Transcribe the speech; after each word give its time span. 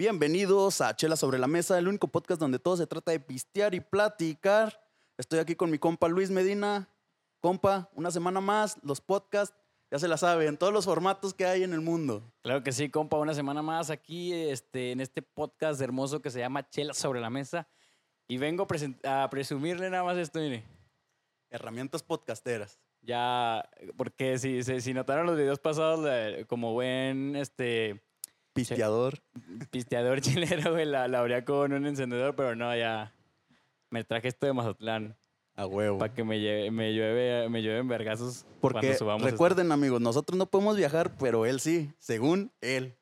Bienvenidos 0.00 0.80
a 0.80 0.96
Chela 0.96 1.14
sobre 1.14 1.38
la 1.38 1.46
Mesa, 1.46 1.78
el 1.78 1.86
único 1.86 2.08
podcast 2.08 2.40
donde 2.40 2.58
todo 2.58 2.74
se 2.74 2.86
trata 2.86 3.10
de 3.10 3.20
pistear 3.20 3.74
y 3.74 3.80
platicar. 3.80 4.82
Estoy 5.18 5.40
aquí 5.40 5.54
con 5.54 5.70
mi 5.70 5.78
compa 5.78 6.08
Luis 6.08 6.30
Medina. 6.30 6.88
Compa, 7.40 7.90
una 7.92 8.10
semana 8.10 8.40
más, 8.40 8.78
los 8.82 9.02
podcasts, 9.02 9.54
ya 9.90 9.98
se 9.98 10.08
la 10.08 10.16
saben, 10.16 10.56
todos 10.56 10.72
los 10.72 10.86
formatos 10.86 11.34
que 11.34 11.44
hay 11.44 11.64
en 11.64 11.74
el 11.74 11.82
mundo. 11.82 12.32
Claro 12.40 12.62
que 12.62 12.72
sí, 12.72 12.88
compa, 12.88 13.18
una 13.18 13.34
semana 13.34 13.60
más 13.60 13.90
aquí 13.90 14.32
este, 14.32 14.92
en 14.92 15.02
este 15.02 15.20
podcast 15.20 15.78
hermoso 15.82 16.22
que 16.22 16.30
se 16.30 16.38
llama 16.38 16.66
Chela 16.70 16.94
sobre 16.94 17.20
la 17.20 17.28
Mesa. 17.28 17.68
Y 18.26 18.38
vengo 18.38 18.66
a, 19.04 19.28
presumirle 19.28 19.90
nada 19.90 20.04
más 20.04 20.16
esto, 20.16 20.38
mire. 20.38 20.64
Herramientas 21.50 22.02
podcasteras. 22.02 22.80
Ya, 23.02 23.68
porque 23.98 24.38
si, 24.38 24.62
si, 24.62 24.80
si 24.80 24.94
notaron 24.94 25.26
los 25.26 25.36
videos 25.36 25.58
pasados, 25.58 26.08
como 26.46 26.72
buen 26.72 27.36
este, 27.36 28.02
Pisteador. 28.68 29.18
pisteador 29.70 30.20
chileno, 30.22 30.72
güey, 30.72 30.86
la, 30.86 31.08
la 31.08 31.20
abría 31.20 31.44
con 31.44 31.72
un 31.72 31.86
encendedor, 31.86 32.34
pero 32.36 32.54
no, 32.56 32.74
ya 32.76 33.12
me 33.90 34.04
traje 34.04 34.28
esto 34.28 34.46
de 34.46 34.52
Mazatlán 34.52 35.16
A 35.56 35.66
huevo. 35.66 35.98
para 35.98 36.12
que 36.14 36.22
me, 36.24 36.38
lleve, 36.40 36.70
me, 36.70 36.92
llueve, 36.94 37.48
me 37.48 37.62
llueven 37.62 37.88
vergazos 37.88 38.46
Porque 38.60 38.80
cuando 38.80 38.98
subamos. 38.98 39.22
esto. 39.22 39.30
recuerden, 39.32 39.72
amigos, 39.72 40.00
nosotros 40.00 40.38
no 40.38 40.46
podemos 40.46 40.76
viajar, 40.76 41.16
pero 41.18 41.46
él 41.46 41.60
sí, 41.60 41.92
según 41.98 42.52
él. 42.60 42.94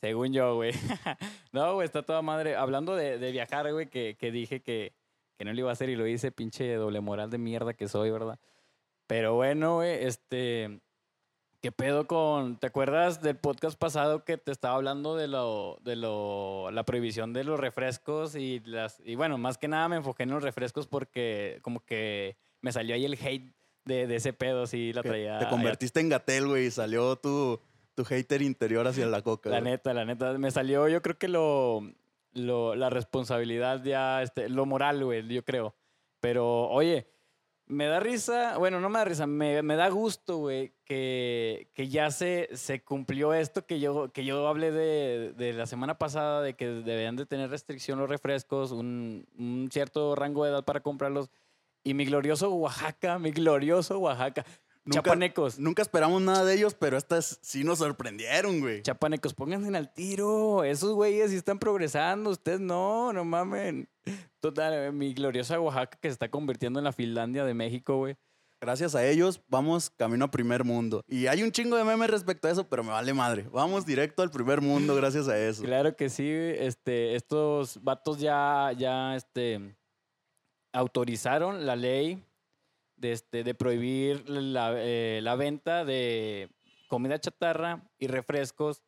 Según 0.00 0.32
yo, 0.32 0.56
güey. 0.56 0.72
no, 1.52 1.74
güey, 1.74 1.86
está 1.86 2.02
toda 2.02 2.20
madre. 2.20 2.56
Hablando 2.56 2.94
de, 2.94 3.18
de 3.18 3.32
viajar, 3.32 3.72
güey, 3.72 3.88
que, 3.88 4.16
que 4.18 4.30
dije 4.30 4.60
que, 4.60 4.92
que 5.38 5.44
no 5.46 5.52
lo 5.54 5.58
iba 5.60 5.70
a 5.70 5.72
hacer 5.72 5.88
y 5.88 5.96
lo 5.96 6.06
hice, 6.06 6.30
pinche 6.30 6.74
doble 6.74 7.00
moral 7.00 7.30
de 7.30 7.38
mierda 7.38 7.72
que 7.74 7.88
soy, 7.88 8.10
¿verdad? 8.10 8.38
Pero 9.06 9.34
bueno, 9.34 9.76
güey, 9.76 10.04
este. 10.04 10.80
¿Qué 11.64 11.72
pedo 11.72 12.06
con. 12.06 12.58
¿Te 12.58 12.66
acuerdas 12.66 13.22
del 13.22 13.36
podcast 13.38 13.78
pasado 13.78 14.22
que 14.22 14.36
te 14.36 14.52
estaba 14.52 14.74
hablando 14.74 15.16
de 15.16 15.28
lo. 15.28 15.78
de 15.82 15.96
lo. 15.96 16.70
la 16.70 16.84
prohibición 16.84 17.32
de 17.32 17.42
los 17.42 17.58
refrescos 17.58 18.34
y 18.36 18.60
las. 18.66 19.00
Y 19.02 19.14
bueno, 19.14 19.38
más 19.38 19.56
que 19.56 19.66
nada 19.66 19.88
me 19.88 19.96
enfoqué 19.96 20.24
en 20.24 20.30
los 20.32 20.42
refrescos 20.42 20.86
porque 20.86 21.60
como 21.62 21.80
que 21.80 22.36
me 22.60 22.70
salió 22.70 22.94
ahí 22.94 23.06
el 23.06 23.14
hate 23.14 23.50
de, 23.86 24.06
de 24.06 24.16
ese 24.16 24.34
pedo, 24.34 24.66
sí, 24.66 24.92
la 24.92 25.02
traía. 25.02 25.38
te 25.38 25.48
convertiste 25.48 26.00
en 26.00 26.10
Gatel, 26.10 26.48
güey, 26.48 26.66
y 26.66 26.70
salió 26.70 27.16
tu, 27.16 27.58
tu 27.94 28.04
hater 28.04 28.42
interior 28.42 28.86
hacia 28.86 29.06
la 29.06 29.22
coca. 29.22 29.48
La 29.48 29.60
güey. 29.60 29.72
neta, 29.72 29.94
la 29.94 30.04
neta. 30.04 30.36
Me 30.36 30.50
salió, 30.50 30.86
yo 30.88 31.00
creo 31.00 31.16
que 31.16 31.28
lo, 31.28 31.80
lo- 32.34 32.74
la 32.74 32.90
responsabilidad 32.90 33.82
ya, 33.82 34.20
este, 34.20 34.50
lo 34.50 34.66
moral, 34.66 35.02
güey, 35.02 35.26
yo 35.28 35.42
creo. 35.42 35.74
Pero, 36.20 36.68
oye, 36.68 37.06
me 37.74 37.86
da 37.86 38.00
risa, 38.00 38.56
bueno, 38.58 38.80
no 38.80 38.88
me 38.88 38.98
da 39.00 39.04
risa, 39.04 39.26
me, 39.26 39.62
me 39.62 39.76
da 39.76 39.88
gusto, 39.90 40.38
güey, 40.38 40.72
que, 40.84 41.68
que 41.74 41.88
ya 41.88 42.10
se, 42.10 42.48
se 42.54 42.82
cumplió 42.82 43.34
esto 43.34 43.66
que 43.66 43.80
yo, 43.80 44.10
que 44.12 44.24
yo 44.24 44.48
hablé 44.48 44.70
de, 44.72 45.34
de 45.36 45.52
la 45.52 45.66
semana 45.66 45.98
pasada, 45.98 46.40
de 46.40 46.54
que 46.54 46.66
debían 46.66 47.16
de 47.16 47.26
tener 47.26 47.50
restricción 47.50 47.98
los 47.98 48.08
refrescos, 48.08 48.70
un, 48.72 49.26
un 49.38 49.68
cierto 49.72 50.14
rango 50.14 50.44
de 50.44 50.50
edad 50.52 50.64
para 50.64 50.80
comprarlos. 50.80 51.28
Y 51.82 51.92
mi 51.92 52.06
glorioso 52.06 52.50
Oaxaca, 52.54 53.18
mi 53.18 53.30
glorioso 53.30 53.98
Oaxaca. 53.98 54.44
Nunca- 54.86 55.00
Chapanecos. 55.02 55.58
Nunca 55.58 55.80
esperamos 55.82 56.20
nada 56.22 56.44
de 56.44 56.54
ellos, 56.54 56.74
pero 56.74 56.96
estas 56.98 57.38
sí 57.42 57.64
nos 57.64 57.78
sorprendieron, 57.78 58.60
güey. 58.60 58.82
Chapanecos, 58.82 59.32
pónganse 59.34 59.74
al 59.74 59.92
tiro. 59.94 60.62
Esos 60.64 60.92
güeyes 60.92 61.30
sí 61.30 61.36
están 61.36 61.58
progresando. 61.58 62.28
Ustedes 62.30 62.60
no, 62.60 63.12
no 63.12 63.24
mamen. 63.24 63.88
Total, 64.44 64.74
eh, 64.74 64.92
mi 64.92 65.14
gloriosa 65.14 65.58
Oaxaca 65.58 65.96
que 65.98 66.08
se 66.08 66.12
está 66.12 66.30
convirtiendo 66.30 66.78
en 66.78 66.84
la 66.84 66.92
Finlandia 66.92 67.46
de 67.46 67.54
México, 67.54 67.96
güey. 67.96 68.14
Gracias 68.60 68.94
a 68.94 69.06
ellos 69.06 69.40
vamos 69.48 69.88
camino 69.88 70.26
a 70.26 70.30
primer 70.30 70.64
mundo. 70.64 71.00
Y 71.08 71.28
hay 71.28 71.42
un 71.42 71.50
chingo 71.50 71.78
de 71.78 71.84
memes 71.84 72.10
respecto 72.10 72.46
a 72.46 72.50
eso, 72.50 72.68
pero 72.68 72.84
me 72.84 72.90
vale 72.90 73.14
madre. 73.14 73.46
Vamos 73.50 73.86
directo 73.86 74.22
al 74.22 74.30
primer 74.30 74.60
mundo 74.60 74.94
gracias 74.96 75.28
a 75.28 75.38
eso. 75.38 75.62
Claro 75.62 75.96
que 75.96 76.10
sí, 76.10 76.28
este, 76.28 77.16
estos 77.16 77.82
vatos 77.82 78.18
ya, 78.18 78.70
ya, 78.76 79.16
este, 79.16 79.74
autorizaron 80.74 81.64
la 81.64 81.74
ley 81.74 82.22
de, 82.96 83.12
este, 83.12 83.44
de 83.44 83.54
prohibir 83.54 84.28
la, 84.28 84.74
eh, 84.76 85.20
la 85.22 85.36
venta 85.36 85.86
de 85.86 86.50
comida 86.88 87.18
chatarra 87.18 87.90
y 87.98 88.08
refrescos 88.08 88.82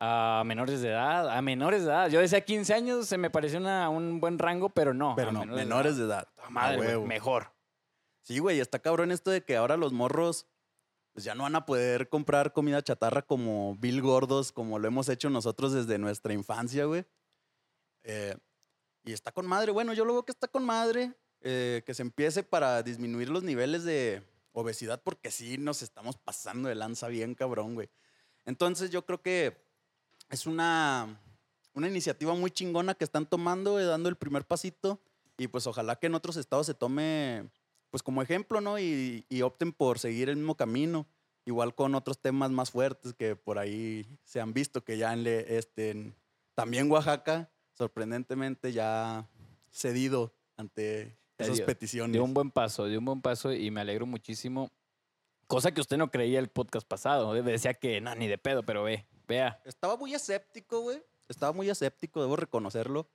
a 0.00 0.42
menores 0.46 0.80
de 0.80 0.88
edad, 0.88 1.28
a 1.30 1.42
menores 1.42 1.82
de 1.84 1.88
edad. 1.90 2.08
Yo 2.08 2.20
decía 2.20 2.40
15 2.44 2.72
años, 2.74 3.06
se 3.06 3.18
me 3.18 3.28
pareció 3.30 3.58
una- 3.58 3.88
un 3.90 4.18
buen 4.18 4.38
rango, 4.38 4.70
pero 4.70 4.94
no. 4.94 5.14
Pero 5.14 5.30
no, 5.30 5.44
menores 5.44 5.96
de 5.98 6.04
edad. 6.04 6.26
Ah, 6.38 6.48
Madre, 6.50 6.76
güey, 6.96 7.06
mejor. 7.06 7.52
Sí, 8.22 8.38
güey, 8.38 8.60
está 8.60 8.78
cabrón 8.78 9.12
esto 9.12 9.30
de 9.30 9.44
que 9.44 9.56
ahora 9.56 9.76
los 9.76 9.92
morros 9.92 10.46
pues 11.12 11.24
ya 11.24 11.34
no 11.34 11.42
van 11.42 11.56
a 11.56 11.66
poder 11.66 12.08
comprar 12.08 12.52
comida 12.52 12.82
chatarra 12.82 13.22
como 13.22 13.74
Bill 13.76 14.00
Gordos, 14.00 14.52
como 14.52 14.78
lo 14.78 14.86
hemos 14.86 15.08
hecho 15.08 15.28
nosotros 15.28 15.72
desde 15.72 15.98
nuestra 15.98 16.32
infancia, 16.32 16.84
güey. 16.84 17.04
Eh, 18.04 18.36
y 19.04 19.12
está 19.12 19.32
con 19.32 19.46
madre. 19.46 19.72
Bueno, 19.72 19.92
yo 19.92 20.04
lo 20.04 20.12
veo 20.12 20.22
que 20.24 20.32
está 20.32 20.48
con 20.48 20.64
madre. 20.64 21.12
eh, 21.42 21.82
que 21.86 21.94
se 21.94 22.02
empiece 22.02 22.42
para 22.42 22.82
disminuir 22.82 23.30
los 23.30 23.42
niveles 23.42 23.82
de 23.84 24.22
obesidad, 24.52 25.00
porque 25.02 25.30
sí 25.30 25.56
nos 25.56 25.80
estamos 25.80 26.18
pasando 26.18 26.68
de 26.68 26.74
lanza 26.74 27.08
bien, 27.08 27.34
cabrón, 27.34 27.74
güey. 27.74 27.88
Entonces 28.44 28.90
yo 28.90 29.06
creo 29.06 29.22
que 29.22 29.56
es 30.30 30.46
una, 30.46 31.20
una 31.74 31.88
iniciativa 31.88 32.34
muy 32.34 32.50
chingona 32.50 32.94
que 32.94 33.04
están 33.04 33.26
tomando, 33.26 33.78
eh, 33.78 33.84
dando 33.84 34.08
el 34.08 34.16
primer 34.16 34.44
pasito. 34.46 35.00
Y 35.36 35.48
pues 35.48 35.66
ojalá 35.66 35.96
que 35.96 36.06
en 36.06 36.14
otros 36.14 36.36
estados 36.36 36.66
se 36.66 36.74
tome 36.74 37.48
pues 37.90 38.02
como 38.02 38.22
ejemplo, 38.22 38.60
¿no? 38.60 38.78
Y, 38.78 39.24
y 39.28 39.42
opten 39.42 39.72
por 39.72 39.98
seguir 39.98 40.28
el 40.28 40.36
mismo 40.36 40.54
camino. 40.56 41.06
Igual 41.46 41.74
con 41.74 41.94
otros 41.94 42.20
temas 42.20 42.50
más 42.50 42.70
fuertes 42.70 43.14
que 43.14 43.34
por 43.34 43.58
ahí 43.58 44.06
se 44.24 44.40
han 44.40 44.52
visto, 44.52 44.84
que 44.84 44.98
ya 44.98 45.12
en, 45.12 45.24
le- 45.24 45.56
este, 45.58 45.90
en- 45.90 46.14
también 46.54 46.90
Oaxaca, 46.90 47.50
sorprendentemente, 47.72 48.72
ya 48.72 49.26
cedido 49.72 50.32
ante 50.56 51.16
esas 51.38 51.56
dio- 51.56 51.66
peticiones. 51.66 52.12
Dio 52.12 52.22
un 52.24 52.34
buen 52.34 52.50
paso, 52.50 52.84
dio 52.86 52.98
un 52.98 53.06
buen 53.06 53.22
paso 53.22 53.52
y 53.52 53.70
me 53.70 53.80
alegro 53.80 54.06
muchísimo. 54.06 54.70
Cosa 55.46 55.72
que 55.72 55.80
usted 55.80 55.96
no 55.96 56.10
creía 56.10 56.38
el 56.38 56.48
podcast 56.48 56.86
pasado. 56.86 57.34
¿eh? 57.34 57.42
Decía 57.42 57.74
que 57.74 58.00
no, 58.00 58.14
ni 58.14 58.28
de 58.28 58.38
pedo, 58.38 58.62
pero 58.62 58.84
ve, 58.84 59.06
vea. 59.30 59.60
Estaba 59.64 59.96
muy 59.96 60.12
escéptico, 60.14 60.80
güey. 60.80 61.02
Estaba 61.28 61.52
muy 61.52 61.70
escéptico, 61.70 62.20
debo 62.20 62.36
reconocerlo. 62.36 63.08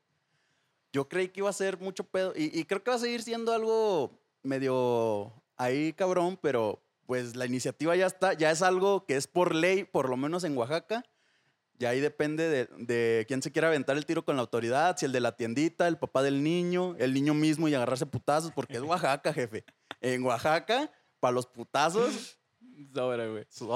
Yo 0.93 1.09
creí 1.09 1.27
que 1.27 1.41
iba 1.41 1.49
a 1.49 1.53
ser 1.53 1.77
mucho 1.79 2.05
pedo. 2.05 2.33
Y, 2.35 2.57
y 2.57 2.63
creo 2.63 2.81
que 2.83 2.89
va 2.89 2.95
a 2.95 2.99
seguir 2.99 3.21
siendo 3.21 3.53
algo 3.53 4.17
medio 4.41 5.33
ahí 5.57 5.93
cabrón, 5.93 6.39
pero 6.41 6.81
pues 7.05 7.35
la 7.35 7.45
iniciativa 7.45 7.95
ya 7.95 8.07
está, 8.07 8.33
ya 8.33 8.49
es 8.51 8.61
algo 8.61 9.05
que 9.05 9.15
es 9.17 9.27
por 9.27 9.53
ley, 9.53 9.83
por 9.83 10.09
lo 10.09 10.17
menos 10.17 10.43
en 10.43 10.57
Oaxaca. 10.57 11.03
Y 11.77 11.85
ahí 11.85 11.99
depende 11.99 12.47
de, 12.47 12.65
de 12.77 13.25
quién 13.27 13.41
se 13.41 13.51
quiera 13.51 13.67
aventar 13.67 13.97
el 13.97 14.05
tiro 14.05 14.23
con 14.23 14.37
la 14.37 14.41
autoridad, 14.41 14.95
si 14.97 15.05
el 15.05 15.11
de 15.11 15.19
la 15.19 15.35
tiendita, 15.35 15.89
el 15.89 15.97
papá 15.97 16.23
del 16.23 16.41
niño, 16.41 16.95
el 16.97 17.13
niño 17.13 17.33
mismo 17.33 17.67
y 17.67 17.75
agarrarse 17.75 18.05
putazos, 18.05 18.51
porque 18.53 18.75
es 18.75 18.81
Oaxaca, 18.83 19.33
jefe. 19.33 19.65
En 19.99 20.23
Oaxaca, 20.23 20.89
para 21.19 21.33
los 21.33 21.45
putazos, 21.45 22.39
Sobra, 22.93 23.27
güey. 23.27 23.45
su 23.49 23.67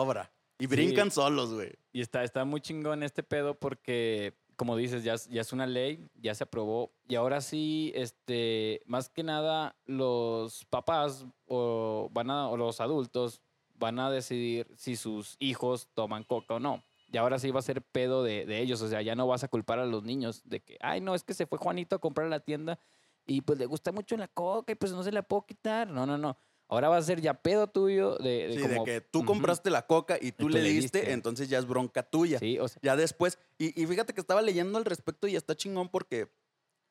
Y 0.59 0.63
Sí. 0.63 0.67
brincan 0.67 1.09
solos, 1.09 1.53
güey. 1.53 1.71
Y 1.93 2.01
está, 2.01 2.23
está 2.23 2.45
muy 2.45 2.61
chingón 2.61 3.01
este 3.01 3.23
pedo 3.23 3.55
porque, 3.57 4.33
como 4.57 4.75
dices, 4.75 5.03
ya, 5.03 5.13
es- 5.13 5.27
ya 5.29 5.41
es 5.41 5.53
una 5.53 5.65
ley, 5.65 6.05
ya 6.15 6.35
se 6.35 6.43
aprobó. 6.43 6.91
Y 7.07 7.15
ahora 7.15 7.39
sí, 7.41 7.91
este, 7.95 8.81
más 8.85 9.09
que 9.09 9.23
nada, 9.23 9.75
los 9.85 10.65
papás 10.65 11.25
o, 11.47 12.09
van 12.11 12.29
a, 12.29 12.49
o 12.49 12.57
los 12.57 12.81
adultos 12.81 13.41
van 13.75 13.99
a 13.99 14.11
decidir 14.11 14.67
si 14.75 14.97
sus 14.97 15.37
hijos 15.39 15.87
toman 15.93 16.23
coca 16.25 16.55
o 16.55 16.59
no. 16.59 16.83
Y 17.11 17.17
ahora 17.17 17.39
sí 17.39 17.49
va 17.51 17.59
a 17.59 17.63
ser 17.63 17.81
pedo 17.81 18.21
de, 18.23 18.45
de 18.45 18.59
ellos. 18.59 18.81
O 18.81 18.89
sea, 18.89 19.01
ya 19.01 19.15
no 19.15 19.25
vas 19.25 19.43
a 19.43 19.47
culpar 19.47 19.79
a 19.79 19.85
los 19.85 20.03
niños 20.03 20.41
de 20.43 20.59
que, 20.59 20.77
ay, 20.81 20.99
no, 20.99 21.15
es 21.15 21.23
que 21.23 21.33
se 21.33 21.47
fue 21.47 21.57
Juanito 21.57 21.95
a 21.95 21.99
comprar 21.99 22.27
a 22.27 22.29
la 22.29 22.41
tienda 22.41 22.77
y 23.25 23.41
pues 23.41 23.57
le 23.57 23.65
gusta 23.65 23.91
mucho 23.93 24.17
la 24.17 24.27
coca 24.27 24.73
y 24.73 24.75
pues 24.75 24.91
no 24.91 25.01
se 25.03 25.11
la 25.13 25.23
puedo 25.23 25.43
quitar. 25.45 25.89
No, 25.89 26.05
no, 26.05 26.17
no. 26.17 26.37
Ahora 26.71 26.87
va 26.89 26.97
a 26.97 27.01
ser 27.01 27.19
ya 27.19 27.33
pedo 27.33 27.67
tuyo 27.67 28.15
de, 28.17 28.47
de 28.47 28.53
Sí, 28.53 28.61
como- 28.61 28.85
de 28.85 28.91
que 28.91 29.01
tú 29.01 29.19
Ujú. 29.19 29.27
compraste 29.27 29.69
la 29.71 29.87
coca 29.87 30.17
y 30.21 30.31
tú, 30.31 30.43
tú 30.45 30.49
le 30.49 30.61
le 30.61 30.69
diste, 30.69 30.99
diste. 30.99 31.13
entonces 31.13 31.49
ya 31.49 31.57
es 31.57 31.65
bronca 31.65 32.03
tuya. 32.03 32.37
Sí, 32.39 32.59
o 32.59 32.67
sea, 32.67 32.79
Ya 32.83 32.95
después, 32.95 33.39
y, 33.57 33.79
y 33.81 33.87
fíjate 33.87 34.13
que 34.13 34.21
estaba 34.21 34.41
leyendo 34.43 34.77
al 34.77 34.85
respecto 34.85 35.27
y 35.27 35.35
está 35.35 35.55
chingón 35.55 35.89
porque 35.89 36.31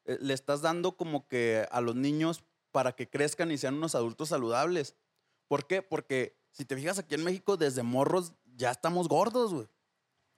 eh, 0.05 0.19
le 0.21 0.35
estás 0.35 0.63
dando 0.63 0.97
como 0.97 1.29
que 1.29 1.67
a 1.71 1.81
los 1.81 1.95
niños 1.95 2.43
para 2.73 2.93
que 2.93 3.09
crezcan 3.09 3.51
y 3.53 3.59
sean 3.59 3.75
unos 3.75 3.95
adultos 3.95 4.31
saludables. 4.31 4.97
¿Por 5.47 5.67
qué? 5.67 5.81
Porque 5.81 6.37
si 6.51 6.65
te 6.65 6.75
fijas 6.77 6.99
aquí 6.99 7.15
en 7.15 7.23
México, 7.25 7.57
desde 7.57 7.83
morros 7.85 8.33
ya 8.57 8.71
estamos 8.73 9.09
gordos, 9.09 9.55
güey. 9.55 9.69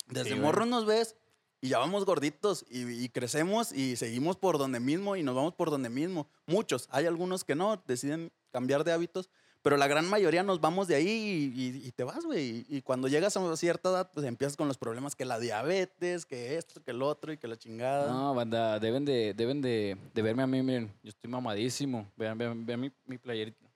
Desde 0.08 0.34
Sí, 0.34 0.40
morros 0.40 0.68
nos 0.68 0.84
ves 0.84 1.16
y 1.62 1.68
ya 1.68 1.78
vamos 1.78 2.04
gorditos 2.04 2.66
y, 2.68 2.82
y 3.04 3.08
crecemos 3.08 3.72
y 3.72 3.96
seguimos 3.96 4.36
por 4.36 4.58
donde 4.58 4.80
mismo 4.80 5.16
y 5.16 5.22
nos 5.22 5.34
vamos 5.34 5.54
por 5.54 5.70
donde 5.70 5.88
mismo. 5.88 6.28
Muchos, 6.46 6.88
hay 6.90 7.06
algunos 7.06 7.42
que 7.44 7.54
no, 7.54 7.82
deciden 7.86 8.32
cambiar 8.50 8.82
de 8.84 8.92
hábitos, 8.92 9.30
pero 9.62 9.76
la 9.76 9.86
gran 9.88 10.08
mayoría 10.08 10.42
nos 10.42 10.60
vamos 10.60 10.88
de 10.88 10.94
ahí 10.94 11.08
y, 11.54 11.60
y- 11.62 11.86
y 11.88 11.92
te 11.92 12.02
vas, 12.04 12.24
güey. 12.24 12.64
Y, 12.70 12.76
y 12.78 12.82
cuando 12.82 13.08
llegas 13.08 13.36
a 13.36 13.56
cierta 13.56 13.90
edad, 13.90 14.10
pues 14.12 14.24
empiezas 14.26 14.56
con 14.56 14.68
los 14.68 14.78
problemas 14.78 15.14
que 15.14 15.24
la 15.24 15.38
diabetes, 15.38 16.24
que 16.26 16.56
esto, 16.56 16.82
que 16.82 16.92
el 16.92 17.02
otro 17.02 17.32
y 17.32 17.36
que 17.38 17.46
la 17.48 17.56
chingada. 17.58 18.10
No, 18.12 18.34
banda, 18.34 18.78
deben 18.78 19.04
de, 19.04 19.34
deben 19.34 19.60
de, 19.60 19.96
de 20.14 20.22
verme 20.22 20.42
a 20.42 20.46
mí, 20.46 20.62
miren, 20.62 20.92
yo 21.02 21.10
estoy 21.10 21.30
mamadísimo. 21.30 22.06
Vean, 22.16 22.38
vean, 22.38 22.64
vean 22.64 22.80
mi, 22.80 22.90
mi 23.06 23.18
playerita. 23.18 23.66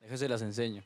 Déjense 0.00 0.28
las 0.28 0.42
enseño. 0.42 0.82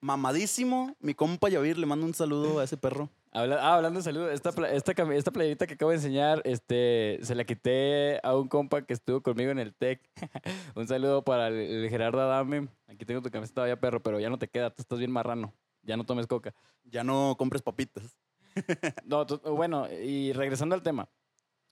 Mamadísimo, 0.00 0.96
mi 1.00 1.14
compa 1.14 1.48
Yavir, 1.48 1.78
le 1.78 1.86
mando 1.86 2.04
un 2.06 2.14
saludo 2.14 2.58
a 2.58 2.64
ese 2.64 2.76
perro. 2.76 3.08
Habla- 3.34 3.60
ah, 3.62 3.76
hablando 3.76 3.98
de 3.98 4.04
salud, 4.04 4.28
esta, 4.30 4.50
esta, 4.68 4.92
esta 5.14 5.30
playerita 5.30 5.66
que 5.66 5.74
acabo 5.74 5.90
de 5.90 5.96
enseñar, 5.96 6.42
este, 6.44 7.18
se 7.22 7.34
la 7.34 7.44
quité 7.44 8.20
a 8.22 8.36
un 8.36 8.46
compa 8.46 8.82
que 8.82 8.92
estuvo 8.92 9.22
conmigo 9.22 9.50
en 9.50 9.58
el 9.58 9.74
TEC. 9.74 10.00
un 10.76 10.86
saludo 10.86 11.24
para 11.24 11.48
el, 11.48 11.54
el 11.54 11.88
Gerardo 11.88 12.20
Adame. 12.20 12.68
Aquí 12.88 13.06
tengo 13.06 13.22
tu 13.22 13.30
camiseta 13.30 13.54
todavía, 13.56 13.80
perro, 13.80 14.02
pero 14.02 14.20
ya 14.20 14.28
no 14.28 14.38
te 14.38 14.48
queda, 14.48 14.68
tú 14.68 14.82
estás 14.82 14.98
bien 14.98 15.10
marrano. 15.10 15.54
Ya 15.82 15.96
no 15.96 16.04
tomes 16.04 16.26
coca. 16.26 16.54
Ya 16.84 17.04
no 17.04 17.34
compres 17.38 17.62
papitas. 17.62 18.16
No, 19.06 19.24
bueno, 19.24 19.88
y 19.90 20.34
regresando 20.34 20.74
al 20.74 20.82
tema, 20.82 21.08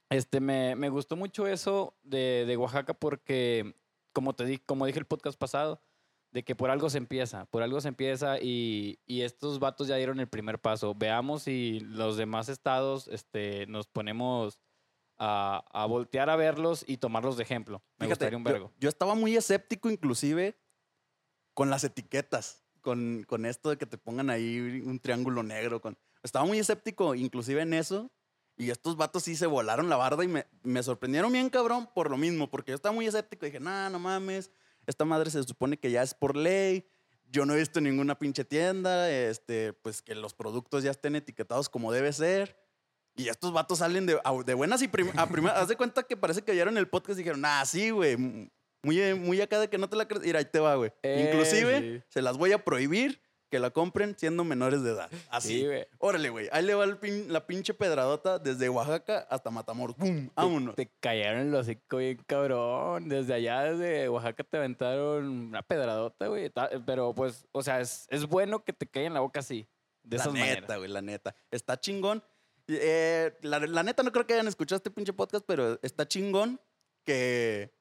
este, 0.09 0.41
me, 0.41 0.75
me 0.77 0.89
gustó 0.89 1.15
mucho 1.15 1.47
eso 1.47 1.95
de, 2.03 2.45
de 2.47 2.57
Oaxaca 2.57 2.95
porque, 2.95 3.75
como 4.15 4.33
te 4.33 4.47
di, 4.47 4.57
como 4.57 4.87
dije 4.87 4.99
el 4.99 5.05
podcast 5.05 5.39
pasado, 5.39 5.83
de 6.31 6.45
que 6.45 6.55
por 6.55 6.71
algo 6.71 6.89
se 6.91 6.99
empieza, 6.99 7.47
por 7.47 7.63
algo 7.63 7.81
se 7.81 7.89
empieza 7.89 8.39
y, 8.41 9.01
y 9.07 9.23
estos 9.23 9.59
vatos 9.59 9.89
ya 9.89 9.97
dieron 9.97 10.21
el 10.21 10.29
primer 10.29 10.61
paso. 10.61 10.95
Veamos 10.95 11.43
si 11.43 11.81
los 11.81 12.17
demás 12.17 12.49
estados 12.49 13.09
este, 13.09 13.67
nos 13.67 13.89
ponemos 13.89 14.61
a, 15.19 15.65
a 15.73 15.87
voltear 15.87 16.31
a 16.31 16.37
verlos 16.37 16.85
y 16.87 16.99
tomarlos 16.99 17.37
de 17.37 17.43
ejemplo. 17.43 17.83
Me 17.99 18.07
Fíjate, 18.07 18.27
gustaría 18.27 18.39
un 18.39 18.45
yo- 18.45 18.51
vergo. 18.53 18.73
Yo, 18.79 18.89
estaba 18.89 19.15
muy 19.15 19.37
escéptico 19.37 19.91
inclusive 19.91 20.57
con 21.53 21.69
las 21.69 21.85
etiquetas, 21.85 22.65
con, 22.81 23.25
con 23.27 23.45
esto 23.45 23.71
de 23.71 23.77
que 23.77 23.87
te 23.87 23.99
pongan 23.99 24.31
ahí 24.31 24.83
un 24.85 24.99
triángulo 25.01 25.43
negro. 25.43 25.81
Con... 25.81 25.99
Estaba 26.23 26.45
muy 26.47 26.59
escéptico 26.59 27.15
inclusive 27.15 27.63
en 27.63 27.75
eso. 27.75 28.11
Y 28.57 28.71
estos 28.71 28.97
vatos 28.97 29.23
sí 29.23 29.37
se 29.37 29.47
volaron 29.47 29.89
la 29.89 29.97
barda 29.97 30.23
y 30.23 30.29
me, 30.29 30.47
me 30.63 30.83
sorprendieron 30.83 31.33
bien 31.33 31.49
cabrón 31.49 31.89
por 31.95 32.11
lo 32.11 32.19
mismo, 32.19 32.51
porque 32.51 32.73
yo 32.73 32.77
estaba 32.77 32.95
muy 32.95 33.07
escéptico. 33.07 33.47
Dije, 33.47 33.59
nah, 33.59 33.89
no 33.89 33.99
mames, 33.99 34.51
esta 34.87 35.05
madre 35.05 35.31
se 35.31 35.43
supone 35.43 35.77
que 35.79 35.91
ya 35.91 36.03
es 36.03 36.15
por 36.15 36.37
ley. 36.37 36.87
Yo 37.33 37.47
no 37.47 37.55
he 37.55 37.59
visto 37.59 37.81
ninguna 37.81 38.19
pinche 38.19 38.45
tienda, 38.45 39.09
este, 39.11 39.73
pues 39.73 40.03
que 40.03 40.15
los 40.15 40.35
productos 40.35 40.83
ya 40.83 40.91
estén 40.91 41.15
etiquetados 41.15 41.69
como 41.69 41.93
debe 41.93 42.13
ser. 42.13 42.57
Y 43.17 43.29
estos 43.29 43.53
vatos 43.53 43.79
salen 43.79 44.07
de, 44.07 44.19
de 44.47 44.55
buenas 44.55 44.83
y 44.83 44.89
prim- 44.89 45.13
a 45.17 45.29
primeras. 45.29 45.59
Haz 45.59 45.69
de 45.69 45.77
cuenta 45.77 46.03
que 46.05 46.17
parece 46.17 46.43
que 46.43 46.53
oyeron 46.53 46.77
el 46.79 46.89
podcast 46.89 47.19
y 47.19 47.23
dijeron, 47.23 47.45
ah, 47.45 47.65
sí, 47.67 47.91
güey. 47.91 48.17
Muy, 48.83 49.15
muy 49.15 49.41
acá 49.41 49.61
de 49.61 49.69
que 49.69 49.79
no 49.79 49.89
te 49.89 49.97
la 49.97 50.09
crees. 50.09 50.25
Mira, 50.25 50.39
ahí 50.39 50.45
te 50.47 50.59
va, 50.59 50.75
güey. 50.77 50.91
Eh, 51.03 51.29
Inclusive, 51.29 51.81
sí. 51.99 52.05
se 52.09 52.23
las 52.23 52.39
voy 52.39 52.53
a 52.53 52.65
prohibir 52.65 53.21
que 53.51 53.59
la 53.59 53.71
compren 53.71 54.17
siendo 54.17 54.45
menores 54.45 54.83
de 54.83 54.93
edad. 54.93 55.11
Así. 55.29 55.61
Sí, 55.61 55.67
güey. 55.67 55.87
Órale, 55.99 56.31
güey. 56.31 56.49
Ahí 56.53 56.65
le 56.65 56.75
va 56.75 56.85
el 56.85 56.99
pin- 56.99 57.27
la 57.29 57.47
pinche 57.47 57.75
pedradota 57.75 58.39
desde 58.39 58.69
Oaxaca 58.69 59.27
hasta 59.29 59.51
Matamoros. 59.51 59.97
¡Bum! 59.97 60.31
Vámonos. 60.35 60.77
Te 60.77 60.89
cayeron 61.01 61.51
los 61.51 61.63
hocico 61.67 61.97
bien 61.97 62.19
cabrón. 62.27 63.09
Desde 63.09 63.35
allá, 63.35 63.63
desde 63.65 64.09
Oaxaca, 64.09 64.45
te 64.45 64.57
aventaron 64.57 65.29
una 65.29 65.63
pedradota, 65.63 66.29
güey. 66.29 66.51
Pero 66.87 67.13
pues, 67.15 67.45
o 67.53 67.63
sea, 67.63 67.81
es, 67.81 68.07
es 68.11 68.27
bueno 68.27 68.65
que 68.65 68.73
te 68.73 68.87
caiga 68.87 69.09
en 69.09 69.15
la 69.15 69.21
boca 69.21 69.41
así. 69.41 69.67
De 70.03 70.17
la 70.17 70.23
esas 70.23 70.33
neta, 70.33 70.47
maneras. 70.47 70.79
güey, 70.79 70.91
la 70.91 71.03
neta. 71.03 71.35
Está 71.51 71.79
chingón. 71.79 72.23
Eh, 72.69 73.37
la, 73.43 73.59
la 73.59 73.83
neta, 73.83 74.03
no 74.05 74.13
creo 74.13 74.27
que 74.27 74.35
hayan 74.35 74.47
escuchado 74.49 74.77
este 74.77 74.91
pinche 74.93 75.13
podcast, 75.13 75.45
pero 75.47 75.79
está 75.83 76.07
chingón 76.07 76.61
que, 77.05 77.73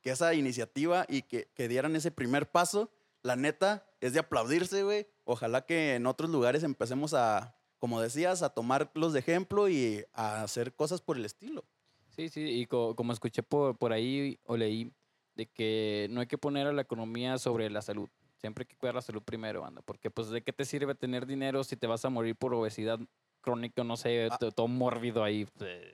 que 0.00 0.10
esa 0.10 0.32
iniciativa 0.34 1.04
y 1.08 1.22
que, 1.22 1.50
que 1.54 1.68
dieran 1.68 1.94
ese 1.94 2.10
primer 2.10 2.50
paso, 2.50 2.90
la 3.22 3.36
neta, 3.36 3.86
es 4.00 4.12
de 4.12 4.20
aplaudirse, 4.20 4.82
güey. 4.82 5.06
Ojalá 5.24 5.64
que 5.66 5.94
en 5.94 6.06
otros 6.06 6.30
lugares 6.30 6.62
empecemos 6.62 7.14
a, 7.14 7.54
como 7.78 8.00
decías, 8.00 8.42
a 8.42 8.50
tomarlos 8.50 9.12
de 9.12 9.18
ejemplo 9.20 9.68
y 9.68 10.04
a 10.12 10.42
hacer 10.42 10.74
cosas 10.74 11.00
por 11.00 11.16
el 11.16 11.24
estilo. 11.24 11.64
Sí, 12.08 12.28
sí, 12.28 12.40
y 12.40 12.66
co- 12.66 12.96
como 12.96 13.12
escuché 13.12 13.42
por, 13.42 13.76
por 13.78 13.92
ahí 13.92 14.38
o 14.44 14.56
leí, 14.56 14.92
de 15.34 15.46
que 15.46 16.08
no 16.10 16.20
hay 16.20 16.26
que 16.26 16.38
poner 16.38 16.66
a 16.66 16.72
la 16.72 16.82
economía 16.82 17.38
sobre 17.38 17.70
la 17.70 17.82
salud. 17.82 18.08
Siempre 18.38 18.62
hay 18.62 18.66
que 18.66 18.76
cuidar 18.76 18.94
la 18.94 19.02
salud 19.02 19.22
primero, 19.22 19.64
anda. 19.64 19.80
Porque, 19.82 20.10
pues, 20.10 20.28
¿de 20.30 20.42
qué 20.42 20.52
te 20.52 20.64
sirve 20.64 20.94
tener 20.94 21.26
dinero 21.26 21.62
si 21.62 21.76
te 21.76 21.86
vas 21.86 22.04
a 22.04 22.10
morir 22.10 22.34
por 22.36 22.52
obesidad 22.54 22.98
crónica, 23.42 23.84
no 23.84 23.96
sé, 23.96 24.28
Ah. 24.30 24.36
to- 24.38 24.50
todo 24.50 24.66
mórbido 24.66 25.22
ahí? 25.22 25.46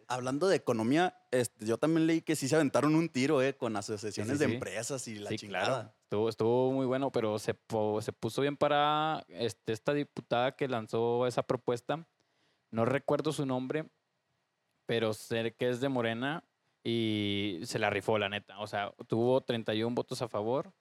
Hablando 0.08 0.48
de 0.48 0.56
economía, 0.56 1.16
este, 1.30 1.66
yo 1.66 1.76
también 1.78 2.06
leí 2.06 2.22
que 2.22 2.34
sí 2.36 2.48
se 2.48 2.56
aventaron 2.56 2.94
un 2.94 3.08
tiro, 3.08 3.42
eh, 3.42 3.54
con 3.56 3.76
asociaciones 3.76 4.34
sí, 4.34 4.38
de 4.38 4.46
sí. 4.48 4.54
empresas 4.54 5.06
y 5.08 5.16
la 5.16 5.30
Sí, 5.30 5.36
chingada. 5.36 5.66
claro. 5.66 5.92
Estuvo, 6.06 6.28
estuvo 6.28 6.70
muy 6.70 6.86
bueno, 6.86 7.10
pero 7.10 7.36
se, 7.40 7.56
se 8.00 8.12
puso 8.12 8.40
bien 8.40 8.56
para 8.56 9.24
este, 9.26 9.72
esta 9.72 9.92
diputada 9.92 10.52
que 10.54 10.68
lanzó 10.68 11.26
esa 11.26 11.42
propuesta. 11.42 12.06
No 12.70 12.84
recuerdo 12.84 13.32
su 13.32 13.44
nombre, 13.44 13.90
pero 14.86 15.14
sé 15.14 15.56
que 15.58 15.68
es 15.68 15.80
de 15.80 15.88
Morena 15.88 16.44
y 16.84 17.58
se 17.64 17.80
la 17.80 17.90
rifó, 17.90 18.18
la 18.18 18.28
neta. 18.28 18.60
O 18.60 18.68
sea, 18.68 18.94
tuvo 19.08 19.40
31 19.40 19.96
votos 19.96 20.22
a 20.22 20.28
favor 20.28 20.72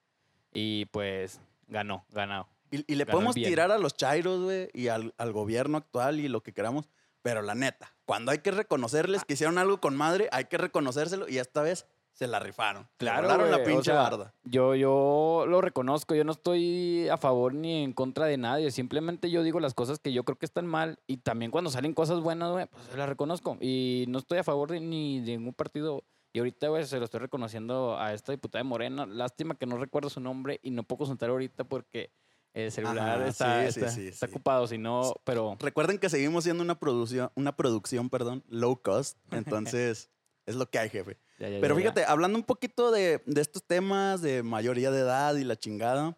y 0.54 0.84
pues 0.86 1.40
ganó, 1.66 2.06
ganó. 2.10 2.48
Y, 2.70 2.84
y 2.86 2.94
le 2.94 3.04
Ganó 3.04 3.16
podemos 3.16 3.34
tirar 3.34 3.72
a 3.72 3.78
los 3.78 3.96
chairos, 3.96 4.44
güey, 4.44 4.68
y 4.74 4.86
al, 4.86 5.12
al 5.18 5.32
gobierno 5.32 5.78
actual 5.78 6.20
y 6.20 6.28
lo 6.28 6.44
que 6.44 6.52
queramos. 6.52 6.88
Pero 7.22 7.42
la 7.42 7.56
neta, 7.56 7.96
cuando 8.04 8.30
hay 8.30 8.38
que 8.38 8.52
reconocerles 8.52 9.24
que 9.24 9.34
hicieron 9.34 9.58
algo 9.58 9.80
con 9.80 9.96
madre, 9.96 10.28
hay 10.30 10.44
que 10.44 10.56
reconocérselo 10.56 11.28
y 11.28 11.38
esta 11.38 11.62
vez 11.62 11.88
se 12.16 12.26
la 12.26 12.38
rifaron. 12.38 12.84
Se 12.84 12.96
Claro, 12.96 13.24
volaron 13.24 13.50
la 13.50 13.58
o 13.58 13.64
pinche 13.64 13.90
sea, 13.90 13.94
barda. 14.00 14.32
Yo, 14.44 14.74
yo 14.74 15.44
lo 15.46 15.60
reconozco, 15.60 16.14
yo 16.14 16.24
no 16.24 16.32
estoy 16.32 17.08
a 17.10 17.18
favor 17.18 17.52
ni 17.54 17.84
en 17.84 17.92
contra 17.92 18.24
de 18.24 18.38
nadie, 18.38 18.70
simplemente 18.70 19.30
yo 19.30 19.42
digo 19.42 19.60
las 19.60 19.74
cosas 19.74 19.98
que 19.98 20.14
yo 20.14 20.24
creo 20.24 20.38
que 20.38 20.46
están 20.46 20.66
mal 20.66 20.98
y 21.06 21.18
también 21.18 21.50
cuando 21.50 21.70
salen 21.70 21.92
cosas 21.92 22.20
buenas, 22.20 22.50
güey, 22.52 22.66
pues 22.66 22.96
las 22.96 23.08
reconozco 23.08 23.58
y 23.60 24.06
no 24.08 24.18
estoy 24.18 24.38
a 24.38 24.44
favor 24.44 24.70
de 24.70 24.80
ni 24.80 25.20
de 25.20 25.36
ningún 25.36 25.52
partido. 25.52 26.04
Y 26.32 26.38
ahorita, 26.38 26.68
güey, 26.68 26.84
se 26.84 26.98
lo 26.98 27.04
estoy 27.04 27.20
reconociendo 27.20 27.98
a 27.98 28.12
esta 28.12 28.32
diputada 28.32 28.62
de 28.62 28.68
Morena. 28.68 29.06
Lástima 29.06 29.54
que 29.54 29.64
no 29.66 29.76
recuerdo 29.78 30.10
su 30.10 30.20
nombre 30.20 30.58
y 30.62 30.70
no 30.70 30.82
puedo 30.82 30.98
consultar 30.98 31.30
ahorita 31.30 31.64
porque 31.64 32.10
el 32.52 32.72
celular 32.72 33.20
Ajá, 33.20 33.28
está, 33.28 33.60
sí, 33.62 33.66
está, 33.68 33.90
sí, 33.90 34.08
está 34.08 34.26
sí. 34.26 34.32
ocupado, 34.32 34.66
si 34.66 34.78
no, 34.78 35.14
pero 35.24 35.56
Recuerden 35.58 35.98
que 35.98 36.08
seguimos 36.08 36.44
siendo 36.44 36.62
una 36.62 36.78
producción, 36.78 37.30
una 37.34 37.54
producción, 37.56 38.08
perdón, 38.10 38.42
low 38.48 38.80
cost. 38.82 39.18
Entonces, 39.30 40.10
es 40.46 40.56
lo 40.56 40.68
que 40.70 40.78
hay, 40.78 40.88
jefe. 40.88 41.18
Ya, 41.38 41.48
ya, 41.48 41.60
Pero 41.60 41.74
ya, 41.74 41.80
fíjate, 41.80 42.04
hablando 42.04 42.38
un 42.38 42.44
poquito 42.44 42.90
de, 42.90 43.22
de 43.26 43.40
estos 43.40 43.62
temas 43.62 44.22
de 44.22 44.42
mayoría 44.42 44.90
de 44.90 45.00
edad 45.00 45.34
y 45.36 45.44
la 45.44 45.56
chingada, 45.56 46.16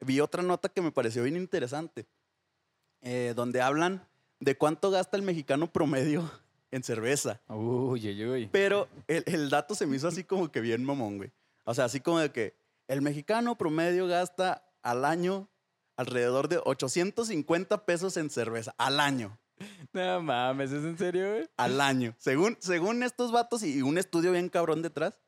vi 0.00 0.20
otra 0.20 0.42
nota 0.42 0.68
que 0.68 0.82
me 0.82 0.92
pareció 0.92 1.22
bien 1.22 1.36
interesante, 1.36 2.06
eh, 3.02 3.32
donde 3.36 3.60
hablan 3.60 4.06
de 4.40 4.56
cuánto 4.56 4.90
gasta 4.90 5.16
el 5.16 5.22
mexicano 5.22 5.72
promedio 5.72 6.30
en 6.70 6.82
cerveza. 6.82 7.40
Uy, 7.48 8.08
uy, 8.08 8.26
uy. 8.26 8.48
Pero 8.52 8.88
el, 9.06 9.24
el 9.26 9.50
dato 9.50 9.74
se 9.74 9.86
me 9.86 9.96
hizo 9.96 10.08
así 10.08 10.24
como 10.24 10.50
que 10.50 10.60
bien 10.60 10.84
mamón, 10.84 11.18
güey. 11.18 11.32
O 11.64 11.74
sea, 11.74 11.84
así 11.84 12.00
como 12.00 12.18
de 12.18 12.30
que 12.30 12.54
el 12.88 13.02
mexicano 13.02 13.56
promedio 13.56 14.06
gasta 14.06 14.64
al 14.82 15.04
año 15.04 15.48
alrededor 15.96 16.48
de 16.48 16.60
850 16.64 17.84
pesos 17.84 18.16
en 18.16 18.30
cerveza. 18.30 18.74
Al 18.78 19.00
año. 19.00 19.38
No 19.92 20.22
mames, 20.22 20.72
¿es 20.72 20.84
en 20.84 20.96
serio, 20.96 21.32
güey? 21.32 21.48
Al 21.56 21.80
año. 21.80 22.14
Según, 22.18 22.56
según 22.60 23.02
estos 23.02 23.32
vatos 23.32 23.62
y 23.62 23.82
un 23.82 23.98
estudio 23.98 24.32
bien 24.32 24.48
cabrón 24.48 24.82
detrás, 24.82 25.18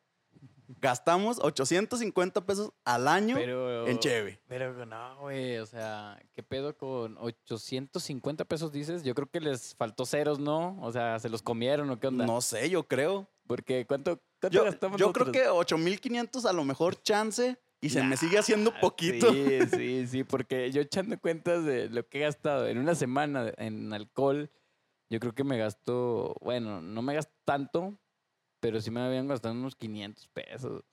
gastamos 0.81 1.39
850 1.41 2.45
pesos 2.47 2.73
al 2.85 3.09
año 3.09 3.37
Pero, 3.37 3.87
en 3.87 3.99
cheve. 3.99 4.41
Pero 4.47 4.87
no, 4.87 5.21
güey, 5.21 5.59
o 5.59 5.67
sea, 5.67 6.21
¿qué 6.35 6.43
pedo 6.43 6.77
con 6.77 7.17
850 7.19 8.45
pesos 8.45 8.73
dices? 8.73 9.03
Yo 9.03 9.15
creo 9.15 9.29
que 9.31 9.41
les 9.41 9.75
faltó 9.75 10.07
ceros, 10.07 10.39
¿no? 10.39 10.79
O 10.81 10.93
sea, 10.93 11.19
¿se 11.19 11.29
los 11.29 11.43
comieron 11.43 11.91
o 11.91 11.99
qué 11.99 12.07
onda? 12.09 12.27
No 12.27 12.41
sé, 12.41 12.71
yo 12.71 12.87
creo. 12.87 13.29
Porque 13.47 13.87
¿cuánto, 13.87 14.23
cuánto 14.41 14.57
Yo, 14.57 14.65
gastamos 14.65 15.01
yo 15.01 15.13
creo 15.13 15.33
que 15.33 15.49
8500 15.49 16.47
a 16.47 16.53
lo 16.53 16.65
mejor 16.65 17.01
chance 17.03 17.59
y 17.83 17.91
se 17.91 18.03
me 18.03 18.17
sigue 18.17 18.39
haciendo 18.39 18.71
Nah, 18.71 18.81
poquito. 18.81 19.31
Sí, 19.33 19.59
sí, 19.77 20.07
sí, 20.07 20.25
porque 20.25 20.71
yo 20.73 20.81
echando 20.81 21.19
cuentas 21.21 21.65
de 21.65 21.91
lo 21.91 22.09
que 22.09 22.19
he 22.19 22.23
gastado 22.23 22.67
en 22.69 22.79
una 22.79 22.95
semana 22.95 23.53
en 23.59 23.93
alcohol, 23.93 24.51
yo 25.11 25.21
creo 25.21 25.35
que 25.35 25.45
me 25.45 25.59
gasto, 25.59 26.35
bueno, 26.41 26.81
no 26.81 27.03
me 27.03 27.15
gasto 27.15 27.35
tanto, 27.45 27.99
pero 28.61 28.81
sí 28.81 28.91
me 28.91 29.01
habían 29.01 29.29
gastado 29.29 29.55
unos 29.55 29.77
500 29.77 30.29
pesos. 30.29 30.85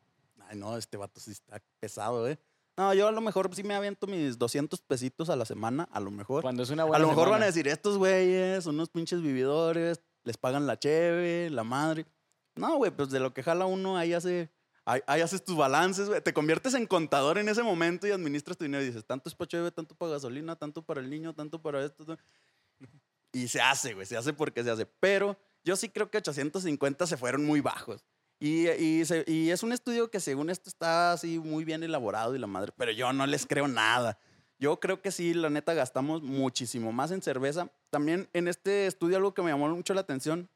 Ay, 0.49 0.57
no, 0.57 0.75
este 0.75 0.97
vato 0.97 1.19
sí 1.21 1.31
está 1.31 1.61
pesado, 1.79 2.27
¿eh? 2.27 2.37
No, 2.75 2.93
yo 2.93 3.07
a 3.07 3.11
lo 3.11 3.21
mejor 3.21 3.53
sí 3.53 3.61
me 3.63 3.75
aviento 3.75 4.07
mis 4.07 4.37
200 4.39 4.81
pesitos 4.81 5.29
a 5.29 5.35
la 5.35 5.45
semana, 5.45 5.87
a 5.91 5.99
lo 5.99 6.11
mejor. 6.11 6.41
Cuando 6.41 6.63
es 6.63 6.69
una 6.69 6.83
A 6.83 6.85
buena 6.85 6.99
lo 7.03 7.09
mejor 7.09 7.25
van 7.25 7.33
semana. 7.35 7.43
a 7.43 7.47
decir, 7.47 7.67
estos 7.67 7.97
güeyes 7.97 8.63
son 8.63 8.75
unos 8.75 8.89
pinches 8.89 9.21
vividores, 9.21 10.01
les 10.23 10.37
pagan 10.37 10.65
la 10.65 10.79
cheve, 10.79 11.49
la 11.49 11.63
madre. 11.63 12.05
No, 12.55 12.77
güey, 12.77 12.91
pues 12.91 13.09
de 13.11 13.19
lo 13.19 13.33
que 13.33 13.43
jala 13.43 13.65
uno, 13.65 13.97
ahí 13.97 14.13
hace, 14.13 14.49
ahí, 14.91 15.01
ahí 15.07 15.21
haces 15.21 15.43
tus 15.43 15.55
balances. 15.55 16.09
Te 16.23 16.33
conviertes 16.33 16.73
en 16.73 16.85
contador 16.85 17.37
en 17.37 17.49
ese 17.49 17.63
momento 17.63 18.07
y 18.07 18.11
administras 18.11 18.57
tu 18.57 18.63
dinero 18.63 18.83
y 18.83 18.87
dices, 18.87 19.05
tanto 19.05 19.29
es 19.29 19.35
para 19.35 19.47
cheve, 19.47 19.71
tanto 19.71 19.95
para 19.95 20.13
gasolina, 20.13 20.55
tanto 20.55 20.81
para 20.81 20.99
el 21.01 21.09
niño, 21.09 21.33
tanto 21.33 21.61
para 21.61 21.83
esto. 21.85 22.05
tanto". 22.05 22.23
Y 23.31 23.47
se 23.47 23.61
hace, 23.61 23.93
güey, 23.93 24.05
se 24.05 24.17
hace 24.17 24.33
porque 24.33 24.63
se 24.63 24.71
hace. 24.71 24.85
Pero 24.85 25.37
yo 25.63 25.75
sí 25.75 25.89
creo 25.89 26.09
que 26.09 26.17
850 26.17 27.05
se 27.07 27.17
fueron 27.17 27.45
muy 27.45 27.61
bajos. 27.61 28.03
Y, 28.39 28.69
y, 28.69 29.05
se- 29.05 29.25
y 29.27 29.49
es 29.51 29.63
un 29.63 29.73
estudio 29.73 30.09
que 30.09 30.19
según 30.19 30.49
esto 30.49 30.69
está 30.69 31.11
así 31.11 31.39
muy 31.39 31.65
bien 31.65 31.83
elaborado 31.83 32.35
y 32.35 32.39
la 32.39 32.47
madre, 32.47 32.71
pero 32.77 32.91
yo 32.91 33.11
no 33.11 33.27
les 33.27 33.45
creo 33.45 33.67
nada. 33.67 34.17
Yo 34.57 34.79
creo 34.79 35.01
que 35.01 35.11
sí, 35.11 35.33
la 35.33 35.49
neta, 35.49 35.73
gastamos 35.73 36.21
muchísimo 36.21 36.91
más 36.91 37.11
en 37.11 37.21
cerveza. 37.21 37.69
También 37.89 38.29
en 38.33 38.47
este 38.47 38.87
estudio 38.87 39.17
algo 39.17 39.33
que 39.33 39.41
me 39.41 39.51
llamó 39.51 39.67
mucho 39.69 39.93
la 39.93 40.01
atención, 40.01 40.49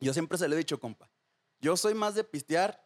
yo 0.00 0.12
siempre 0.12 0.36
se 0.36 0.48
lo 0.48 0.54
he 0.54 0.58
dicho, 0.58 0.80
compa, 0.80 1.08
yo 1.60 1.76
soy 1.76 1.94
más 1.94 2.14
de 2.16 2.24
pistear 2.24 2.81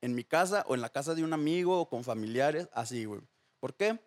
en 0.00 0.14
mi 0.14 0.24
casa 0.24 0.64
o 0.66 0.74
en 0.74 0.80
la 0.80 0.90
casa 0.90 1.14
de 1.14 1.24
un 1.24 1.32
amigo 1.32 1.80
o 1.80 1.88
con 1.88 2.04
familiares, 2.04 2.68
así, 2.72 3.04
güey. 3.04 3.20
¿Por 3.58 3.74
qué? 3.74 4.00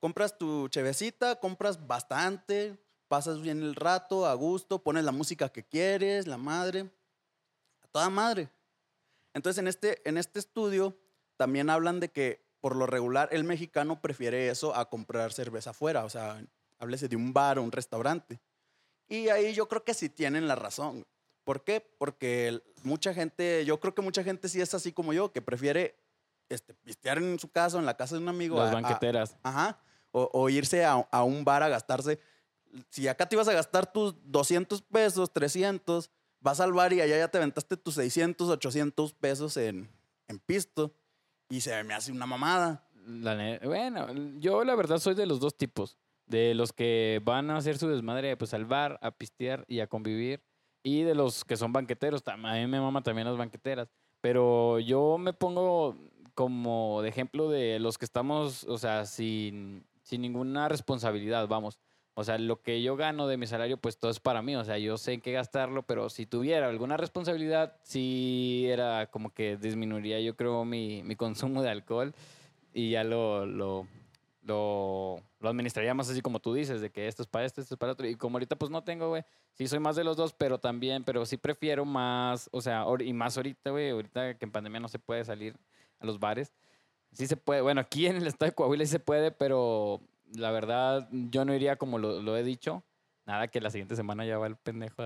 Compras 0.00 0.38
tu 0.38 0.68
chevecita, 0.68 1.40
compras 1.40 1.86
bastante, 1.86 2.78
pasas 3.08 3.40
bien 3.40 3.62
el 3.62 3.74
rato, 3.74 4.26
a 4.26 4.34
gusto, 4.34 4.82
pones 4.82 5.04
la 5.04 5.12
música 5.12 5.48
que 5.48 5.64
quieres, 5.64 6.26
la 6.26 6.36
madre, 6.36 6.90
a 7.82 7.88
toda 7.88 8.10
madre. 8.10 8.50
Entonces, 9.34 9.58
en 9.58 9.68
este, 9.68 10.08
en 10.08 10.18
este 10.18 10.38
estudio 10.38 10.96
también 11.36 11.70
hablan 11.70 12.00
de 12.00 12.10
que 12.10 12.46
por 12.60 12.76
lo 12.76 12.86
regular 12.86 13.28
el 13.32 13.44
mexicano 13.44 14.00
prefiere 14.00 14.48
eso 14.48 14.74
a 14.74 14.88
comprar 14.90 15.32
cerveza 15.32 15.70
afuera, 15.70 16.04
o 16.04 16.10
sea, 16.10 16.44
háblese 16.78 17.08
de 17.08 17.16
un 17.16 17.32
bar 17.32 17.58
o 17.58 17.62
un 17.62 17.72
restaurante. 17.72 18.40
Y 19.08 19.28
ahí 19.28 19.54
yo 19.54 19.68
creo 19.68 19.84
que 19.84 19.94
sí 19.94 20.08
tienen 20.08 20.46
la 20.46 20.54
razón. 20.54 21.06
¿Por 21.48 21.64
qué? 21.64 21.80
Porque 21.96 22.60
mucha 22.82 23.14
gente, 23.14 23.64
yo 23.64 23.80
creo 23.80 23.94
que 23.94 24.02
mucha 24.02 24.22
gente 24.22 24.50
sí 24.50 24.60
es 24.60 24.74
así 24.74 24.92
como 24.92 25.14
yo, 25.14 25.32
que 25.32 25.40
prefiere 25.40 25.98
este, 26.50 26.74
pistear 26.74 27.16
en 27.16 27.38
su 27.38 27.50
casa 27.50 27.78
o 27.78 27.80
en 27.80 27.86
la 27.86 27.96
casa 27.96 28.16
de 28.16 28.20
un 28.20 28.28
amigo. 28.28 28.58
Las 28.58 28.66
a- 28.66 28.70
a- 28.72 28.74
banqueteras. 28.82 29.38
Ajá. 29.42 29.80
O, 30.10 30.28
o 30.30 30.50
irse 30.50 30.84
a, 30.84 30.92
a 31.10 31.22
un 31.24 31.46
bar 31.46 31.62
a 31.62 31.70
gastarse. 31.70 32.20
Si 32.90 33.08
acá 33.08 33.26
te 33.26 33.34
ibas 33.34 33.48
a 33.48 33.54
gastar 33.54 33.90
tus 33.90 34.14
200 34.30 34.82
pesos, 34.82 35.32
300, 35.32 36.10
vas 36.40 36.60
al 36.60 36.74
bar 36.74 36.92
y 36.92 37.00
allá 37.00 37.16
ya 37.16 37.28
te 37.28 37.38
aventaste 37.38 37.78
tus 37.78 37.94
600, 37.94 38.46
800 38.50 39.14
pesos 39.14 39.56
en, 39.56 39.88
en 40.26 40.38
pisto. 40.40 40.94
Y 41.48 41.62
se 41.62 41.82
me 41.82 41.94
hace 41.94 42.12
una 42.12 42.26
mamada. 42.26 42.86
La 43.06 43.58
bueno, 43.64 44.06
yo 44.38 44.64
la 44.64 44.74
verdad 44.74 44.98
soy 44.98 45.14
de 45.14 45.24
los 45.24 45.40
dos 45.40 45.56
tipos. 45.56 45.96
De 46.26 46.52
los 46.52 46.74
que 46.74 47.22
van 47.24 47.48
a 47.48 47.56
hacer 47.56 47.78
su 47.78 47.88
desmadre 47.88 48.36
pues 48.36 48.52
al 48.52 48.66
bar, 48.66 48.98
a 49.00 49.12
pistear 49.12 49.64
y 49.66 49.80
a 49.80 49.86
convivir. 49.86 50.42
Y 50.88 51.02
de 51.02 51.14
los 51.14 51.44
que 51.44 51.58
son 51.58 51.70
banqueteros. 51.70 52.22
A 52.26 52.36
mí 52.36 52.66
me 52.66 52.80
mama 52.80 53.02
también 53.02 53.28
las 53.28 53.36
banqueteras. 53.36 53.88
Pero 54.22 54.78
yo 54.78 55.18
me 55.18 55.34
pongo 55.34 55.94
como 56.34 57.02
de 57.02 57.10
ejemplo 57.10 57.50
de 57.50 57.78
los 57.78 57.98
que 57.98 58.06
estamos, 58.06 58.64
o 58.64 58.78
sea, 58.78 59.04
sin, 59.04 59.84
sin 60.02 60.22
ninguna 60.22 60.66
responsabilidad, 60.68 61.46
vamos. 61.46 61.78
O 62.14 62.24
sea, 62.24 62.38
lo 62.38 62.62
que 62.62 62.82
yo 62.82 62.96
gano 62.96 63.26
de 63.26 63.36
mi 63.36 63.46
salario, 63.46 63.76
pues 63.76 63.98
todo 63.98 64.10
es 64.10 64.18
para 64.18 64.40
mí. 64.40 64.56
O 64.56 64.64
sea, 64.64 64.78
yo 64.78 64.96
sé 64.96 65.12
en 65.12 65.20
qué 65.20 65.32
gastarlo, 65.32 65.82
pero 65.82 66.08
si 66.08 66.24
tuviera 66.24 66.68
alguna 66.68 66.96
responsabilidad, 66.96 67.76
sí 67.82 68.64
era 68.66 69.10
como 69.10 69.34
que 69.34 69.58
disminuiría, 69.58 70.20
yo 70.20 70.36
creo, 70.36 70.64
mi, 70.64 71.02
mi 71.02 71.16
consumo 71.16 71.62
de 71.62 71.68
alcohol 71.68 72.14
y 72.72 72.92
ya 72.92 73.04
lo, 73.04 73.44
lo, 73.44 73.86
lo, 74.42 75.20
lo 75.40 75.48
administraría 75.48 75.94
más 75.94 76.08
así 76.08 76.20
como 76.20 76.40
tú 76.40 76.54
dices, 76.54 76.80
de 76.80 76.90
que 76.90 77.06
esto 77.06 77.22
es 77.22 77.28
para 77.28 77.44
esto, 77.44 77.60
esto 77.60 77.74
es 77.74 77.78
para 77.78 77.92
otro. 77.92 78.06
Y 78.06 78.16
como 78.16 78.36
ahorita 78.36 78.56
pues 78.56 78.70
no 78.70 78.82
tengo, 78.82 79.08
güey, 79.08 79.22
sí 79.54 79.68
soy 79.68 79.78
más 79.78 79.96
de 79.96 80.04
los 80.04 80.16
dos, 80.16 80.32
pero 80.32 80.58
también, 80.58 81.04
pero 81.04 81.24
sí 81.26 81.36
prefiero 81.36 81.84
más, 81.84 82.48
o 82.52 82.60
sea, 82.60 82.84
y 83.00 83.12
más 83.12 83.36
ahorita, 83.36 83.70
güey, 83.70 83.90
ahorita 83.90 84.36
que 84.36 84.44
en 84.44 84.52
pandemia 84.52 84.80
no 84.80 84.88
se 84.88 84.98
puede 84.98 85.24
salir 85.24 85.56
a 86.00 86.06
los 86.06 86.18
bares. 86.18 86.54
Sí 87.12 87.26
se 87.26 87.36
puede, 87.36 87.60
bueno, 87.60 87.80
aquí 87.80 88.06
en 88.06 88.16
el 88.16 88.26
estado 88.26 88.50
de 88.50 88.54
Coahuila 88.54 88.84
sí 88.84 88.90
se 88.92 89.00
puede, 89.00 89.30
pero 89.30 90.00
la 90.34 90.50
verdad 90.50 91.08
yo 91.10 91.44
no 91.44 91.54
iría 91.54 91.76
como 91.76 91.98
lo, 91.98 92.20
lo 92.20 92.36
he 92.36 92.42
dicho. 92.42 92.84
Nada, 93.28 93.48
que 93.48 93.60
la 93.60 93.68
siguiente 93.68 93.94
semana 93.94 94.24
ya 94.24 94.38
va 94.38 94.46
el 94.46 94.56
pendejo. 94.56 95.02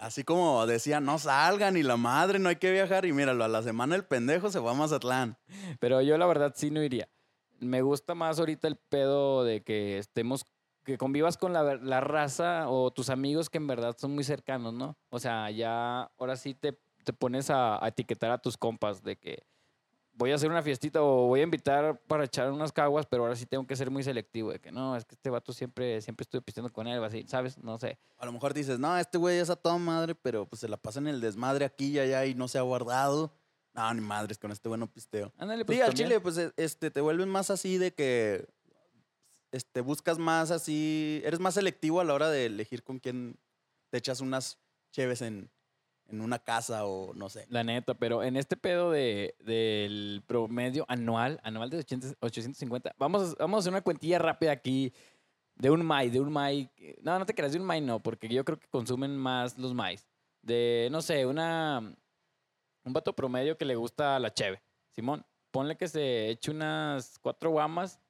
Así 0.00 0.24
como 0.24 0.66
decía, 0.66 0.98
no 0.98 1.20
salgan 1.20 1.76
y 1.76 1.84
la 1.84 1.96
madre, 1.96 2.40
no 2.40 2.48
hay 2.48 2.56
que 2.56 2.72
viajar. 2.72 3.06
Y 3.06 3.12
míralo, 3.12 3.44
a 3.44 3.48
la 3.48 3.62
semana 3.62 3.94
el 3.94 4.04
pendejo 4.04 4.50
se 4.50 4.58
va 4.58 4.72
a 4.72 4.74
Mazatlán. 4.74 5.36
Pero 5.78 6.02
yo 6.02 6.18
la 6.18 6.26
verdad 6.26 6.52
sí 6.56 6.72
no 6.72 6.82
iría. 6.82 7.08
Me 7.60 7.82
gusta 7.82 8.14
más 8.14 8.38
ahorita 8.38 8.68
el 8.68 8.76
pedo 8.76 9.44
de 9.44 9.62
que 9.62 9.98
estemos, 9.98 10.44
que 10.84 10.98
convivas 10.98 11.36
con 11.36 11.52
la, 11.52 11.76
la 11.76 12.00
raza 12.00 12.68
o 12.68 12.90
tus 12.90 13.10
amigos 13.10 13.50
que 13.50 13.58
en 13.58 13.66
verdad 13.66 13.96
son 13.98 14.14
muy 14.14 14.24
cercanos, 14.24 14.74
¿no? 14.74 14.96
O 15.10 15.18
sea, 15.18 15.50
ya 15.50 16.10
ahora 16.18 16.36
sí 16.36 16.54
te, 16.54 16.78
te 17.04 17.12
pones 17.12 17.50
a, 17.50 17.78
etiquetar 17.86 18.30
a 18.30 18.38
tus 18.38 18.56
compas 18.56 19.02
de 19.02 19.16
que 19.16 19.44
voy 20.16 20.32
a 20.32 20.36
hacer 20.36 20.50
una 20.50 20.62
fiestita 20.62 21.02
o 21.02 21.26
voy 21.26 21.40
a 21.40 21.42
invitar 21.44 22.00
para 22.06 22.24
echar 22.24 22.50
unas 22.50 22.72
caguas, 22.72 23.06
pero 23.06 23.24
ahora 23.24 23.36
sí 23.36 23.46
tengo 23.46 23.66
que 23.66 23.76
ser 23.76 23.90
muy 23.90 24.02
selectivo 24.02 24.52
de 24.52 24.60
que 24.60 24.72
no, 24.72 24.96
es 24.96 25.04
que 25.04 25.14
este 25.14 25.30
vato 25.30 25.52
siempre, 25.52 26.00
siempre 26.00 26.22
estoy 26.22 26.40
pisteando 26.40 26.72
con 26.72 26.86
él, 26.86 27.02
así, 27.04 27.24
¿sabes? 27.28 27.58
No 27.58 27.78
sé. 27.78 27.98
A 28.18 28.26
lo 28.26 28.32
mejor 28.32 28.54
dices, 28.54 28.78
no, 28.78 28.96
este 28.96 29.18
güey 29.18 29.38
es 29.38 29.50
a 29.50 29.56
toda 29.56 29.76
madre, 29.78 30.14
pero 30.14 30.46
pues 30.46 30.60
se 30.60 30.68
la 30.68 30.76
pasa 30.76 31.00
en 31.00 31.08
el 31.08 31.20
desmadre 31.20 31.64
aquí 31.64 31.88
y 31.88 31.98
allá 31.98 32.26
y 32.26 32.34
no 32.34 32.48
se 32.48 32.58
ha 32.58 32.62
guardado. 32.62 33.32
No, 33.74 33.92
ni 33.92 34.00
madres, 34.00 34.38
con 34.38 34.52
este 34.52 34.68
bueno 34.68 34.86
pisteo. 34.86 35.32
Ándale, 35.36 35.64
pues 35.64 35.78
sí, 35.78 35.82
al 35.82 35.94
chile, 35.94 36.20
pues 36.20 36.38
e- 36.38 36.52
este, 36.56 36.90
te 36.90 37.00
vuelves 37.00 37.26
más 37.26 37.50
así 37.50 37.76
de 37.76 37.92
que 37.92 38.46
este, 39.50 39.80
buscas 39.80 40.18
más 40.18 40.50
así, 40.50 41.20
eres 41.24 41.40
más 41.40 41.54
selectivo 41.54 42.00
a 42.00 42.04
la 42.04 42.14
hora 42.14 42.30
de 42.30 42.46
elegir 42.46 42.82
con 42.84 42.98
quién 43.00 43.36
te 43.90 43.98
echas 43.98 44.20
unas 44.20 44.58
cheves 44.92 45.22
en, 45.22 45.50
en 46.08 46.20
una 46.20 46.38
casa 46.38 46.86
o 46.86 47.14
no 47.14 47.28
sé. 47.28 47.46
La 47.48 47.64
neta, 47.64 47.94
pero 47.94 48.22
en 48.22 48.36
este 48.36 48.56
pedo 48.56 48.90
de, 48.92 49.34
del 49.40 50.22
promedio 50.26 50.84
anual, 50.88 51.40
anual 51.42 51.70
de 51.70 51.78
800 51.78 52.16
850, 52.20 52.94
vamos 52.98 53.32
a, 53.32 53.34
vamos 53.40 53.58
a 53.58 53.60
hacer 53.60 53.72
una 53.72 53.82
cuentilla 53.82 54.18
rápida 54.18 54.52
aquí 54.52 54.92
de 55.56 55.70
un 55.70 55.84
MAI, 55.84 56.10
de 56.10 56.20
un 56.20 56.32
MAI. 56.32 56.70
No, 57.02 57.18
no 57.18 57.26
te 57.26 57.34
creas, 57.34 57.52
de 57.52 57.58
un 57.58 57.64
MAI 57.64 57.80
no, 57.80 58.00
porque 58.00 58.28
yo 58.28 58.44
creo 58.44 58.58
que 58.58 58.68
consumen 58.68 59.16
más 59.16 59.58
los 59.58 59.74
MAIs. 59.74 60.06
De, 60.42 60.88
no 60.90 61.00
sé, 61.00 61.26
una, 61.26 61.94
un 62.84 62.92
vato 62.92 63.14
promedio 63.14 63.56
que 63.56 63.64
le 63.64 63.76
gusta 63.76 64.18
la 64.18 64.32
cheve. 64.32 64.62
Simón, 64.90 65.24
ponle 65.50 65.76
que 65.76 65.88
se 65.88 66.30
eche 66.30 66.50
unas 66.50 67.18
cuatro 67.20 67.50
guamas, 67.50 68.00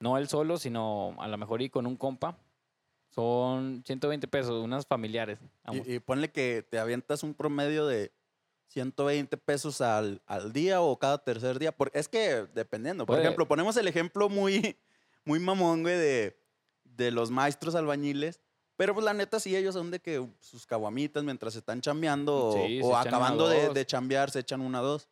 no 0.00 0.18
él 0.18 0.28
solo, 0.28 0.58
sino 0.58 1.16
a 1.18 1.28
lo 1.28 1.36
mejor 1.38 1.62
y 1.62 1.70
con 1.70 1.86
un 1.86 1.96
compa. 1.96 2.38
Son 3.10 3.82
120 3.86 4.26
pesos, 4.26 4.64
unas 4.64 4.86
familiares. 4.86 5.38
Y, 5.70 5.94
y 5.94 5.98
ponle 6.00 6.32
que 6.32 6.66
te 6.68 6.78
avientas 6.78 7.22
un 7.22 7.34
promedio 7.34 7.86
de 7.86 8.12
120 8.68 9.36
pesos 9.36 9.80
al, 9.80 10.20
al 10.26 10.52
día 10.52 10.80
o 10.80 10.98
cada 10.98 11.18
tercer 11.18 11.58
día. 11.58 11.76
Porque 11.76 11.98
es 11.98 12.08
que 12.08 12.46
dependiendo. 12.54 13.06
Por 13.06 13.20
ejemplo, 13.20 13.46
ponemos 13.46 13.76
el 13.76 13.86
ejemplo 13.86 14.28
muy, 14.28 14.76
muy 15.24 15.38
mamón, 15.38 15.82
güey, 15.82 15.96
de, 15.96 16.36
de 16.82 17.10
los 17.12 17.30
maestros 17.30 17.74
albañiles. 17.76 18.40
Pero 18.76 18.92
pues 18.94 19.04
la 19.04 19.14
neta 19.14 19.38
sí, 19.38 19.54
ellos 19.56 19.74
son 19.74 19.90
de 19.90 20.00
que 20.00 20.26
sus 20.40 20.66
caguamitas 20.66 21.22
mientras 21.22 21.54
están 21.54 21.80
chambeando 21.80 22.48
o- 22.48 22.52
Sí, 22.66 22.80
o, 22.82 22.86
se 22.86 22.90
echan 22.90 23.06
acabando 23.14 23.48
de, 23.48 23.68
de 23.68 23.86
chambear, 23.86 24.30
se 24.30 24.40
echan 24.40 24.60
una 24.60 24.80
dos. 24.80 25.08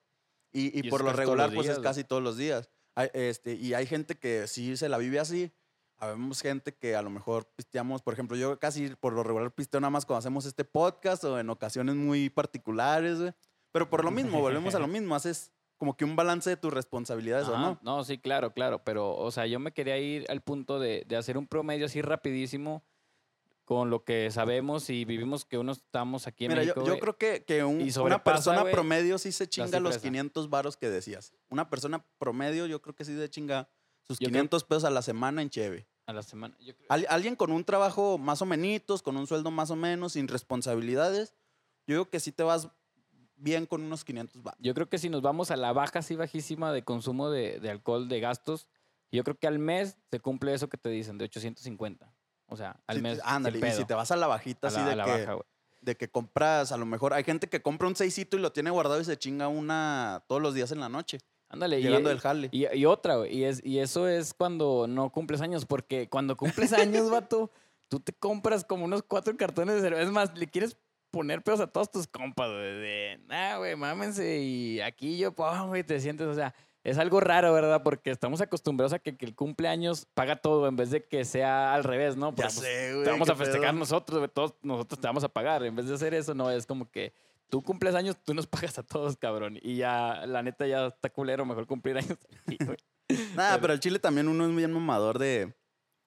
Y, 0.53 0.77
y 0.79 0.87
Y 0.87 0.91
por 0.91 1.05
lo 1.05 1.13
regular, 1.13 1.53
pues 1.55 1.69
es 1.69 1.79
casi 1.79 2.05
todos 2.05 2.23
los 2.23 2.37
días. 2.37 2.69
Hay, 2.95 3.09
este, 3.15 3.55
y 3.55 3.73
hay 3.75 3.87
gente 3.87 4.17
que 4.19 4.47
sí 4.49 4.77
se 4.77 4.89
la 4.89 4.99
vive 4.99 5.19
así. 5.21 5.51
Habemos 5.99 6.41
gente 6.43 6.75
que 6.75 6.97
a 6.97 7.03
lo 7.03 7.11
mejor 7.11 7.47
pisteamos, 7.55 8.03
por 8.03 8.13
ejemplo, 8.13 8.37
yo 8.37 8.59
casi 8.59 8.89
por 8.97 9.13
lo 9.13 9.23
regular 9.23 9.53
pisteo 9.53 9.81
nada 9.81 9.91
más 9.91 10.05
cuando 10.05 10.19
hacemos 10.19 10.45
este 10.45 10.65
podcast 10.65 11.23
o 11.25 11.39
en 11.39 11.49
ocasiones 11.49 11.95
muy 11.95 12.29
particulares, 12.29 13.19
güey. 13.21 13.33
Pero 13.71 13.89
por 13.89 14.05
lo 14.05 14.11
mismo, 14.11 14.41
volvemos 14.41 14.75
a 14.75 14.79
lo 14.81 14.87
mismo, 14.89 15.15
haces 15.15 15.53
como 15.79 15.97
que 15.97 16.05
un 16.05 16.17
balance 16.17 16.51
de 16.51 16.57
tus 16.57 16.73
responsabilidades 16.73 17.49
o 17.49 17.57
no. 17.57 17.79
No, 17.83 18.05
sí, 18.05 18.19
claro, 18.19 18.53
claro. 18.53 18.83
Pero, 18.85 19.17
o 19.17 19.31
sea, 19.31 19.47
yo 19.47 19.59
me 19.61 19.73
quería 19.73 19.97
ir 19.99 20.27
al 20.29 20.41
punto 20.43 20.79
de, 20.81 21.05
de 21.07 21.17
hacer 21.17 21.39
un 21.39 21.47
promedio 21.47 21.87
así 21.87 22.03
rapidísimo 22.03 22.85
con 23.75 23.91
lo 23.91 24.05
que 24.05 24.31
sabemos 24.31 24.91
y 24.91 25.05
vivimos 25.05 25.45
que 25.45 25.57
uno 25.59 25.73
estamos 25.73 26.27
aquí 26.27 26.45
en 26.45 26.51
Mira, 26.51 26.63
yo, 26.63 26.67
México. 26.75 26.81
yo 26.87 26.93
güey. 26.93 27.01
creo 27.01 27.17
que, 27.17 27.45
que 27.45 27.65
un- 27.65 27.89
una 28.03 28.23
persona 28.23 28.65
promedio 28.65 29.19
sí 29.19 29.33
se 29.33 29.49
chinga 29.49 29.81
los 29.81 29.95
cifra 29.95 29.97
esa. 29.97 30.01
500 30.01 30.51
varos 30.51 30.77
que 30.77 30.91
decías. 30.91 31.33
Una 31.49 31.71
persona 31.71 32.05
promedio 32.19 32.67
yo 32.67 32.83
creo 32.83 32.95
que 32.95 33.05
sí 33.05 33.17
se 33.17 33.31
chinga 33.31 33.69
sus 34.03 34.19
Yo 34.19 34.27
creo- 34.27 34.33
500 34.43 34.65
pesos 34.65 34.85
a 34.85 34.91
la 34.91 35.01
semana 35.03 35.41
en 35.43 35.51
cheve. 35.51 35.87
a 36.07 36.13
la 36.13 36.23
semana. 36.25 36.57
yo 36.61 36.75
creo- 36.77 36.87
Al- 36.91 37.07
alguien 37.09 37.37
con 37.37 37.53
un 37.53 37.65
trabajo 37.65 38.19
más 38.19 38.43
o 38.43 38.47
menos, 38.47 39.03
con 39.03 39.17
un 39.17 39.27
sueldo 39.27 39.51
más 39.53 39.71
o 39.71 39.77
menos, 39.77 40.13
sin 40.15 40.27
responsabilidades, 40.29 41.33
yo 41.87 41.95
digo 41.95 42.11
que 42.11 42.21
sí 42.21 42.33
te 42.33 42.43
vas 42.43 42.69
bien 43.37 43.67
con 43.67 43.83
unos 43.83 44.05
500 44.05 44.43
varos. 44.43 44.59
Yo 44.63 44.75
creo 44.75 44.89
que 44.89 44.99
si 44.99 45.09
nos 45.09 45.23
vamos 45.23 45.51
a 45.51 45.57
la 45.57 45.73
baja 45.73 46.01
así 46.01 46.15
bajísima 46.17 46.73
de 46.73 46.83
consumo 46.85 47.31
de, 47.31 47.59
de 47.61 47.71
alcohol, 47.71 48.09
de 48.09 48.21
gastos, 48.21 48.69
yo 49.13 49.25
creo 49.25 49.39
que 49.39 49.47
al 49.47 49.59
mes 49.59 49.97
se 50.11 50.21
cumple 50.21 50.53
eso 50.55 50.69
que 50.69 50.77
te 50.77 50.89
dicen, 50.91 51.19
de 51.19 51.25
850. 51.25 52.12
O 52.53 52.57
sea, 52.57 52.81
al 52.87 52.97
Sí, 52.97 53.03
mes. 53.03 53.21
ándale, 53.25 53.59
y 53.67 53.73
si 53.73 53.85
te 53.85 53.95
vas 53.95 54.11
a 54.11 54.17
la 54.17 54.27
bajita 54.27 54.69
a 54.69 54.71
así 54.71 54.79
la, 54.81 54.89
de 54.91 54.97
la 54.97 55.05
que, 55.05 55.11
baja, 55.11 55.33
güey. 55.35 55.45
de 55.81 55.97
que 55.97 56.09
compras, 56.09 56.71
a 56.73 56.77
lo 56.77 56.87
mejor 56.87 57.15
hay 57.15 57.25
gente 57.25 57.49
que 57.49 57.63
compra 57.63 57.89
un 57.89 57.97
seisito 57.97 58.37
y 58.37 58.41
lo 58.41 58.53
tiene 58.53 58.71
guardado 58.71 59.01
y 59.01 59.05
se 59.05 59.17
chinga 59.19 59.49
una 59.49 60.23
todos 60.29 60.41
los 60.43 60.55
días 60.55 60.71
en 60.73 60.81
la 60.81 60.89
noche, 60.89 61.19
Ándale, 61.49 61.81
y- 61.81 61.83
llegando 61.83 62.09
del 62.09 62.21
jale. 62.21 62.49
Y, 62.53 62.67
y 62.75 62.87
otra, 62.87 63.17
güey. 63.17 63.37
Y, 63.37 63.45
es, 63.45 63.63
y 63.65 63.79
eso 63.81 64.09
es 64.09 64.33
cuando 64.33 64.87
no 64.89 65.11
cumples 65.11 65.43
años. 65.43 65.67
Porque 65.67 66.09
cuando 66.09 66.35
cumples 66.35 66.73
años, 66.73 67.11
vato, 67.11 67.51
tú 67.89 68.01
te 68.01 68.15
compras 68.15 68.65
como 68.65 68.87
unos 68.87 69.03
cuatro 69.03 69.37
cartones 69.37 69.75
de 69.75 69.81
cerveza. 69.83 70.03
Es 70.03 70.11
más, 70.11 70.35
le 70.39 70.47
quieres 70.47 70.79
poner 71.11 71.43
pedos 71.43 71.61
a 71.61 71.67
todos 71.67 71.91
tus 71.91 72.07
compas, 72.07 72.49
güey. 72.49 72.63
De, 72.81 73.21
nah, 73.27 73.59
güey, 73.59 73.77
mámense. 73.77 74.39
Y 74.41 74.81
aquí 74.81 75.19
yo, 75.19 75.35
güey, 75.69 75.85
te 75.85 76.01
sientes, 76.01 76.27
o 76.27 76.35
sea, 76.35 76.55
es 76.85 76.99
algo 76.99 77.21
raro, 77.21 77.53
¿verdad? 77.53 77.83
Porque 77.83 78.11
estamos 78.11 78.41
acostumbrados 78.41 78.93
a 78.93 78.99
que, 78.99 79.17
que 79.17 79.25
el 79.25 79.35
cumpleaños 79.35 80.07
paga 80.15 80.37
todo 80.37 80.67
en 80.69 80.77
vez 80.77 80.91
de 80.91 81.05
que 81.05 81.25
sea 81.25 81.75
al 81.75 81.85
revés, 81.85 82.17
¿no? 82.17 82.31
ya 82.31 82.37
Porque, 82.37 82.43
pues, 82.55 82.55
sé, 82.67 82.93
güey. 82.95 83.05
te 83.05 83.11
vamos 83.11 83.29
a 83.29 83.37
festejar 83.37 83.71
pedo. 83.71 83.79
nosotros, 83.79 84.19
güey, 84.19 84.31
todos 84.33 84.55
nosotros 84.63 85.01
te 85.01 85.07
vamos 85.07 85.25
a 85.25 85.29
pagar. 85.29 85.63
En 85.65 85.77
vez 85.77 85.87
de 85.89 85.95
hacer 85.95 86.13
eso, 86.15 86.35
no, 86.35 86.51
es 86.51 86.67
como 86.67 86.91
que 86.91 87.13
tú 87.49 87.63
cumples 87.63 87.95
años, 87.95 88.17
tú 88.25 88.35
nos 88.35 88.47
pagas 88.73 88.79
a 88.79 88.83
todos, 88.83 89.17
cabrón. 89.17 89.59
Y 89.63 89.77
ya, 89.77 90.27
la 90.27 90.43
neta, 90.43 90.67
ya 90.67 90.87
está 90.87 91.11
culero, 91.11 91.45
mejor 91.45 91.67
cumplir 91.67 91.99
años. 91.99 92.19
aquí, 92.47 92.57
güey. 92.65 92.79
Nada, 93.37 93.61
Pero- 93.61 93.73
el 93.75 93.81
chile 93.81 93.99
también 93.99 94.27
uno 94.29 94.47
es 94.49 94.57
bien 94.57 94.73
mamador 94.73 95.19
de, 95.19 95.55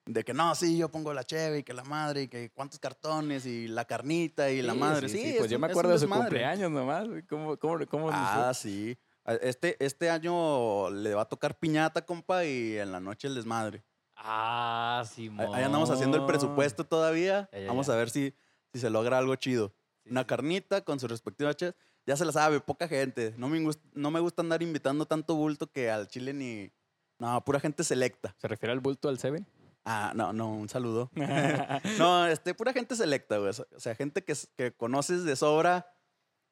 de 0.06 0.24
que 0.24 0.34
no, 0.34 0.56
sí, 0.56 0.78
yo 0.78 0.90
pongo 0.90 1.14
la 1.14 1.24
cheve 1.24 1.60
y 1.60 1.64
que 1.64 1.74
la 1.74 1.84
madre 1.84 2.24
y 2.24 2.28
que 2.28 2.50
cuántos 2.52 2.80
cartones 2.80 3.46
y 3.46 3.68
la 3.68 3.86
carnita 3.86 4.50
y 4.52 4.62
la 4.62 4.74
Sí, 4.74 4.80
madre. 4.80 5.10
sí, 5.10 5.18
Sí, 5.18 5.24
sí, 5.24 5.30
es 5.32 5.38
pues 5.38 5.52
yo 5.52 5.60
me 5.60 5.68
acuerdo 5.68 5.92
de 5.92 6.00
su 6.00 6.06
desmadre. 6.06 6.24
cumpleaños 6.26 6.72
nomás. 6.72 7.08
¿Cómo, 7.30 7.56
cómo, 7.58 7.86
cómo 7.88 8.10
Ah, 8.12 8.52
sí. 8.56 8.98
Este, 9.42 9.84
este 9.84 10.10
año 10.10 10.90
le 10.92 11.14
va 11.16 11.24
a 11.24 11.30
tocar 11.30 11.58
piñata, 11.58 12.06
compa, 12.06 12.46
y 12.46 12.78
en 12.78 12.92
la 12.92 13.00
noche 13.00 13.28
el 13.28 13.36
desmadre. 13.36 13.84
Ah, 14.16 15.04
sí, 15.12 15.30
Ahí- 15.38 15.48
Ahí 15.54 15.64
andamos 15.64 15.90
haciendo 15.90 16.18
el 16.18 16.26
presupuesto 16.26 16.84
todavía. 16.86 17.50
Ya, 17.52 17.60
ya, 17.62 17.68
Vamos 17.68 17.88
ya. 17.88 17.94
a 17.94 17.96
ver 17.98 18.10
si, 18.10 18.34
si 18.74 18.80
se 18.80 18.90
logra 18.90 19.18
algo 19.18 19.36
chido. 19.36 19.74
Una 20.10 20.26
carnita 20.28 20.82
con 20.84 21.00
su 21.00 21.08
respectiva 21.08 21.54
chef. 21.54 21.76
Ya 22.06 22.16
se 22.16 22.24
la 22.24 22.32
sabe, 22.32 22.60
poca 22.60 22.88
gente. 22.88 23.34
No 23.38 23.50
me, 23.50 23.60
no 23.94 24.12
me 24.12 24.20
gusta 24.20 24.44
andar 24.44 24.62
invitando 24.62 25.06
tanto 25.08 25.36
bulto 25.36 25.72
que 25.72 25.90
al 25.90 26.08
chile 26.08 26.34
ni... 26.34 26.72
No, 27.18 27.44
pura 27.44 27.60
gente 27.60 27.84
selecta. 27.84 28.36
¿Se 28.38 28.48
refiere 28.48 28.74
al 28.74 28.80
bulto 28.80 29.08
del 29.08 29.18
Seven? 29.18 29.48
Ah, 29.86 30.14
no, 30.16 30.32
no, 30.34 30.54
un 30.54 30.70
saludo. 30.70 31.10
no, 31.98 32.28
este, 32.28 32.54
pura 32.54 32.74
gente 32.74 32.96
selecta, 32.96 33.38
güey. 33.38 33.50
O 33.50 33.80
sea, 33.80 33.96
gente 33.96 34.24
que, 34.24 34.36
que 34.56 34.72
conoces 34.74 35.24
de 35.24 35.36
sobra 35.36 35.92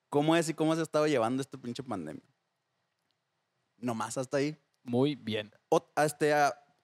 cómo 0.09 0.35
es 0.35 0.49
y 0.49 0.53
cómo 0.55 0.73
se 0.73 0.79
ha 0.79 0.83
estado 0.83 1.05
llevando 1.07 1.41
esta 1.41 1.57
pinche 1.59 1.83
pandemia. 1.83 2.23
Nomás 3.83 4.17
hasta 4.17 4.37
ahí. 4.37 4.57
Muy 4.83 5.15
bien. 5.15 5.51
Este, 5.97 6.33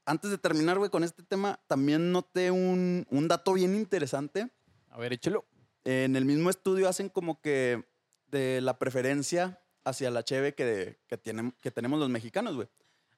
antes 0.05 0.31
de 0.31 0.37
terminar, 0.37 0.77
güey, 0.77 0.89
con 0.89 1.03
este 1.03 1.23
tema, 1.23 1.59
también 1.67 2.11
noté 2.11 2.51
un, 2.51 3.07
un 3.09 3.27
dato 3.29 3.53
bien 3.53 3.73
interesante. 3.73 4.49
A 4.89 4.97
ver, 4.97 5.13
échalo. 5.13 5.45
En 5.85 6.17
el 6.17 6.25
mismo 6.25 6.49
estudio 6.49 6.89
hacen 6.89 7.07
como 7.07 7.41
que 7.41 7.87
de 8.27 8.59
la 8.61 8.77
preferencia 8.77 9.61
hacia 9.85 10.11
la 10.11 10.23
cheve 10.23 10.53
que, 10.55 10.99
que, 11.07 11.17
tienen, 11.17 11.55
que 11.61 11.71
tenemos 11.71 11.99
los 11.99 12.09
mexicanos, 12.09 12.55
güey. 12.55 12.67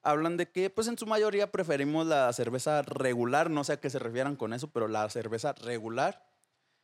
Hablan 0.04 0.38
de 0.38 0.52
que, 0.52 0.70
pues 0.70 0.88
en 0.88 0.98
su 0.98 1.08
mayoría 1.08 1.52
preferimos 1.52 2.06
la 2.06 2.32
cerveza 2.34 2.84
regular, 2.84 3.50
no 3.50 3.64
sé 3.64 3.74
a 3.74 3.80
qué 3.80 3.90
se 3.90 4.00
refieran 4.00 4.36
con 4.36 4.54
eso, 4.54 4.70
pero 4.72 4.88
la 4.88 5.10
cerveza 5.10 5.54
regular. 5.54 6.24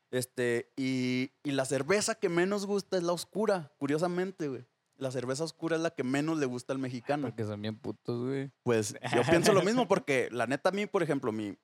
Este, 0.10 0.72
y, 0.76 1.32
y 1.44 1.52
la 1.52 1.66
cerveza 1.66 2.16
que 2.16 2.30
menos 2.30 2.66
gusta 2.66 2.98
es 2.98 3.04
la 3.04 3.14
oscura, 3.14 3.72
curiosamente, 3.78 4.48
güey. 4.48 4.66
La 4.98 5.12
cerveza 5.12 5.44
oscura 5.44 5.76
es 5.76 5.82
la 5.82 5.92
que 5.92 6.04
menos 6.04 6.40
le 6.40 6.46
gusta 6.46 6.74
al 6.74 6.80
mexicano. 6.80 7.28
Porque 7.28 7.44
son 7.46 7.62
bien 7.62 7.78
putos, 7.78 8.26
güey. 8.26 8.52
Pues 8.64 8.96
yo 9.16 9.22
pienso 9.30 9.54
lo 9.54 9.62
mismo 9.62 9.88
porque 9.88 10.30
la 10.32 10.48
neta 10.48 10.70
a 10.70 10.72
mí, 10.72 10.86
por 10.86 11.04
ejemplo, 11.04 11.32
mi, 11.32 11.56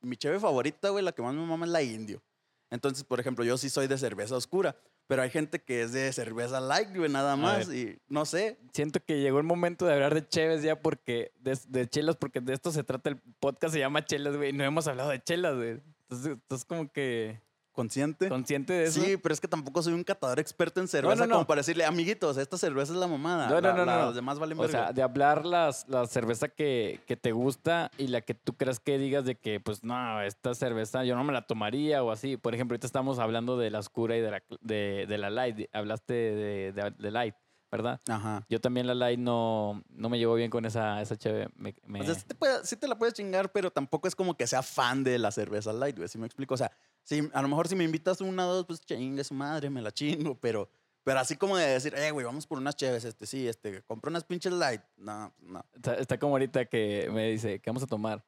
mi 0.00 0.16
cheve 0.16 0.40
favorita, 0.40 0.90
güey, 0.90 1.04
la 1.04 1.12
que 1.12 1.22
más 1.22 1.34
me 1.34 1.44
mama 1.46 1.66
es 1.66 1.72
la 1.72 1.82
indio. 1.82 2.22
Entonces, 2.70 3.04
por 3.04 3.20
ejemplo, 3.20 3.44
yo 3.44 3.56
sí 3.56 3.70
soy 3.70 3.86
de 3.86 3.96
cerveza 3.96 4.36
oscura, 4.36 4.76
pero 5.06 5.22
hay 5.22 5.30
gente 5.30 5.62
que 5.62 5.82
es 5.82 5.92
de 5.92 6.12
cerveza 6.12 6.60
light, 6.60 6.96
güey, 6.96 7.10
nada 7.10 7.36
más. 7.36 7.72
Y 7.72 7.98
no 8.08 8.24
sé, 8.24 8.58
Siento 8.72 8.98
que 9.00 9.20
llegó 9.20 9.38
el 9.38 9.44
momento 9.44 9.86
de 9.86 9.92
hablar 9.92 10.14
de 10.14 10.26
cheves 10.26 10.62
ya 10.62 10.80
porque, 10.80 11.32
de, 11.38 11.56
de 11.68 11.88
chelas, 11.88 12.16
porque 12.16 12.40
de 12.40 12.52
esto 12.52 12.72
se 12.72 12.82
trata 12.82 13.10
el 13.10 13.18
podcast, 13.38 13.74
se 13.74 13.80
llama 13.80 14.04
chelas, 14.04 14.36
güey. 14.36 14.50
y 14.50 14.52
No 14.52 14.64
hemos 14.64 14.88
hablado 14.88 15.10
de 15.10 15.22
chelas, 15.22 15.54
güey. 15.54 15.80
Entonces, 16.08 16.38
estás 16.38 16.64
como 16.64 16.90
que 16.90 17.40
consciente. 17.74 18.28
consciente 18.30 18.72
de 18.72 18.84
eso. 18.84 19.02
Sí, 19.02 19.18
pero 19.18 19.34
es 19.34 19.40
que 19.40 19.48
tampoco 19.48 19.82
soy 19.82 19.92
un 19.92 20.04
catador 20.04 20.38
experto 20.38 20.80
en 20.80 20.88
cerveza 20.88 21.22
no, 21.22 21.26
no. 21.26 21.34
como 21.34 21.46
para 21.46 21.58
decirle, 21.60 21.84
amiguitos, 21.84 22.38
esta 22.38 22.56
cerveza 22.56 22.94
es 22.94 22.98
la 22.98 23.06
mamada. 23.06 23.48
No, 23.48 23.56
no, 23.56 23.60
la- 23.60 23.74
no, 23.74 23.84
la- 23.84 24.12
demás 24.12 24.38
valen 24.38 24.58
O 24.58 24.66
sea, 24.68 24.80
verga". 24.80 24.92
de 24.94 25.02
hablar 25.02 25.44
las, 25.44 25.86
la 25.88 26.06
cerveza 26.06 26.48
que, 26.48 27.00
que 27.06 27.16
te 27.16 27.32
gusta 27.32 27.90
y 27.98 28.06
la 28.06 28.22
que 28.22 28.32
tú 28.34 28.54
creas 28.56 28.80
que 28.80 28.96
digas 28.96 29.24
de 29.26 29.34
que, 29.34 29.60
pues, 29.60 29.84
no, 29.84 30.22
esta 30.22 30.54
cerveza 30.54 31.04
yo 31.04 31.16
no 31.16 31.24
me 31.24 31.32
la 31.32 31.46
tomaría 31.46 32.02
o 32.02 32.10
así. 32.10 32.36
Por 32.36 32.54
ejemplo, 32.54 32.74
ahorita 32.74 32.86
estamos 32.86 33.18
hablando 33.18 33.58
de 33.58 33.70
la 33.70 33.80
oscura 33.80 34.16
y 34.16 34.20
de 34.20 34.30
la, 34.30 34.42
de, 34.62 35.04
de 35.08 35.18
la 35.18 35.28
light. 35.30 35.68
Hablaste 35.74 36.14
de, 36.14 36.72
de, 36.72 36.90
de 36.96 37.10
light, 37.10 37.34
¿verdad? 37.76 38.00
Ajá. 38.08 38.46
Yo 38.48 38.60
también 38.60 38.86
la 38.86 38.94
light 38.94 39.18
no, 39.18 39.82
no 39.90 40.08
me 40.08 40.18
llevo 40.18 40.34
bien 40.34 40.50
con 40.50 40.64
esa, 40.64 41.00
esa 41.02 41.16
cheve. 41.16 41.48
Me, 41.56 41.74
me- 41.84 42.00
O 42.00 42.04
sea, 42.04 42.14
sí 42.14 42.24
te, 42.26 42.34
puede- 42.34 42.64
sí 42.64 42.76
te 42.76 42.86
la 42.86 42.96
puedes 42.96 43.14
chingar, 43.14 43.50
pero 43.50 43.70
tampoco 43.70 44.06
es 44.08 44.14
como 44.14 44.36
que 44.36 44.46
sea 44.46 44.62
fan 44.62 45.02
de 45.02 45.18
la 45.18 45.30
cerveza 45.32 45.72
light, 45.72 45.96
güey. 45.96 46.08
¿Sí 46.08 46.18
me 46.18 46.26
explico? 46.26 46.54
O 46.54 46.56
sea, 46.56 46.70
sí, 47.02 47.28
a 47.32 47.42
lo 47.42 47.48
mejor 47.48 47.66
si 47.68 47.74
me 47.76 47.82
invitas 47.84 48.20
una 48.20 48.46
o 48.46 48.54
dos, 48.54 48.66
pues 48.66 48.80
chingue 48.80 49.24
su 49.24 49.34
madre, 49.34 49.70
me 49.70 49.82
la 49.82 49.90
chingo, 49.92 50.34
pero, 50.40 50.68
pero 51.02 51.18
así 51.18 51.36
como 51.36 51.56
de 51.56 51.66
decir, 51.66 51.94
eh, 51.96 52.10
güey, 52.12 52.24
vamos 52.24 52.46
por 52.46 52.58
unas 52.58 52.76
cheves, 52.76 53.04
este, 53.04 53.26
sí, 53.26 53.48
este, 53.48 53.82
compra 53.82 54.10
unas 54.10 54.24
pinches 54.24 54.52
light. 54.52 54.80
No, 54.96 55.32
no. 55.40 55.64
Está, 55.74 55.94
está 55.96 56.18
como 56.18 56.34
ahorita 56.34 56.66
que 56.66 57.10
me 57.12 57.28
dice, 57.30 57.58
¿qué 57.60 57.70
vamos 57.70 57.82
a 57.82 57.86
tomar? 57.86 58.24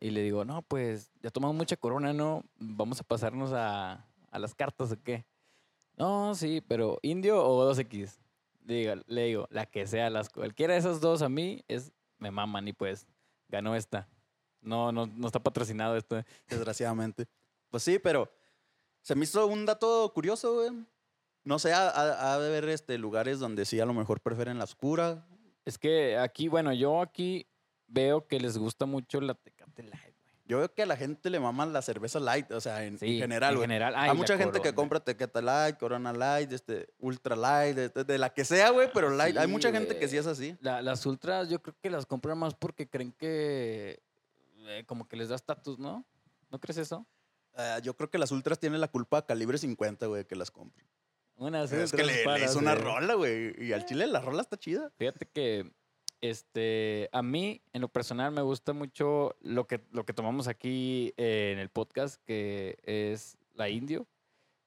Y 0.00 0.10
le 0.10 0.22
digo, 0.22 0.44
no, 0.44 0.62
pues 0.62 1.10
ya 1.22 1.30
tomamos 1.30 1.56
mucha 1.56 1.76
corona, 1.76 2.12
¿no? 2.12 2.44
Vamos 2.58 3.00
a 3.00 3.04
pasarnos 3.04 3.52
a, 3.52 4.04
a 4.30 4.38
las 4.38 4.54
cartas 4.54 4.92
o 4.92 5.02
qué. 5.02 5.24
No, 5.96 6.34
sí, 6.34 6.60
pero 6.66 6.98
indio 7.02 7.42
o 7.46 7.72
2X. 7.72 8.18
Le 8.64 8.74
digo, 8.74 8.94
le 9.06 9.24
digo, 9.24 9.46
la 9.50 9.66
que 9.66 9.86
sea, 9.86 10.10
las, 10.10 10.28
cualquiera 10.30 10.72
de 10.72 10.80
esas 10.80 11.00
dos 11.00 11.22
a 11.22 11.28
mí 11.28 11.64
es, 11.68 11.92
me 12.18 12.30
maman 12.30 12.66
y 12.68 12.72
pues 12.72 13.06
ganó 13.48 13.76
esta. 13.76 14.08
No, 14.60 14.90
no, 14.90 15.06
no 15.06 15.26
está 15.26 15.42
patrocinado 15.42 15.96
esto. 15.96 16.22
Desgraciadamente. 16.48 17.26
Pues 17.70 17.82
sí, 17.82 17.98
pero 17.98 18.30
se 19.02 19.14
me 19.14 19.24
hizo 19.24 19.46
un 19.46 19.66
dato 19.66 20.10
curioso, 20.14 20.54
güey. 20.54 20.70
No 21.44 21.58
sé, 21.58 21.74
ha, 21.74 22.38
de 22.38 22.46
haber 22.46 22.70
este, 22.70 22.96
lugares 22.96 23.38
donde 23.38 23.66
sí 23.66 23.78
a 23.78 23.84
lo 23.84 23.92
mejor 23.92 24.20
prefieren 24.22 24.56
la 24.56 24.64
oscura. 24.64 25.26
Es 25.66 25.76
que 25.76 26.16
aquí, 26.16 26.48
bueno, 26.48 26.72
yo 26.72 27.02
aquí 27.02 27.46
veo 27.86 28.26
que 28.26 28.40
les 28.40 28.56
gusta 28.56 28.86
mucho 28.86 29.20
la 29.20 29.34
Tecate 29.34 29.82
Light. 29.82 30.13
Yo 30.46 30.58
veo 30.58 30.72
que 30.74 30.82
a 30.82 30.86
la 30.86 30.96
gente 30.96 31.30
le 31.30 31.40
maman 31.40 31.72
la 31.72 31.80
cerveza 31.80 32.20
light, 32.20 32.50
o 32.52 32.60
sea, 32.60 32.84
en, 32.84 32.94
en 32.94 32.98
Sí, 32.98 33.18
general, 33.18 33.54
en 33.54 33.60
general. 33.62 33.94
Ay, 33.96 34.10
Hay 34.10 34.16
mucha 34.16 34.36
gente 34.36 34.60
que 34.60 34.74
compra 34.74 35.00
Tequeta 35.00 35.40
Light, 35.40 35.78
Corona 35.78 36.12
Light, 36.12 36.52
este, 36.52 36.88
Ultra 36.98 37.34
Light, 37.34 37.74
de, 37.76 38.04
de- 38.04 38.18
la 38.18 38.28
que 38.28 38.44
sea, 38.44 38.70
güey, 38.70 38.90
pero 38.92 39.08
Light. 39.08 39.36
Hay 39.38 39.46
mucha 39.46 39.72
gente 39.72 39.98
que 39.98 40.06
sí 40.06 40.16
es 40.18 40.26
así. 40.26 40.56
La- 40.60 40.82
las 40.82 41.06
ultras 41.06 41.48
yo 41.48 41.62
creo 41.62 41.74
que 41.80 41.88
las 41.88 42.04
compran 42.04 42.36
más 42.38 42.54
porque 42.54 42.86
creen 42.88 43.12
que 43.12 44.02
eh, 44.66 44.84
como 44.86 45.08
que 45.08 45.16
les 45.16 45.28
da 45.30 45.36
estatus, 45.36 45.78
¿no? 45.78 46.04
¿No 46.50 46.58
crees 46.60 46.76
eso? 46.78 47.06
Ah, 47.56 47.78
yo 47.82 47.94
creo 47.96 48.10
que 48.10 48.18
las 48.18 48.32
Ultras 48.32 48.58
tienen 48.58 48.80
la 48.80 48.88
culpa 48.88 49.18
a 49.18 49.26
calibre 49.26 49.58
50, 49.58 50.06
güey, 50.06 50.24
que 50.24 50.34
las 50.36 50.50
compren. 50.50 50.86
Unas 51.36 51.70
es 51.72 51.92
que 51.92 52.02
le, 52.04 52.22
hizo 52.44 52.58
una 52.58 52.74
rola, 52.74 53.14
güey. 53.14 53.54
Y 53.64 53.72
al 53.72 53.84
chile 53.86 54.06
la 54.06 54.20
rola 54.20 54.42
está 54.42 54.56
chida. 54.56 54.90
Fíjate 54.96 55.26
que 55.26 55.72
este 56.30 57.10
a 57.12 57.22
mí 57.22 57.60
en 57.72 57.82
lo 57.82 57.88
personal 57.88 58.32
me 58.32 58.40
gusta 58.40 58.72
mucho 58.72 59.36
lo 59.40 59.66
que 59.66 59.80
lo 59.92 60.04
que 60.06 60.14
tomamos 60.14 60.48
aquí 60.48 61.12
eh, 61.16 61.50
en 61.52 61.58
el 61.58 61.68
podcast 61.68 62.22
que 62.24 62.78
es 62.82 63.36
la 63.54 63.68
Indio, 63.68 64.06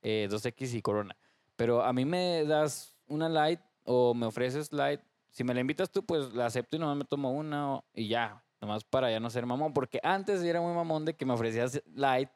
eh, 0.03 0.27
2X 0.29 0.75
y 0.75 0.81
Corona. 0.81 1.17
Pero 1.55 1.83
a 1.83 1.91
mí 1.93 2.05
me 2.05 2.45
das 2.45 2.95
una 3.07 3.27
light 3.27 3.59
o 3.83 4.13
me 4.13 4.27
ofreces 4.27 4.71
light, 4.71 5.01
si 5.31 5.43
me 5.43 5.53
la 5.53 5.61
invitas 5.61 5.89
tú 5.89 6.05
pues 6.05 6.33
la 6.33 6.45
acepto 6.45 6.75
y 6.75 6.79
nomás 6.79 6.97
me 6.97 7.05
tomo 7.05 7.31
una 7.31 7.81
y 7.93 8.07
ya, 8.07 8.43
nomás 8.61 8.83
para 8.83 9.09
ya 9.09 9.19
no 9.19 9.29
ser 9.29 9.45
mamón, 9.45 9.73
porque 9.73 9.99
antes 10.03 10.43
era 10.43 10.61
muy 10.61 10.73
mamón 10.73 11.05
de 11.05 11.15
que 11.15 11.25
me 11.25 11.33
ofrecías 11.33 11.81
light 11.95 12.29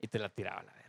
y 0.00 0.06
te 0.06 0.18
la 0.18 0.28
tiraba 0.28 0.62
la 0.62 0.72
verga. 0.72 0.83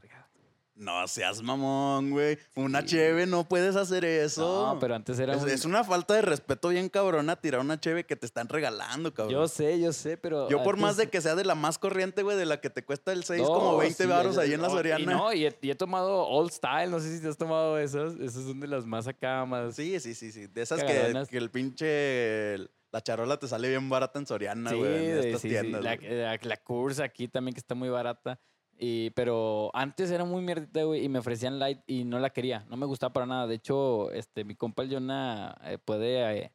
No 0.76 1.08
seas 1.08 1.42
mamón, 1.42 2.12
güey. 2.12 2.38
Una 2.56 2.82
Sí. 2.82 2.88
cheve, 2.88 3.26
no 3.26 3.48
puedes 3.48 3.78
hacer 3.78 4.04
eso. 4.04 4.74
No, 4.74 4.80
pero 4.80 4.94
antes 4.96 5.18
era 5.20 5.34
es, 5.36 5.42
un- 5.44 5.50
es 5.50 5.64
una 5.64 5.86
falta 5.86 6.16
de 6.16 6.22
respeto 6.22 6.68
bien 6.68 6.90
cabrona 6.90 7.38
tirar 7.38 7.62
una 7.62 7.80
cheve 7.80 8.04
que 8.06 8.18
te 8.18 8.26
están 8.26 8.50
regalando, 8.50 9.14
cabrón. 9.14 9.34
Yo 9.34 9.48
sé, 9.48 9.80
yo 9.80 9.94
sé, 9.94 10.18
pero 10.18 10.50
Yo 10.50 10.62
por 10.64 10.76
más 10.76 10.98
de 10.98 11.10
que 11.10 11.22
sea 11.22 11.34
de 11.36 11.46
la 11.46 11.56
más 11.56 11.78
corriente, 11.78 12.24
güey, 12.24 12.36
de 12.36 12.46
la 12.46 12.60
que 12.60 12.70
te 12.70 12.84
cuesta 12.84 13.14
el 13.14 13.24
6 13.24 13.42
No, 13.44 13.48
como 13.48 13.78
20 13.78 14.04
sí, 14.04 14.10
baros 14.10 14.38
ahí 14.38 14.52
en 14.54 14.62
la 14.62 14.68
no, 14.68 14.74
y 14.74 14.78
Soriana. 14.78 15.14
no, 15.14 15.32
y 15.34 15.46
he, 15.46 15.58
y 15.62 15.70
he 15.72 15.76
tomado 15.76 16.28
Old 16.28 16.52
Style, 16.52 16.92
no 16.92 17.00
sé 17.00 17.16
si 17.16 17.22
te 17.22 17.30
has 17.30 17.38
tomado 17.38 17.80
esas. 17.80 18.16
Esas 18.16 18.44
son 18.44 18.60
de 18.60 18.68
las 18.68 18.86
más 18.86 19.08
acá, 19.08 19.46
más. 19.46 19.76
Sí, 19.76 19.98
sí, 20.02 20.14
sí, 20.14 20.34
sí. 20.34 20.48
De 20.48 20.62
esas 20.62 20.84
que, 20.84 21.38
el 21.38 21.50
pinche... 21.52 22.58
La 22.92 23.02
charola 23.02 23.38
te 23.38 23.48
sale 23.48 23.68
bien 23.68 23.90
barata 23.90 24.20
en 24.20 24.26
Soriana, 24.26 24.70
Sí, 24.70 24.76
güey, 24.78 25.10
en 25.10 25.18
estas 25.20 25.42
sí, 25.42 25.48
sí, 25.48 25.54
tiendas. 25.54 25.84
La, 25.84 25.96
la, 25.98 26.40
la 26.42 26.58
Curse 26.58 27.04
aquí 27.04 27.28
también 27.28 27.54
que 27.54 27.60
está 27.60 27.76
muy 27.76 27.90
barata. 27.90 28.40
Y, 28.78 29.12
pero 29.12 29.72
antes 29.74 30.12
era 30.12 30.26
muy 30.26 30.42
mierdita, 30.42 30.84
güey, 30.84 31.04
y 31.04 31.10
me 31.10 31.20
ofrecían 31.20 31.60
light 31.60 31.80
y 31.88 32.04
no 32.04 32.20
la 32.20 32.30
quería. 32.30 32.66
No 32.70 32.78
me 32.78 32.86
gustaba 32.86 33.14
para 33.14 33.26
nada. 33.26 33.48
De 33.48 33.56
hecho, 33.56 34.12
este, 34.12 34.44
mi 34.44 34.56
compa 34.56 34.84
el 34.84 34.92
Jonah 34.92 35.56
eh, 35.64 35.78
puede, 35.78 36.38
eh, 36.38 36.52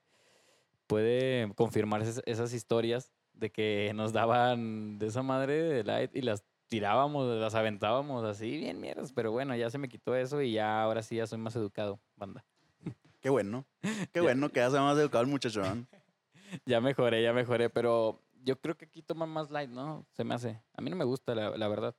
puede 0.86 1.52
confirmar 1.54 2.02
esas, 2.02 2.22
esas 2.26 2.52
historias 2.52 3.12
de 3.32 3.50
que 3.50 3.92
nos 3.94 4.12
daban 4.12 4.98
de 4.98 5.06
esa 5.06 5.22
madre 5.22 5.62
de 5.62 5.84
light 5.84 6.14
y 6.14 6.20
las 6.20 6.44
tirábamos, 6.68 7.26
las 7.38 7.54
aventábamos 7.54 8.24
así, 8.24 8.58
bien 8.58 8.80
mierdas. 8.80 9.12
Pero 9.12 9.32
bueno, 9.32 9.56
ya 9.56 9.70
se 9.70 9.78
me 9.78 9.88
quitó 9.88 10.14
eso 10.14 10.42
y 10.42 10.52
ya 10.52 10.82
ahora 10.82 11.02
sí 11.02 11.16
ya 11.16 11.26
soy 11.26 11.38
más 11.38 11.56
educado, 11.56 12.00
banda. 12.16 12.44
Qué 13.20 13.30
bueno. 13.30 13.64
Qué 14.12 14.20
bueno 14.20 14.50
que 14.50 14.60
ya 14.60 14.70
se 14.70 14.78
más 14.78 14.96
educado 14.98 15.24
el 15.24 15.30
muchachón. 15.30 15.88
Ya 16.66 16.80
mejoré, 16.80 17.22
ya 17.22 17.32
mejoré, 17.32 17.70
pero 17.70 18.24
yo 18.42 18.60
creo 18.60 18.76
que 18.76 18.86
aquí 18.86 19.02
toman 19.02 19.28
más 19.28 19.52
light, 19.52 19.70
¿no? 19.70 20.04
Se 20.10 20.24
me 20.24 20.34
hace. 20.34 20.60
A 20.74 20.82
mí 20.82 20.90
no 20.90 20.96
me 20.96 21.04
gusta, 21.04 21.32
la, 21.32 21.56
la 21.56 21.68
verdad. 21.68 21.94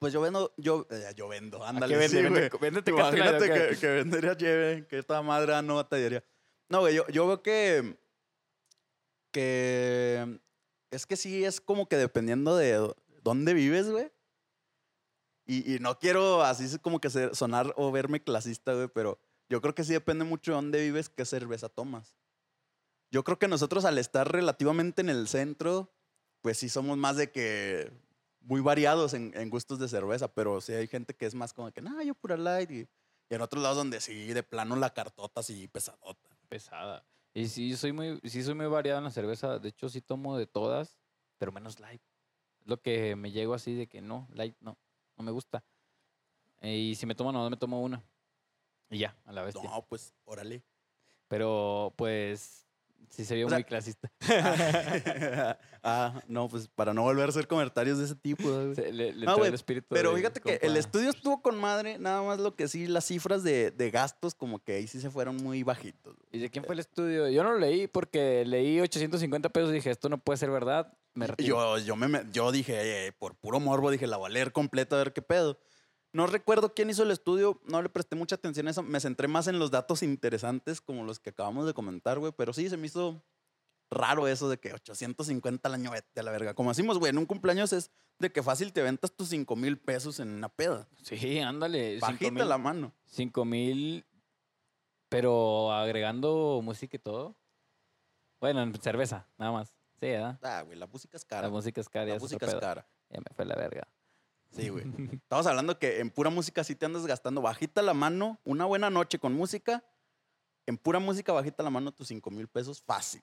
Pues 0.00 0.12
yo 0.14 0.20
vendo, 0.22 0.52
yo, 0.56 0.86
eh, 0.90 1.12
yo 1.14 1.28
vendo, 1.28 1.62
¿A 1.62 1.68
ándale, 1.68 1.92
qué 1.94 1.98
vende? 1.98 2.22
sí, 2.22 2.26
güey. 2.28 2.48
vende 2.60 2.80
Tecate 2.82 3.18
Light, 3.18 3.34
Imagínate 3.34 3.44
¿o 3.50 3.54
qué? 3.68 3.74
que, 3.74 3.80
que 3.80 3.86
vendería 3.88 4.34
cheve, 4.36 4.86
que 4.88 4.98
esta 4.98 5.20
madre 5.20 5.60
no 5.62 5.76
batallaría. 5.76 6.24
No, 6.70 6.80
güey, 6.80 6.94
yo, 6.94 7.06
yo 7.08 7.26
veo 7.26 7.42
que, 7.42 7.98
que 9.30 10.40
es 10.90 11.06
que 11.06 11.16
sí 11.16 11.44
es 11.44 11.60
como 11.60 11.86
que 11.86 11.96
dependiendo 11.96 12.56
de 12.56 12.94
dónde 13.22 13.52
vives, 13.54 13.90
güey. 13.90 14.10
Y, 15.46 15.74
y 15.74 15.78
no 15.80 15.98
quiero 15.98 16.42
así 16.44 16.78
como 16.78 17.00
que 17.00 17.10
ser- 17.10 17.34
sonar 17.36 17.74
o 17.76 17.92
verme 17.92 18.22
clasista, 18.22 18.72
güey, 18.72 18.88
pero 18.88 19.18
yo 19.50 19.60
creo 19.60 19.74
que 19.74 19.84
sí 19.84 19.92
depende 19.92 20.24
mucho 20.24 20.52
de 20.52 20.56
dónde 20.56 20.80
vives, 20.80 21.10
qué 21.10 21.24
cerveza 21.26 21.68
tomas. 21.68 22.16
Yo 23.10 23.22
creo 23.24 23.38
que 23.38 23.48
nosotros 23.48 23.84
al 23.84 23.98
estar 23.98 24.30
relativamente 24.32 25.02
en 25.02 25.10
el 25.10 25.28
centro, 25.28 25.92
pues 26.40 26.56
sí 26.58 26.68
somos 26.70 26.96
más 26.96 27.16
de 27.16 27.30
que 27.32 27.90
muy 28.40 28.60
variados 28.60 29.14
en, 29.14 29.32
en 29.34 29.50
gustos 29.50 29.78
de 29.78 29.88
cerveza, 29.88 30.32
pero 30.32 30.60
sí 30.60 30.72
hay 30.72 30.86
gente 30.86 31.14
que 31.14 31.26
es 31.26 31.34
más 31.34 31.52
como 31.52 31.70
que, 31.70 31.80
no, 31.82 32.02
yo 32.02 32.14
pura 32.14 32.36
light. 32.36 32.70
Y, 32.70 32.88
y 33.28 33.34
en 33.34 33.40
otros 33.40 33.62
lados 33.62 33.78
donde 33.78 34.00
sí, 34.00 34.32
de 34.32 34.42
plano 34.42 34.76
la 34.76 34.92
cartota 34.92 35.42
sí 35.42 35.68
pesadota. 35.68 36.28
Pesada. 36.48 37.04
Y 37.32 37.46
sí 37.46 37.76
soy 37.76 37.92
muy, 37.92 38.20
sí 38.24 38.42
soy 38.42 38.54
muy 38.54 38.66
variado 38.66 38.98
en 38.98 39.04
la 39.04 39.10
cerveza. 39.10 39.58
De 39.58 39.68
hecho, 39.68 39.88
sí 39.88 40.00
tomo 40.00 40.36
de 40.36 40.46
todas. 40.46 40.98
pero 41.38 41.52
menos 41.52 41.78
light. 41.78 42.02
Es 42.60 42.66
lo 42.66 42.82
que 42.82 43.14
me 43.16 43.30
llego 43.30 43.54
así 43.54 43.74
de 43.74 43.86
que 43.86 44.02
no, 44.02 44.28
light 44.32 44.56
no, 44.60 44.76
no 45.16 45.24
me 45.24 45.30
gusta. 45.30 45.64
Y 46.60 46.94
si 46.96 47.06
me 47.06 47.14
tomo, 47.14 47.32
no 47.32 47.48
me 47.48 47.56
tomo 47.56 47.80
una. 47.80 48.02
Y 48.90 48.98
ya, 48.98 49.16
a 49.24 49.32
la 49.32 49.42
vez. 49.42 49.54
No, 49.54 49.86
pues, 49.88 50.12
órale. 50.24 50.62
Pero, 51.28 51.94
pues, 51.96 52.66
sí 53.08 53.24
se 53.24 53.34
vio 53.34 53.46
O 53.46 53.48
sea- 53.48 53.58
muy 53.58 53.64
clasista. 53.64 54.10
ah, 55.82 56.20
no, 56.28 56.48
pues 56.48 56.68
para 56.68 56.92
no 56.94 57.02
volver 57.02 57.26
a 57.26 57.28
hacer 57.30 57.46
comentarios 57.46 57.98
de 57.98 58.04
ese 58.04 58.14
tipo. 58.14 58.74
Se- 58.74 58.92
le, 58.92 59.12
le 59.12 59.26
No, 59.26 59.44
el 59.44 59.54
espíritu 59.54 59.86
Pero 59.90 60.14
fíjate 60.14 60.40
que 60.40 60.58
el 60.62 60.76
estudio 60.76 61.10
estuvo 61.10 61.42
con 61.42 61.58
madre, 61.58 61.98
nada 61.98 62.22
más 62.22 62.38
lo 62.40 62.54
que 62.54 62.68
sí, 62.68 62.86
las 62.86 63.04
cifras 63.06 63.42
de, 63.42 63.70
de 63.70 63.90
gastos 63.90 64.34
como 64.34 64.58
que 64.62 64.74
ahí 64.74 64.86
sí 64.86 65.00
se 65.00 65.10
fueron 65.10 65.36
muy 65.36 65.62
bajitos. 65.62 66.16
¿Y 66.32 66.38
de 66.38 66.50
quién 66.50 66.64
fue 66.64 66.74
el 66.74 66.80
estudio? 66.80 67.28
Yo 67.28 67.42
no 67.42 67.52
lo 67.52 67.58
leí 67.58 67.86
porque 67.86 68.44
leí 68.46 68.80
850 68.80 69.48
pesos 69.48 69.70
y 69.70 69.74
dije, 69.74 69.90
esto 69.90 70.08
no 70.08 70.18
puede 70.18 70.36
ser 70.36 70.50
verdad. 70.50 70.92
Me. 71.14 71.26
Yo, 71.38 71.78
yo, 71.78 71.96
me, 71.96 72.06
me- 72.08 72.24
yo 72.32 72.52
dije, 72.52 73.06
eh, 73.08 73.12
por 73.12 73.34
puro 73.34 73.58
morbo, 73.58 73.90
dije, 73.90 74.06
la 74.06 74.16
voy 74.16 74.30
a 74.30 74.32
leer 74.34 74.52
completa 74.52 74.94
a 74.96 74.98
ver 74.98 75.12
qué 75.12 75.22
pedo. 75.22 75.58
No 76.12 76.26
recuerdo 76.26 76.74
quién 76.74 76.90
hizo 76.90 77.04
el 77.04 77.10
estudio, 77.12 77.60
no 77.66 77.80
le 77.82 77.88
presté 77.88 78.16
mucha 78.16 78.34
atención 78.34 78.66
a 78.66 78.70
eso, 78.72 78.82
me 78.82 78.98
centré 79.00 79.28
más 79.28 79.46
en 79.46 79.58
los 79.60 79.70
datos 79.70 80.02
interesantes 80.02 80.80
como 80.80 81.04
los 81.04 81.20
que 81.20 81.30
acabamos 81.30 81.66
de 81.66 81.74
comentar, 81.74 82.18
güey, 82.18 82.32
pero 82.36 82.52
sí 82.52 82.68
se 82.68 82.76
me 82.76 82.86
hizo 82.88 83.22
raro 83.90 84.26
eso 84.28 84.48
de 84.48 84.58
que 84.58 84.72
850 84.72 85.68
al 85.68 85.74
año, 85.74 85.90
vete 85.92 86.20
a 86.20 86.22
la 86.24 86.30
verga. 86.32 86.54
Como 86.54 86.70
decimos, 86.70 86.98
güey, 86.98 87.10
en 87.10 87.18
un 87.18 87.26
cumpleaños 87.26 87.72
es 87.72 87.90
de 88.18 88.32
que 88.32 88.42
fácil 88.42 88.72
te 88.72 88.82
ventas 88.82 89.12
tus 89.12 89.28
5 89.28 89.54
mil 89.56 89.78
pesos 89.78 90.18
en 90.20 90.30
una 90.30 90.48
peda. 90.48 90.88
Sí, 91.02 91.38
ándale. 91.40 91.98
Bajita 92.00 92.30
mil- 92.32 92.48
la 92.48 92.58
mano. 92.58 92.92
cinco 93.06 93.44
mil, 93.44 94.04
pero 95.08 95.72
agregando 95.72 96.60
música 96.62 96.96
y 96.96 97.00
todo. 97.00 97.36
Bueno, 98.40 98.62
en 98.62 98.74
cerveza, 98.80 99.26
nada 99.38 99.52
más. 99.52 99.68
Sí, 100.00 100.06
¿verdad? 100.06 100.38
Ah, 100.42 100.62
güey, 100.62 100.78
la 100.78 100.86
música 100.86 101.16
es 101.16 101.24
cara. 101.24 101.42
La 101.42 101.50
música 101.50 101.80
es 101.80 101.88
cara, 101.88 102.06
La 102.06 102.18
música 102.18 102.46
es 102.46 102.54
cara. 102.54 102.86
Ya 103.10 103.18
me 103.20 103.34
fue 103.34 103.44
la 103.44 103.54
verga. 103.56 103.86
Sí, 104.50 104.68
güey. 104.68 104.84
Estamos 105.12 105.46
hablando 105.46 105.78
que 105.78 106.00
en 106.00 106.10
pura 106.10 106.30
música 106.30 106.64
sí 106.64 106.74
te 106.74 106.86
andas 106.86 107.06
gastando 107.06 107.40
bajita 107.40 107.82
la 107.82 107.94
mano, 107.94 108.38
una 108.44 108.64
buena 108.66 108.90
noche 108.90 109.18
con 109.18 109.32
música, 109.32 109.84
en 110.66 110.76
pura 110.76 110.98
música 110.98 111.32
bajita 111.32 111.62
la 111.62 111.70
mano 111.70 111.92
tus 111.92 112.08
5 112.08 112.30
mil 112.30 112.48
pesos 112.48 112.82
fácil. 112.82 113.22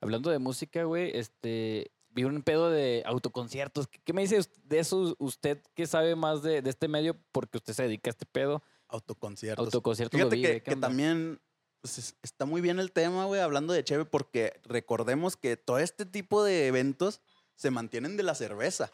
Hablando 0.00 0.30
de 0.30 0.38
música, 0.38 0.84
güey, 0.84 1.10
este, 1.16 1.90
vi 2.10 2.24
un 2.24 2.42
pedo 2.42 2.70
de 2.70 3.02
autoconciertos. 3.06 3.86
¿Qué, 3.88 3.98
qué 4.04 4.12
me 4.12 4.22
dice 4.22 4.40
de 4.64 4.78
eso 4.78 5.14
usted 5.18 5.62
que 5.74 5.86
sabe 5.86 6.16
más 6.16 6.42
de, 6.42 6.60
de 6.60 6.70
este 6.70 6.88
medio 6.88 7.16
porque 7.32 7.58
usted 7.58 7.72
se 7.72 7.84
dedica 7.84 8.10
a 8.10 8.12
este 8.12 8.26
pedo? 8.26 8.62
Autoconciertos. 8.88 9.64
Autoconciertos 9.66 10.18
Fíjate 10.18 10.36
vive, 10.36 10.48
que, 10.54 10.62
¿qué 10.62 10.74
que 10.74 10.76
también 10.80 11.40
pues, 11.80 11.98
es- 11.98 12.16
está 12.22 12.44
muy 12.44 12.60
bien 12.60 12.78
el 12.78 12.92
tema, 12.92 13.24
güey, 13.24 13.40
hablando 13.40 13.72
de 13.72 13.84
Cheve, 13.84 14.04
porque 14.04 14.60
recordemos 14.64 15.36
que 15.36 15.56
todo 15.56 15.78
este 15.78 16.04
tipo 16.04 16.42
de 16.44 16.66
eventos 16.66 17.20
se 17.54 17.70
mantienen 17.70 18.16
de 18.16 18.22
la 18.24 18.34
cerveza. 18.34 18.90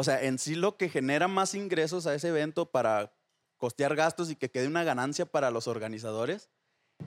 O 0.00 0.02
sea, 0.02 0.22
en 0.22 0.38
sí 0.38 0.54
lo 0.54 0.78
que 0.78 0.88
genera 0.88 1.28
más 1.28 1.54
ingresos 1.54 2.06
a 2.06 2.14
ese 2.14 2.28
evento 2.28 2.64
para 2.64 3.12
costear 3.58 3.94
gastos 3.94 4.30
y 4.30 4.34
que 4.34 4.50
quede 4.50 4.66
una 4.66 4.82
ganancia 4.82 5.26
para 5.26 5.50
los 5.50 5.68
organizadores 5.68 6.48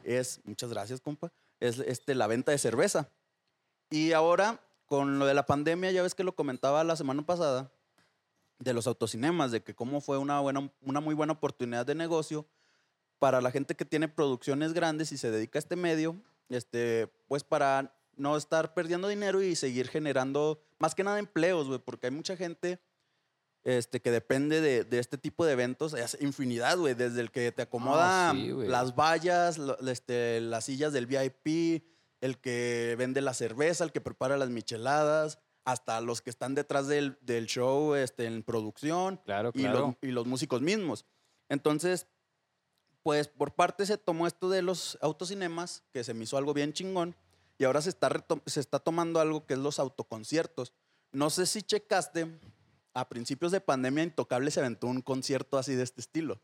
es, 0.04 0.42
muchas 0.44 0.70
gracias, 0.70 1.02
compa, 1.02 1.32
es 1.60 1.80
este, 1.80 2.14
la 2.14 2.28
venta 2.28 2.52
de 2.52 2.60
cerveza. 2.60 3.10
Y 3.90 4.12
ahora, 4.12 4.62
con 4.86 5.18
lo 5.18 5.26
de 5.26 5.34
la 5.34 5.48
pandemia, 5.48 5.90
ya 5.90 6.04
ves 6.04 6.14
que 6.14 6.24
lo 6.24 6.36
comentaba 6.36 6.84
la 6.84 6.96
semana 6.96 7.26
pasada, 7.26 7.72
de 8.60 8.74
los 8.76 8.86
autocinemas, 8.86 9.50
de 9.52 9.64
que 9.64 9.74
cómo 9.74 10.00
fue 10.00 10.20
una, 10.20 10.40
buena, 10.42 10.72
una 10.84 11.00
muy 11.00 11.16
buena 11.16 11.34
oportunidad 11.34 11.88
de 11.88 11.96
negocio 11.96 12.46
para 13.18 13.42
la 13.42 13.50
gente 13.50 13.74
que 13.74 13.86
tiene 13.86 14.08
producciones 14.08 14.74
grandes 14.74 15.12
y 15.12 15.18
se 15.18 15.32
dedica 15.32 15.58
a 15.58 15.62
este 15.62 15.76
medio, 15.76 16.16
este, 16.50 17.08
pues 17.28 17.44
para 17.44 17.92
no 18.18 18.38
estar 18.38 18.76
perdiendo 18.76 19.08
dinero 19.08 19.42
y 19.42 19.56
seguir 19.56 19.88
generando 19.90 20.62
más 20.84 20.94
que 20.96 21.04
nada 21.06 21.18
empleos, 21.18 21.68
güey, 21.68 21.80
porque 21.80 22.08
hay 22.08 22.12
mucha 22.12 22.36
gente 22.36 22.82
este, 23.64 24.02
que 24.02 24.12
depende 24.12 24.60
de, 24.60 24.84
de 24.84 25.00
este 25.00 25.18
tipo 25.18 25.46
de 25.46 25.54
eventos, 25.54 25.94
es 25.94 26.18
infinidad, 26.20 26.78
güey, 26.78 26.94
desde 26.94 27.22
el 27.22 27.32
que 27.32 27.50
te 27.54 27.62
acomoda 27.62 28.34
sí, 28.34 28.52
güey. 28.52 28.68
las 28.68 28.94
vallas, 28.94 29.58
lo- 29.58 29.80
este, 29.88 30.42
las 30.42 30.66
sillas 30.66 30.92
del 30.92 31.06
VIP, 31.08 31.86
el 32.20 32.38
que 32.40 32.96
vende 32.98 33.22
la 33.22 33.34
cerveza, 33.34 33.86
el 33.86 33.94
que 33.94 34.02
prepara 34.02 34.36
las 34.36 34.50
micheladas, 34.50 35.40
hasta 35.64 36.02
los 36.02 36.22
que 36.22 36.30
están 36.30 36.54
detrás 36.56 36.88
del, 36.90 37.18
del 37.22 37.46
show 37.46 37.96
este, 37.96 38.26
en 38.26 38.44
producción 38.44 39.22
Claro, 39.24 39.52
y, 39.54 39.62
claro. 39.62 39.80
los, 39.80 39.96
y 40.02 40.12
los 40.12 40.26
músicos 40.28 40.62
mismos. 40.62 41.06
Entonces, 41.48 42.08
pues 43.02 43.30
por 43.30 43.56
parte 43.56 43.86
se 43.86 43.98
tomó 43.98 44.28
esto 44.28 44.50
de 44.50 44.62
los 44.62 44.98
autocinemas, 45.02 45.84
que 45.94 46.04
se 46.04 46.14
me 46.14 46.26
hizo 46.26 46.38
algo 46.38 46.54
bien 46.54 46.74
chingón, 46.74 47.16
y 47.64 47.66
ahora 47.66 47.82
se 47.82 47.92
está, 47.92 48.10
se 48.46 48.60
está 48.60 48.80
tomando 48.80 49.22
algo 49.22 49.46
que 49.46 49.54
es 49.54 49.60
los 49.60 49.80
autoconciertos. 49.80 50.74
No 51.14 51.30
sé 51.30 51.46
si 51.46 51.62
checaste, 51.62 52.28
a 52.94 53.08
principios 53.08 53.54
de 53.54 53.62
pandemia 53.62 54.04
Intocable 54.04 54.52
se 54.52 54.60
aventó 54.60 54.88
un 54.88 55.02
concierto 55.02 55.58
así 55.58 55.74
de 55.74 55.84
este 55.84 56.02
estilo. 56.02 56.42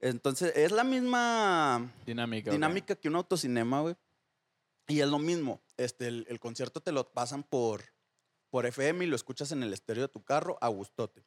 Entonces, 0.00 0.52
es 0.54 0.70
la 0.70 0.84
misma 0.84 1.94
Dinámica. 2.04 2.50
dinámica 2.50 2.94
que 2.94 3.08
un 3.08 3.16
autocinema, 3.16 3.80
güey. 3.80 3.96
Y 4.86 5.00
es 5.00 5.08
lo 5.08 5.18
mismo. 5.18 5.62
Este, 5.78 6.08
el, 6.08 6.26
el 6.28 6.38
concierto 6.40 6.82
te 6.82 6.92
lo 6.92 7.10
pasan 7.14 7.42
por, 7.42 7.82
por 8.50 8.66
FM 8.66 9.06
y 9.06 9.08
lo 9.08 9.16
escuchas 9.16 9.50
en 9.50 9.62
el 9.62 9.72
estéreo 9.72 10.02
de 10.02 10.12
tu 10.12 10.22
carro 10.22 10.58
a 10.60 10.68
gustote. 10.68 11.24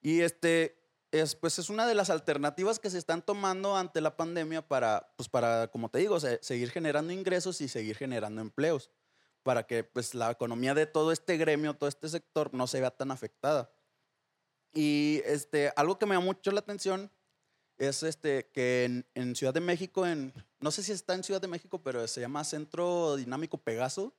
Y 0.00 0.22
este, 0.22 0.81
es, 1.12 1.36
pues 1.36 1.58
es 1.58 1.70
una 1.70 1.86
de 1.86 1.94
las 1.94 2.10
alternativas 2.10 2.80
que 2.80 2.90
se 2.90 2.98
están 2.98 3.22
tomando 3.22 3.76
ante 3.76 4.00
la 4.00 4.16
pandemia 4.16 4.66
para, 4.66 5.12
pues 5.16 5.28
para, 5.28 5.68
como 5.68 5.88
te 5.90 5.98
digo, 5.98 6.18
se- 6.18 6.42
seguir 6.42 6.70
generando 6.70 7.12
ingresos 7.12 7.60
y 7.60 7.68
seguir 7.68 7.96
generando 7.96 8.40
empleos. 8.40 8.90
Para 9.44 9.66
que 9.66 9.84
pues 9.84 10.14
la 10.14 10.30
economía 10.30 10.72
de 10.74 10.86
todo 10.86 11.12
este 11.12 11.36
gremio, 11.36 11.74
todo 11.74 11.88
este 11.88 12.08
sector 12.08 12.52
no 12.54 12.66
se 12.66 12.80
vea 12.80 12.90
tan 12.90 13.10
afectada. 13.10 13.70
Y 14.72 15.20
este, 15.24 15.72
algo 15.76 15.98
que 15.98 16.06
me 16.06 16.14
llama 16.14 16.26
mucho 16.26 16.50
la 16.50 16.60
atención 16.60 17.10
es 17.76 18.02
este, 18.04 18.48
que 18.52 18.84
en, 18.84 19.06
en 19.14 19.34
Ciudad 19.34 19.52
de 19.52 19.60
México, 19.60 20.06
en, 20.06 20.32
no 20.60 20.70
sé 20.70 20.82
si 20.82 20.92
está 20.92 21.14
en 21.14 21.24
Ciudad 21.24 21.40
de 21.40 21.48
México, 21.48 21.82
pero 21.82 22.06
se 22.06 22.20
llama 22.20 22.44
Centro 22.44 23.16
Dinámico 23.16 23.58
Pegaso. 23.58 24.14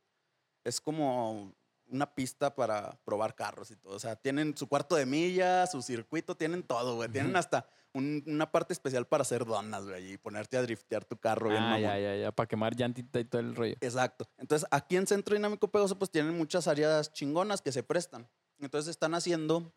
Es 0.63 0.79
como 0.81 1.53
una 1.93 2.13
pista 2.13 2.55
para 2.55 2.99
probar 3.05 3.35
carros 3.35 3.71
y 3.71 3.75
todo. 3.75 3.95
O 3.95 3.99
sea, 3.99 4.15
tienen 4.15 4.57
su 4.57 4.67
cuarto 4.67 4.95
de 4.95 5.05
milla, 5.05 5.67
su 5.67 5.81
circuito, 5.81 6.35
tienen 6.35 6.63
todo, 6.63 6.95
güey. 6.95 7.09
Tienen 7.09 7.35
hasta 7.35 7.67
un- 7.93 8.23
una 8.25 8.51
parte 8.51 8.73
especial 8.73 9.05
para 9.05 9.21
hacer 9.21 9.45
donas, 9.45 9.85
güey, 9.85 10.13
y 10.13 10.17
ponerte 10.17 10.57
a 10.57 10.63
driftear 10.63 11.05
tu 11.05 11.17
carro 11.17 11.49
bien 11.49 11.61
Ah, 11.61 11.65
mamón. 11.67 11.81
ya, 11.81 11.99
ya, 11.99 12.15
ya. 12.15 12.31
Para 12.31 12.47
quemar 12.47 12.75
llantita 12.75 13.19
y 13.19 13.25
todo 13.25 13.41
el 13.41 13.55
rollo. 13.55 13.75
Exacto. 13.81 14.27
Entonces, 14.37 14.67
aquí 14.71 14.97
en 14.97 15.05
Centro 15.05 15.35
Dinámico 15.35 15.67
Pegaso, 15.67 15.97
pues 15.99 16.09
tienen 16.09 16.35
muchas 16.35 16.67
áreas 16.67 17.13
chingonas 17.13 17.61
que 17.61 17.71
se 17.71 17.83
prestan. 17.83 18.27
Entonces, 18.59 18.89
están 18.89 19.13
haciendo, 19.13 19.71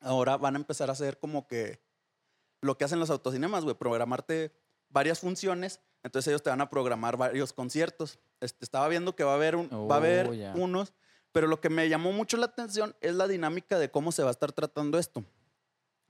ahora 0.00 0.36
van 0.36 0.54
a 0.54 0.58
empezar 0.58 0.88
a 0.88 0.92
hacer 0.92 1.18
como 1.18 1.46
que 1.46 1.80
lo 2.62 2.76
que 2.78 2.84
hacen 2.84 2.98
los 2.98 3.10
autocinemas, 3.10 3.64
güey, 3.64 3.76
programarte 3.76 4.52
varias 4.88 5.20
funciones. 5.20 5.80
Entonces, 6.02 6.28
ellos 6.28 6.42
te 6.42 6.50
van 6.50 6.60
a 6.60 6.70
programar 6.70 7.16
varios 7.16 7.52
conciertos. 7.52 8.18
Este, 8.40 8.64
estaba 8.64 8.88
viendo 8.88 9.14
que 9.16 9.24
va 9.24 9.32
a 9.32 9.34
haber, 9.34 9.56
un- 9.56 9.68
va 9.90 9.96
a 9.96 9.98
haber 9.98 10.28
Oh, 10.28 10.58
unos, 10.58 10.94
pero 11.32 11.46
lo 11.46 11.60
que 11.60 11.68
me 11.70 11.88
llamó 11.88 12.12
mucho 12.12 12.36
la 12.36 12.46
atención 12.46 12.96
es 13.00 13.14
la 13.14 13.28
dinámica 13.28 13.78
de 13.78 13.90
cómo 13.90 14.12
se 14.12 14.22
va 14.22 14.28
a 14.28 14.32
estar 14.32 14.52
tratando 14.52 14.98
esto. 14.98 15.24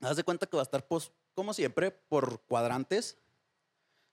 Haz 0.01 0.15
de 0.17 0.23
cuenta 0.23 0.47
que 0.47 0.55
va 0.55 0.61
a 0.61 0.63
estar, 0.63 0.87
pues, 0.87 1.11
como 1.33 1.53
siempre, 1.53 1.91
por 1.91 2.41
cuadrantes. 2.43 3.17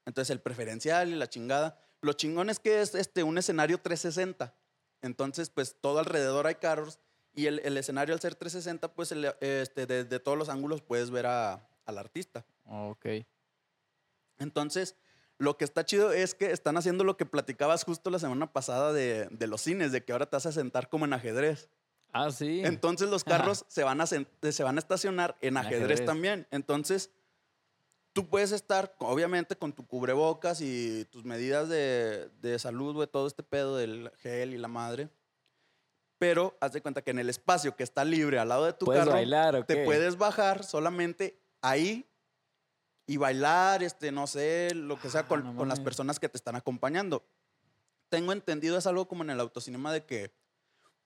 Entonces, 0.05 0.31
el 0.31 0.41
preferencial 0.41 1.09
y 1.11 1.15
la 1.17 1.29
chingada. 1.29 1.79
Lo 2.01 2.13
chingón 2.13 2.51
es 2.51 2.59
que 2.59 2.81
es 2.83 2.95
este, 2.95 3.23
un 3.23 3.39
escenario 3.39 3.79
360. 3.79 4.55
Entonces, 5.03 5.51
pues, 5.51 5.77
todo 5.81 5.99
alrededor 6.01 6.47
hay 6.47 6.57
carros. 6.57 6.99
Y 7.35 7.47
el, 7.47 7.61
el 7.61 7.77
escenario, 7.77 8.15
al 8.15 8.21
ser 8.21 8.35
360, 8.35 8.95
pues, 8.95 9.13
el- 9.13 9.33
este, 9.41 9.87
de, 9.87 10.05
de 10.05 10.21
todos 10.21 10.37
los 10.39 10.49
ángulos 10.49 10.83
puedes 10.83 11.11
ver 11.11 11.27
a- 11.27 11.69
al 11.85 11.99
artista. 11.99 12.45
Ok. 12.65 13.07
Entonces, 14.39 14.97
lo 15.39 15.57
que 15.57 15.65
está 15.65 15.85
chido 15.85 16.13
es 16.13 16.35
que 16.35 16.51
están 16.51 16.77
haciendo 16.77 17.05
lo 17.05 17.17
que 17.17 17.27
platicabas 17.27 17.85
justo 17.85 18.11
la 18.11 18.19
semana 18.19 18.53
pasada 18.53 18.93
de, 18.93 19.29
de 19.31 19.47
los 19.47 19.61
cines, 19.61 19.93
de 19.93 20.05
que 20.05 20.13
ahora 20.13 20.27
te 20.27 20.37
vas 20.37 20.47
a 20.47 20.53
sentar 20.53 20.89
como 20.89 21.05
en 21.05 21.13
ajedrez. 21.13 21.69
Ah, 22.13 22.31
sí. 22.31 22.63
Entonces 22.65 23.11
los 23.11 23.25
carros 23.25 23.67
se 23.69 23.85
van, 23.85 24.01
a 24.01 24.07
se 24.07 24.63
van 24.63 24.77
a 24.77 24.79
estacionar 24.79 25.37
en 25.43 25.59
ajedrez, 25.59 25.83
ajedrez. 25.83 26.05
también. 26.07 26.47
Entonces, 26.51 27.11
tú 28.15 28.27
puedes 28.29 28.53
estar, 28.53 28.95
obviamente, 29.01 29.57
con 29.57 29.75
tu 29.75 29.87
cubrebocas 29.87 30.63
y 30.63 31.05
tus 31.07 31.25
medidas 31.25 31.69
de, 31.69 32.31
de 32.41 32.59
salud, 32.59 32.95
güey, 32.95 33.09
todo 33.09 33.27
este 33.27 33.43
pedo 33.43 33.77
del 33.77 34.11
gel 34.23 34.55
y 34.55 34.59
la 34.59 34.69
madre. 34.69 35.11
Pero 36.19 36.57
haz 36.61 36.73
de 36.73 36.81
cuenta 36.81 37.03
que 37.03 37.11
en 37.11 37.19
el 37.19 37.29
espacio 37.29 37.77
que 37.77 37.83
está 37.83 38.03
libre 38.03 38.39
al 38.39 38.49
lado 38.49 38.65
de 38.65 38.73
tu 38.73 38.87
¿Puedes 38.87 39.01
carro, 39.01 39.13
bailar 39.13 39.67
te 39.67 39.85
puedes 39.85 40.17
bajar 40.17 40.65
solamente 40.65 41.39
ahí 41.61 42.09
y 43.07 43.17
bailar, 43.19 43.83
este, 43.83 44.11
no 44.11 44.27
sé, 44.27 44.75
lo 44.75 45.01
que 45.01 45.11
sea, 45.11 45.21
Ah, 45.21 45.29
con, 45.29 45.45
no 45.45 45.57
con 45.57 45.69
las 45.69 45.81
personas 45.81 46.19
que 46.19 46.29
te 46.29 46.37
están 46.37 46.57
acompañando. 46.57 47.25
Tengo 48.09 48.33
entendido, 48.33 48.77
es 48.79 48.87
algo 48.87 49.09
como 49.09 49.23
en 49.23 49.31
el 49.31 49.41
autocinema 49.41 49.93
de 49.93 50.05
que 50.05 50.33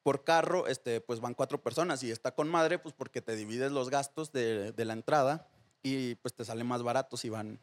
por 0.03 0.25
carro, 0.25 0.67
este, 0.67 1.01
pues 1.01 1.21
van 1.21 1.35
cuatro 1.35 1.63
personas 1.63 2.03
y 2.03 2.11
está 2.11 2.35
con 2.35 2.49
madre, 2.49 2.79
pues 2.79 2.95
porque 2.95 3.21
te 3.21 3.37
divides 3.37 3.71
los 3.71 3.91
gastos 3.91 4.33
de, 4.33 4.73
de 4.73 4.85
la 4.85 4.95
entrada 4.95 5.49
y 5.83 6.15
pues 6.17 6.35
te 6.35 6.45
sale 6.45 6.65
más 6.65 6.83
barato 6.83 7.17
si 7.17 7.29
van 7.29 7.61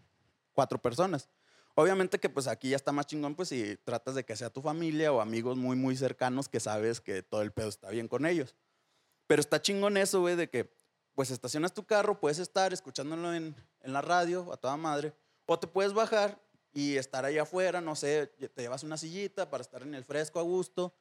cuatro 0.54 0.80
personas. 0.80 1.30
Obviamente 1.74 2.20
que 2.20 2.30
pues 2.30 2.48
aquí 2.48 2.70
ya 2.70 2.76
está 2.76 2.92
más 2.92 3.06
chingón, 3.06 3.36
pues 3.36 3.50
si 3.50 3.78
tratas 3.84 4.16
de 4.16 4.24
que 4.24 4.36
sea 4.36 4.50
tu 4.50 4.62
familia 4.62 5.12
o 5.12 5.22
amigos 5.22 5.58
muy, 5.58 5.76
muy 5.76 5.96
cercanos 5.96 6.50
que 6.50 6.60
sabes 6.60 7.02
que 7.02 7.22
todo 7.22 7.44
el 7.44 7.52
pedo 7.52 7.70
está 7.70 7.90
bien 7.92 8.08
con 8.08 8.26
ellos. 8.26 8.56
Pero 9.28 9.42
está 9.42 9.62
chingón 9.62 9.98
eso, 9.98 10.22
güey, 10.22 10.36
de 10.36 10.50
que 10.50 10.74
pues 11.18 11.32
estacionas 11.32 11.74
tu 11.74 11.84
carro, 11.84 12.20
puedes 12.20 12.38
estar 12.38 12.72
escuchándolo 12.74 13.34
en, 13.34 13.56
en 13.82 13.92
la 13.92 14.04
radio 14.04 14.54
a 14.54 14.58
toda 14.58 14.78
madre, 14.78 15.16
o 15.48 15.58
te 15.58 15.66
puedes 15.66 15.92
bajar 15.92 16.40
y 16.76 16.96
estar 16.96 17.26
allá 17.26 17.42
afuera, 17.42 17.82
no 17.82 17.96
sé, 17.96 18.28
te 18.28 18.62
llevas 18.62 18.84
una 18.84 18.98
sillita 18.98 19.50
para 19.50 19.64
estar 19.64 19.82
en 19.82 19.96
el 19.96 20.06
fresco 20.06 20.40
a 20.40 20.44
gusto, 20.44 20.94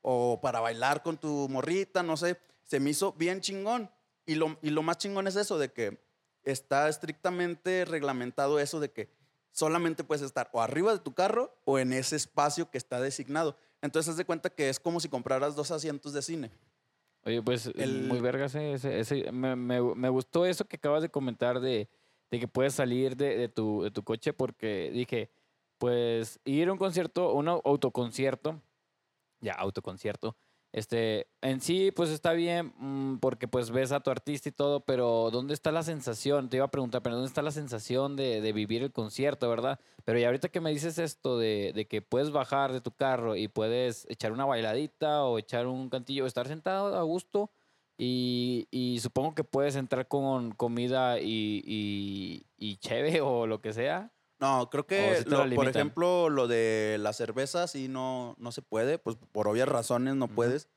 o 0.00 0.40
para 0.40 0.60
bailar 0.60 1.02
con 1.02 1.18
tu 1.18 1.48
morrita, 1.48 2.04
no 2.04 2.16
sé. 2.16 2.38
Se 2.62 2.78
me 2.78 2.90
hizo 2.90 3.14
bien 3.14 3.40
chingón. 3.40 3.90
Y 4.26 4.36
lo, 4.36 4.56
y 4.62 4.70
lo 4.70 4.84
más 4.84 4.98
chingón 4.98 5.26
es 5.26 5.34
eso, 5.34 5.58
de 5.58 5.72
que 5.72 6.00
está 6.44 6.88
estrictamente 6.88 7.84
reglamentado 7.84 8.60
eso 8.60 8.78
de 8.78 8.92
que 8.92 9.10
solamente 9.50 10.04
puedes 10.04 10.22
estar 10.22 10.50
o 10.52 10.62
arriba 10.62 10.92
de 10.92 11.00
tu 11.00 11.14
carro 11.14 11.52
o 11.64 11.80
en 11.80 11.92
ese 11.92 12.14
espacio 12.14 12.70
que 12.70 12.78
está 12.78 13.00
designado. 13.00 13.56
Entonces, 13.82 14.10
haz 14.10 14.16
de 14.18 14.24
cuenta 14.24 14.50
que 14.50 14.68
es 14.68 14.78
como 14.78 15.00
si 15.00 15.08
compraras 15.08 15.56
dos 15.56 15.72
asientos 15.72 16.12
de 16.12 16.22
cine. 16.22 16.52
Oye, 17.26 17.42
pues 17.42 17.66
El- 17.74 18.02
muy 18.04 18.20
vergas 18.20 18.54
ese, 18.54 18.98
ese- 19.00 19.32
me, 19.32 19.56
me- 19.56 19.94
me 19.94 20.08
gustó 20.10 20.44
eso 20.46 20.66
que 20.66 20.76
acabas 20.76 21.02
de 21.02 21.08
comentar 21.08 21.60
de, 21.60 21.88
de 22.30 22.40
que 22.40 22.48
puedes 22.48 22.74
salir 22.74 23.16
de, 23.16 23.36
de 23.38 23.48
tu, 23.48 23.82
de 23.82 23.90
tu 23.90 24.02
coche 24.02 24.32
porque 24.32 24.90
dije, 24.92 25.30
pues 25.78 26.38
ir 26.44 26.68
a 26.68 26.72
un 26.72 26.78
concierto, 26.78 27.32
un 27.32 27.46
au- 27.48 27.62
autoconcierto, 27.64 28.60
ya, 29.40 29.52
autoconcierto, 29.54 30.36
este, 30.74 31.28
en 31.40 31.60
sí, 31.60 31.92
pues 31.92 32.10
está 32.10 32.32
bien 32.32 32.72
mm, 32.76 33.18
porque 33.18 33.46
pues 33.46 33.70
ves 33.70 33.92
a 33.92 34.00
tu 34.00 34.10
artista 34.10 34.48
y 34.48 34.52
todo, 34.52 34.80
pero 34.80 35.30
¿dónde 35.30 35.54
está 35.54 35.70
la 35.70 35.84
sensación? 35.84 36.48
Te 36.48 36.56
iba 36.56 36.66
a 36.66 36.70
preguntar, 36.72 37.00
pero 37.00 37.14
¿dónde 37.14 37.28
está 37.28 37.42
la 37.42 37.52
sensación 37.52 38.16
de, 38.16 38.52
vivir 38.52 38.82
el 38.82 38.90
concierto, 38.90 39.48
verdad? 39.48 39.78
Pero 40.02 40.18
y 40.18 40.24
ahorita 40.24 40.48
que 40.48 40.60
me 40.60 40.70
dices 40.72 40.98
esto 40.98 41.38
de, 41.38 41.86
que 41.88 42.02
puedes 42.02 42.32
bajar 42.32 42.72
de 42.72 42.80
tu 42.80 42.90
carro 42.90 43.36
y 43.36 43.46
puedes 43.46 44.04
echar 44.10 44.32
una 44.32 44.46
bailadita 44.46 45.22
o 45.22 45.38
echar 45.38 45.68
un 45.68 45.90
cantillo, 45.90 46.26
estar 46.26 46.48
sentado 46.48 46.98
a 46.98 47.02
gusto 47.04 47.52
y, 47.96 48.66
y 48.72 48.98
supongo 48.98 49.36
que 49.36 49.44
puedes 49.44 49.76
entrar 49.76 50.08
con 50.08 50.50
comida 50.50 51.20
y, 51.20 51.62
y, 51.64 52.46
y 52.58 52.78
cheve 52.78 53.20
o 53.20 53.46
lo 53.46 53.60
que 53.60 53.72
sea. 53.72 54.10
No, 54.44 54.68
creo 54.70 54.82
¿O 54.82 54.86
que, 54.86 55.16
sí 55.18 55.24
te 55.24 55.30
lo- 55.30 55.46
lo 55.46 55.54
por 55.56 55.68
ejemplo, 55.68 56.28
lo 56.28 56.46
de 56.46 56.96
la 57.00 57.12
cerveza 57.12 57.66
sí 57.66 57.88
no, 57.88 58.34
no 58.38 58.52
se 58.52 58.60
puede, 58.62 58.98
pues 58.98 59.16
por 59.32 59.48
obvias 59.48 59.68
razones 59.68 60.14
no 60.16 60.28
puedes. 60.28 60.68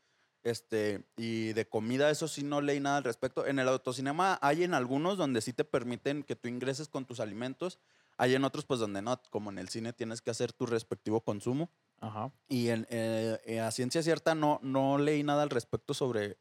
Este, 0.43 1.03
y 1.17 1.51
de 1.53 1.67
comida, 1.67 2.09
eso 2.09 2.27
sí 2.29 2.43
no 2.43 2.61
leí 2.61 2.79
nada 2.79 2.97
al 2.97 3.03
respecto. 3.03 3.45
En 3.45 3.59
el 3.59 3.67
autocinema 3.67 4.39
hay 4.41 4.63
en 4.63 4.73
algunos 4.73 5.17
donde 5.17 5.41
sí 5.41 5.51
te 5.51 5.65
permiten 5.65 6.23
que 6.23 6.37
tú 6.37 6.47
ingreses 6.47 6.87
con 6.87 7.05
tus 7.05 7.19
alimentos. 7.19 7.79
Hay 8.17 8.33
en 8.33 8.45
otros, 8.45 8.63
pues 8.65 8.79
donde 8.79 9.01
no, 9.01 9.21
como 9.29 9.49
en 9.51 9.57
el 9.59 9.67
cine 9.69 9.91
tienes 9.93 10.21
que 10.21 10.31
hacer 10.31 10.53
tu 10.53 10.65
respectivo 10.65 11.19
consumo. 11.21 11.69
Ajá. 11.99 12.31
Y 12.47 12.69
en, 12.69 12.87
eh, 12.89 13.39
eh, 13.45 13.59
a 13.59 13.71
ciencia 13.71 14.01
cierta 14.01 14.35
no, 14.35 14.59
no 14.63 14.97
leí 14.97 15.21
nada 15.23 15.43
al 15.43 15.49
respecto 15.49 15.93
sobre, 15.93 16.37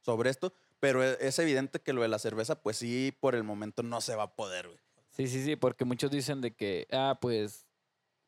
sobre 0.00 0.30
esto, 0.30 0.52
pero 0.78 1.02
e- 1.02 1.18
es 1.20 1.38
evidente 1.40 1.80
que 1.80 1.92
lo 1.92 2.02
de 2.02 2.08
la 2.08 2.18
cerveza, 2.20 2.62
pues 2.62 2.76
sí, 2.76 3.12
por 3.18 3.34
el 3.34 3.42
momento 3.42 3.82
no 3.82 4.00
se 4.00 4.14
va 4.14 4.22
a 4.24 4.34
poder, 4.36 4.68
güey. 4.68 4.78
Sí, 5.18 5.26
sí, 5.26 5.44
sí, 5.44 5.56
porque 5.56 5.84
muchos 5.84 6.10
dicen 6.10 6.40
de 6.40 6.54
que, 6.54 6.86
ah, 6.92 7.18
pues 7.20 7.66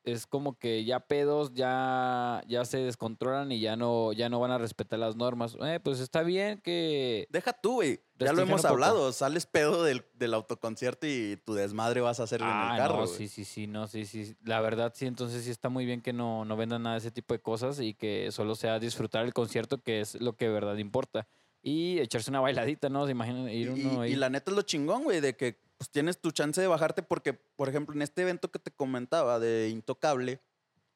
es 0.03 0.27
como 0.27 0.59
que 0.59 0.85
ya 0.85 0.99
pedos 1.01 1.53
ya, 1.55 2.43
ya 2.49 2.65
se 2.65 2.79
descontrolan 2.79 3.53
y 3.53 3.61
ya 3.61 3.77
no, 3.77 4.13
ya 4.13 4.29
no 4.31 4.41
van 4.41 4.51
a 4.51 4.59
respetar 4.59 4.99
las 4.99 5.15
normas. 5.15 5.57
Eh, 5.63 5.79
pues 5.85 6.01
está 6.01 6.23
bien 6.23 6.59
que... 6.63 7.27
Deja 7.31 7.53
tú, 7.53 7.75
güey. 7.75 8.01
Ya 8.19 8.33
lo 8.33 8.43
hemos 8.43 8.65
hablado. 8.65 9.13
Sales 9.13 9.47
pedo 9.47 9.85
del, 9.85 10.05
del 10.15 10.35
autoconcierto 10.35 11.07
y 11.07 11.37
tu 11.45 11.55
desmadre 11.55 12.01
vas 12.01 12.19
a 12.19 12.25
hacer 12.25 12.41
en 12.41 12.47
Ah, 12.49 12.71
el 12.73 12.79
carro. 12.79 13.01
no, 13.01 13.07
sí, 13.07 13.29
sí, 13.29 13.45
sí, 13.45 13.67
no, 13.67 13.87
sí, 13.87 14.05
sí. 14.07 14.35
La 14.43 14.61
verdad, 14.61 14.93
sí, 14.97 15.07
entonces 15.07 15.45
sí 15.45 15.51
está 15.51 15.69
muy 15.69 15.85
bien 15.85 16.01
que 16.01 16.13
no, 16.15 16.45
no 16.45 16.57
vendan 16.57 16.83
nada 16.83 16.95
de 16.97 17.01
ese 17.01 17.11
tipo 17.11 17.35
de 17.35 17.41
cosas 17.41 17.79
y 17.79 17.95
que 17.95 18.33
solo 18.33 18.55
sea 18.57 18.79
disfrutar 18.79 19.25
el 19.27 19.35
concierto, 19.35 19.83
que 19.83 20.01
es 20.01 20.21
lo 20.21 20.35
que 20.35 20.47
de 20.47 20.53
verdad 20.53 20.77
importa. 20.79 21.29
Y 21.63 21.99
echarse 21.99 22.31
una 22.31 22.41
bailadita, 22.41 22.89
¿no? 22.89 23.05
Se 23.07 23.13
imaginan 23.13 23.49
ir 23.49 23.69
y- 23.77 23.85
uno 23.85 24.01
ahí. 24.03 24.13
y 24.13 24.17
la 24.17 24.31
neta 24.31 24.51
es 24.51 24.57
lo 24.57 24.63
chingón, 24.63 25.05
güey, 25.05 25.21
de 25.21 25.37
que 25.37 25.59
pues, 25.77 25.91
tienes 25.91 26.19
tu 26.21 26.31
chance 26.31 26.61
de 26.61 26.67
bajarte 26.67 27.03
porque, 27.03 27.35
por 27.35 27.69
ejemplo, 27.69 27.95
en 27.95 28.03
este 28.03 28.23
evento 28.23 28.51
que 28.51 28.59
te 28.59 28.71
comentaba 28.71 29.39
de 29.39 29.69
Intocable, 29.71 30.41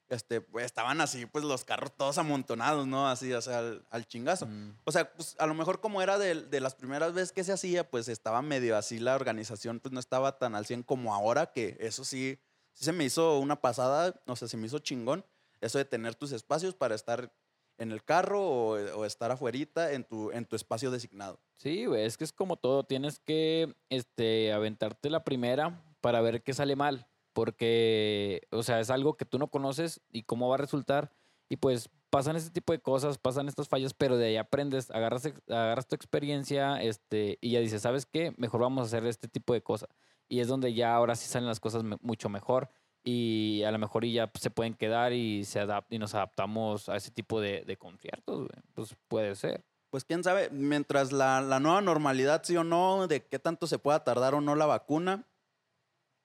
este, 0.08 0.40
pues, 0.42 0.66
estaban 0.66 1.00
así, 1.00 1.24
pues 1.26 1.44
los 1.44 1.64
carros 1.64 1.92
todos 1.96 2.18
amontonados, 2.18 2.86
¿no? 2.86 3.08
Así, 3.08 3.32
o 3.32 3.40
sea, 3.40 3.58
al, 3.60 3.86
al 3.90 4.06
chingazo. 4.06 4.46
Mm. 4.46 4.76
O 4.84 4.92
sea, 4.92 5.10
pues 5.14 5.34
a 5.38 5.46
lo 5.46 5.54
mejor 5.54 5.80
como 5.80 6.02
era 6.02 6.18
de, 6.18 6.42
de 6.42 6.60
las 6.60 6.74
primeras 6.74 7.14
veces 7.14 7.32
que 7.32 7.44
se 7.44 7.52
hacía, 7.52 7.90
pues 7.90 8.08
estaba 8.08 8.42
medio 8.42 8.76
así 8.76 8.98
la 8.98 9.14
organización, 9.14 9.80
pues 9.80 9.92
no 9.92 10.00
estaba 10.00 10.38
tan 10.38 10.54
al 10.54 10.66
100 10.66 10.82
como 10.82 11.14
ahora, 11.14 11.52
que 11.52 11.76
eso 11.80 12.04
sí, 12.04 12.38
sí 12.74 12.84
se 12.84 12.92
me 12.92 13.04
hizo 13.04 13.38
una 13.38 13.60
pasada, 13.60 14.20
o 14.26 14.36
sea, 14.36 14.48
se 14.48 14.56
me 14.58 14.66
hizo 14.66 14.78
chingón, 14.78 15.24
eso 15.62 15.78
de 15.78 15.86
tener 15.86 16.14
tus 16.14 16.32
espacios 16.32 16.74
para 16.74 16.94
estar 16.94 17.32
en 17.78 17.92
el 17.92 18.04
carro 18.04 18.42
o, 18.42 18.70
o 18.74 19.04
estar 19.04 19.30
afuerita 19.30 19.92
en 19.92 20.04
tu, 20.04 20.30
en 20.30 20.44
tu 20.44 20.56
espacio 20.56 20.90
designado. 20.90 21.40
Sí, 21.56 21.86
güey, 21.86 22.04
es 22.04 22.16
que 22.16 22.24
es 22.24 22.32
como 22.32 22.56
todo. 22.56 22.84
Tienes 22.84 23.18
que 23.18 23.74
este, 23.88 24.52
aventarte 24.52 25.10
la 25.10 25.24
primera 25.24 25.82
para 26.00 26.20
ver 26.20 26.42
qué 26.42 26.52
sale 26.52 26.76
mal. 26.76 27.08
Porque, 27.32 28.46
o 28.50 28.62
sea, 28.62 28.80
es 28.80 28.90
algo 28.90 29.16
que 29.16 29.24
tú 29.24 29.38
no 29.38 29.48
conoces 29.48 30.00
y 30.12 30.22
cómo 30.22 30.48
va 30.48 30.54
a 30.54 30.58
resultar. 30.58 31.12
Y 31.48 31.56
pues 31.56 31.90
pasan 32.10 32.36
este 32.36 32.50
tipo 32.50 32.72
de 32.72 32.78
cosas, 32.78 33.18
pasan 33.18 33.48
estas 33.48 33.68
fallas, 33.68 33.92
pero 33.92 34.16
de 34.16 34.26
ahí 34.26 34.36
aprendes, 34.36 34.90
agarras, 34.92 35.32
agarras 35.48 35.88
tu 35.88 35.96
experiencia 35.96 36.80
este, 36.80 37.38
y 37.40 37.50
ya 37.50 37.60
dices, 37.60 37.82
¿sabes 37.82 38.06
qué? 38.06 38.32
Mejor 38.36 38.60
vamos 38.60 38.82
a 38.82 38.86
hacer 38.86 39.04
este 39.06 39.26
tipo 39.26 39.52
de 39.52 39.62
cosas. 39.62 39.88
Y 40.28 40.40
es 40.40 40.48
donde 40.48 40.72
ya 40.74 40.94
ahora 40.94 41.16
sí 41.16 41.28
salen 41.28 41.48
las 41.48 41.60
cosas 41.60 41.82
mucho 42.00 42.28
mejor. 42.28 42.70
Y 43.06 43.62
a 43.64 43.70
lo 43.70 43.78
mejor 43.78 44.04
y 44.06 44.14
ya 44.14 44.30
se 44.40 44.50
pueden 44.50 44.72
quedar 44.74 45.12
y, 45.12 45.44
se 45.44 45.60
y 45.90 45.98
nos 45.98 46.14
adaptamos 46.14 46.88
a 46.88 46.96
ese 46.96 47.10
tipo 47.10 47.38
de, 47.40 47.62
de 47.66 47.76
conciertos, 47.76 48.38
güey. 48.48 48.62
Pues 48.74 48.96
puede 49.08 49.34
ser. 49.36 49.62
Pues 49.90 50.04
quién 50.04 50.24
sabe, 50.24 50.48
mientras 50.50 51.12
la, 51.12 51.40
la 51.42 51.60
nueva 51.60 51.82
normalidad, 51.82 52.42
sí 52.44 52.56
o 52.56 52.64
no, 52.64 53.06
de 53.06 53.24
qué 53.26 53.38
tanto 53.38 53.66
se 53.66 53.78
pueda 53.78 54.02
tardar 54.02 54.34
o 54.34 54.40
no 54.40 54.56
la 54.56 54.66
vacuna, 54.66 55.24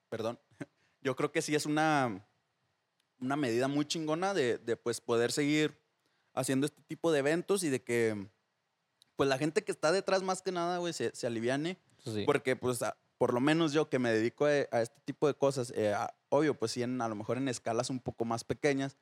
perdón, 0.08 0.38
yo 1.02 1.14
creo 1.16 1.30
que 1.30 1.42
sí 1.42 1.54
es 1.54 1.66
una, 1.66 2.26
una 3.20 3.36
medida 3.36 3.68
muy 3.68 3.84
chingona 3.84 4.32
de, 4.34 4.58
de, 4.58 4.76
pues 4.76 5.00
poder 5.00 5.30
seguir 5.32 5.78
haciendo 6.34 6.66
este 6.66 6.82
tipo 6.82 7.12
de 7.12 7.18
eventos 7.20 7.62
y 7.62 7.68
de 7.68 7.82
que 7.82 8.26
pues 9.16 9.28
la 9.28 9.36
gente 9.38 9.62
que 9.62 9.70
está 9.72 9.92
detrás 9.92 10.22
más 10.22 10.40
que 10.40 10.50
nada, 10.50 10.78
güey, 10.78 10.94
se, 10.94 11.14
se 11.14 11.26
aliviane. 11.26 11.76
Sí. 12.02 12.22
Porque, 12.24 12.56
pues, 12.56 12.80
a- 12.82 12.96
por 13.18 13.34
lo 13.34 13.40
menos 13.40 13.74
yo 13.74 13.90
que 13.90 13.98
me 13.98 14.10
dedico 14.10 14.46
a, 14.46 14.48
a 14.70 14.80
este 14.80 14.98
tipo 15.04 15.26
de 15.26 15.34
cosas, 15.34 15.70
eh, 15.76 15.92
a- 15.92 16.14
obvio, 16.30 16.58
pues 16.58 16.72
sí, 16.72 16.82
en- 16.82 17.00
a 17.02 17.08
lo 17.08 17.14
mejor 17.14 17.36
en 17.36 17.48
escalas 17.48 17.90
un 17.90 18.00
poco 18.00 18.24
más 18.24 18.42
pequeñas, 18.44 18.96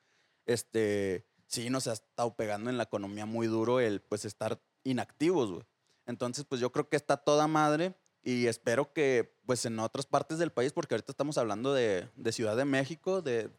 este, 0.46 1.24
sí 1.46 1.70
nos 1.70 1.86
ha 1.86 1.92
estado 1.92 2.34
pegando 2.34 2.68
en 2.70 2.76
la 2.76 2.84
economía 2.84 3.26
muy 3.26 3.46
duro 3.46 3.80
el, 3.80 4.00
pues, 4.00 4.24
estar 4.24 4.60
inactivos, 4.84 5.50
güey. 5.50 5.64
Entonces, 6.06 6.44
pues 6.44 6.60
yo 6.60 6.72
creo 6.72 6.88
que 6.88 6.96
está 6.96 7.16
toda 7.18 7.46
madre 7.46 7.94
y 8.22 8.46
espero 8.46 8.92
que, 8.92 9.34
pues, 9.46 9.64
en 9.66 9.78
otras 9.78 10.06
partes 10.06 10.38
del 10.38 10.50
país, 10.52 10.72
porque 10.72 10.94
ahorita 10.94 11.12
estamos 11.12 11.38
hablando 11.38 11.72
de, 11.74 12.08
de 12.16 12.32
Ciudad 12.32 12.56
de 12.56 12.64
México, 12.64 13.22
de, 13.22 13.50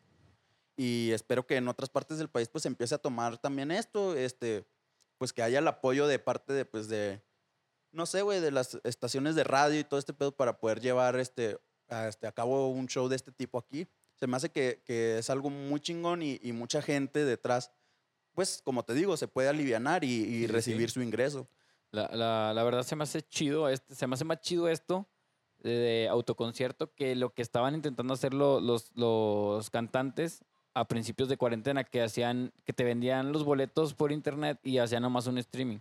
y 0.76 1.12
espero 1.12 1.46
que 1.46 1.58
en 1.58 1.68
otras 1.68 1.90
partes 1.90 2.18
del 2.18 2.30
país, 2.30 2.50
pues, 2.50 2.66
empiece 2.66 2.96
a 2.96 3.00
tomar 3.00 3.38
también 3.38 3.70
esto, 3.72 4.16
este, 4.16 4.66
pues, 5.18 5.32
que 5.34 5.44
haya 5.44 5.60
el 5.60 5.68
apoyo 5.68 6.08
de 6.08 6.18
parte 6.20 6.54
de, 6.54 6.66
pues, 6.66 6.88
de, 6.88 7.22
no 7.92 8.06
sé, 8.06 8.22
güey, 8.24 8.40
de 8.40 8.52
las 8.52 8.80
estaciones 8.84 9.36
de 9.36 9.44
radio 9.44 9.80
y 9.80 9.84
todo 9.84 10.00
este 10.00 10.14
pedo 10.14 10.32
para 10.36 10.60
poder 10.60 10.80
llevar 10.80 11.20
este, 11.20 11.60
este, 11.90 12.28
a 12.28 12.32
cabo 12.32 12.70
un 12.70 12.88
show 12.88 13.08
de 13.08 13.16
este 13.16 13.32
tipo 13.32 13.58
aquí. 13.58 13.88
Se 14.16 14.28
me 14.28 14.36
hace 14.38 14.50
que, 14.50 14.82
que 14.86 15.18
es 15.20 15.30
algo 15.30 15.50
muy 15.50 15.80
chingón 15.80 16.22
y, 16.22 16.40
y 16.44 16.52
mucha 16.52 16.82
gente 16.82 17.24
detrás, 17.26 17.72
pues 18.34 18.62
como 18.64 18.84
te 18.84 18.94
digo, 18.94 19.18
se 19.18 19.28
puede 19.28 19.50
alivianar 19.50 20.04
y, 20.04 20.08
y 20.08 20.24
Sí, 20.24 20.40
sí, 20.42 20.48
recibir 20.48 20.90
sí. 20.90 20.96
su 20.96 21.02
ingreso. 21.02 21.50
La, 21.92 22.10
la, 22.14 22.54
la 22.54 22.64
verdad 22.64 22.84
se 22.84 22.96
me 22.96 23.04
hace 23.04 23.22
chido, 23.22 23.68
este, 23.70 23.96
se 23.96 24.06
me 24.08 24.14
hace 24.14 24.26
más 24.26 24.42
chido 24.42 24.68
esto 24.70 25.10
de, 25.58 25.72
de 25.72 26.08
autoconcierto 26.08 26.94
que 26.94 27.16
lo 27.16 27.34
que 27.34 27.42
estaban 27.42 27.74
intentando 27.76 28.14
hacer 28.14 28.34
lo- 28.34 28.60
los, 28.62 28.92
los 28.96 29.70
cantantes 29.70 30.44
a 30.76 30.88
principios 30.88 31.28
de 31.30 31.38
cuarentena, 31.38 31.84
que 31.84 32.02
hacían, 32.04 32.54
que 32.64 32.74
te 32.74 32.84
vendían 32.84 33.32
los 33.32 33.44
boletos 33.44 33.96
por 33.96 34.12
internet 34.12 34.60
y 34.64 34.78
hacían 34.78 35.02
nomás 35.02 35.26
un 35.28 35.38
streaming. 35.40 35.80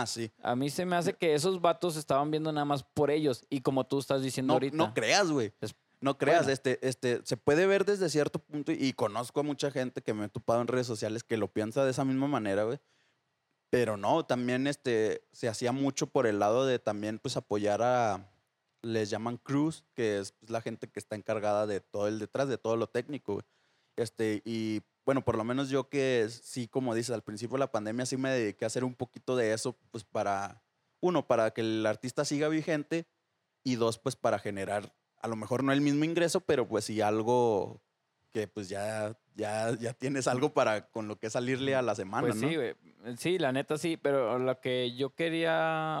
Ah, 0.00 0.06
sí. 0.06 0.30
A 0.42 0.56
mí 0.56 0.70
se 0.70 0.84
me 0.86 0.96
hace 0.96 1.12
que 1.14 1.34
esos 1.34 1.60
vatos 1.60 1.96
estaban 1.96 2.30
viendo 2.30 2.50
nada 2.52 2.64
más 2.64 2.82
por 2.82 3.10
ellos 3.10 3.44
y 3.50 3.60
como 3.60 3.84
tú 3.84 3.98
estás 3.98 4.22
diciendo 4.22 4.52
No, 4.52 4.54
ahorita. 4.54 4.76
no 4.76 4.94
creas, 4.94 5.30
güey. 5.30 5.52
No 6.00 6.18
creas, 6.18 6.42
bueno. 6.42 6.52
este, 6.52 6.78
este, 6.86 7.20
se 7.24 7.36
puede 7.36 7.66
ver 7.66 7.84
desde 7.84 8.08
cierto 8.08 8.38
punto 8.40 8.72
y, 8.72 8.76
y 8.76 8.92
conozco 8.92 9.40
a 9.40 9.42
mucha 9.44 9.70
gente 9.70 10.02
que 10.02 10.14
me 10.14 10.24
he 10.24 10.28
topado 10.28 10.60
en 10.60 10.66
redes 10.66 10.86
sociales 10.86 11.22
que 11.22 11.36
lo 11.36 11.48
piensa 11.48 11.84
de 11.84 11.90
esa 11.92 12.04
misma 12.04 12.26
manera, 12.26 12.64
güey. 12.64 12.80
Pero 13.70 13.96
no, 13.96 14.24
también 14.24 14.66
este, 14.66 15.22
se 15.32 15.48
hacía 15.48 15.72
mucho 15.72 16.06
por 16.06 16.26
el 16.26 16.38
lado 16.38 16.66
de 16.66 16.78
también 16.78 17.18
pues 17.18 17.36
apoyar 17.36 17.82
a, 17.82 18.28
les 18.82 19.10
llaman 19.10 19.38
crews, 19.38 19.84
que 19.94 20.18
es 20.18 20.32
pues, 20.32 20.50
la 20.50 20.60
gente 20.60 20.88
que 20.88 20.98
está 20.98 21.16
encargada 21.16 21.66
de 21.66 21.80
todo 21.80 22.08
el 22.08 22.18
detrás, 22.18 22.48
de 22.48 22.58
todo 22.58 22.76
lo 22.76 22.88
técnico, 22.88 23.34
güey. 23.34 23.44
Este, 23.96 24.42
y 24.44 24.82
bueno, 25.04 25.24
por 25.24 25.36
lo 25.36 25.44
menos 25.44 25.68
yo 25.68 25.88
que 25.88 26.28
sí, 26.30 26.68
como 26.68 26.94
dices, 26.94 27.14
al 27.14 27.22
principio 27.22 27.54
de 27.54 27.60
la 27.60 27.72
pandemia 27.72 28.06
sí 28.06 28.16
me 28.16 28.30
dediqué 28.30 28.64
a 28.64 28.68
hacer 28.68 28.84
un 28.84 28.94
poquito 28.94 29.36
de 29.36 29.52
eso, 29.52 29.76
pues 29.90 30.04
para, 30.04 30.62
uno, 31.00 31.26
para 31.26 31.52
que 31.52 31.60
el 31.62 31.84
artista 31.86 32.24
siga 32.24 32.48
vigente 32.48 33.06
y 33.64 33.76
dos, 33.76 33.98
pues 33.98 34.16
para 34.16 34.38
generar, 34.38 34.94
a 35.20 35.28
lo 35.28 35.36
mejor 35.36 35.64
no 35.64 35.72
el 35.72 35.80
mismo 35.80 36.04
ingreso, 36.04 36.40
pero 36.40 36.68
pues 36.68 36.84
sí 36.84 37.00
algo, 37.00 37.82
que 38.30 38.48
pues 38.48 38.68
ya, 38.68 39.16
ya, 39.34 39.76
ya 39.78 39.92
tienes 39.92 40.26
algo 40.26 40.52
para 40.54 40.88
con 40.90 41.08
lo 41.08 41.18
que 41.18 41.30
salirle 41.30 41.74
a 41.74 41.82
la 41.82 41.94
semana, 41.94 42.28
Pues 42.28 42.36
¿no? 42.36 42.48
sí, 42.48 42.56
güey. 42.56 42.74
Sí, 43.18 43.38
la 43.38 43.50
neta 43.52 43.78
sí, 43.78 43.96
pero 43.96 44.38
lo 44.38 44.60
que 44.60 44.94
yo 44.96 45.10
quería 45.14 45.50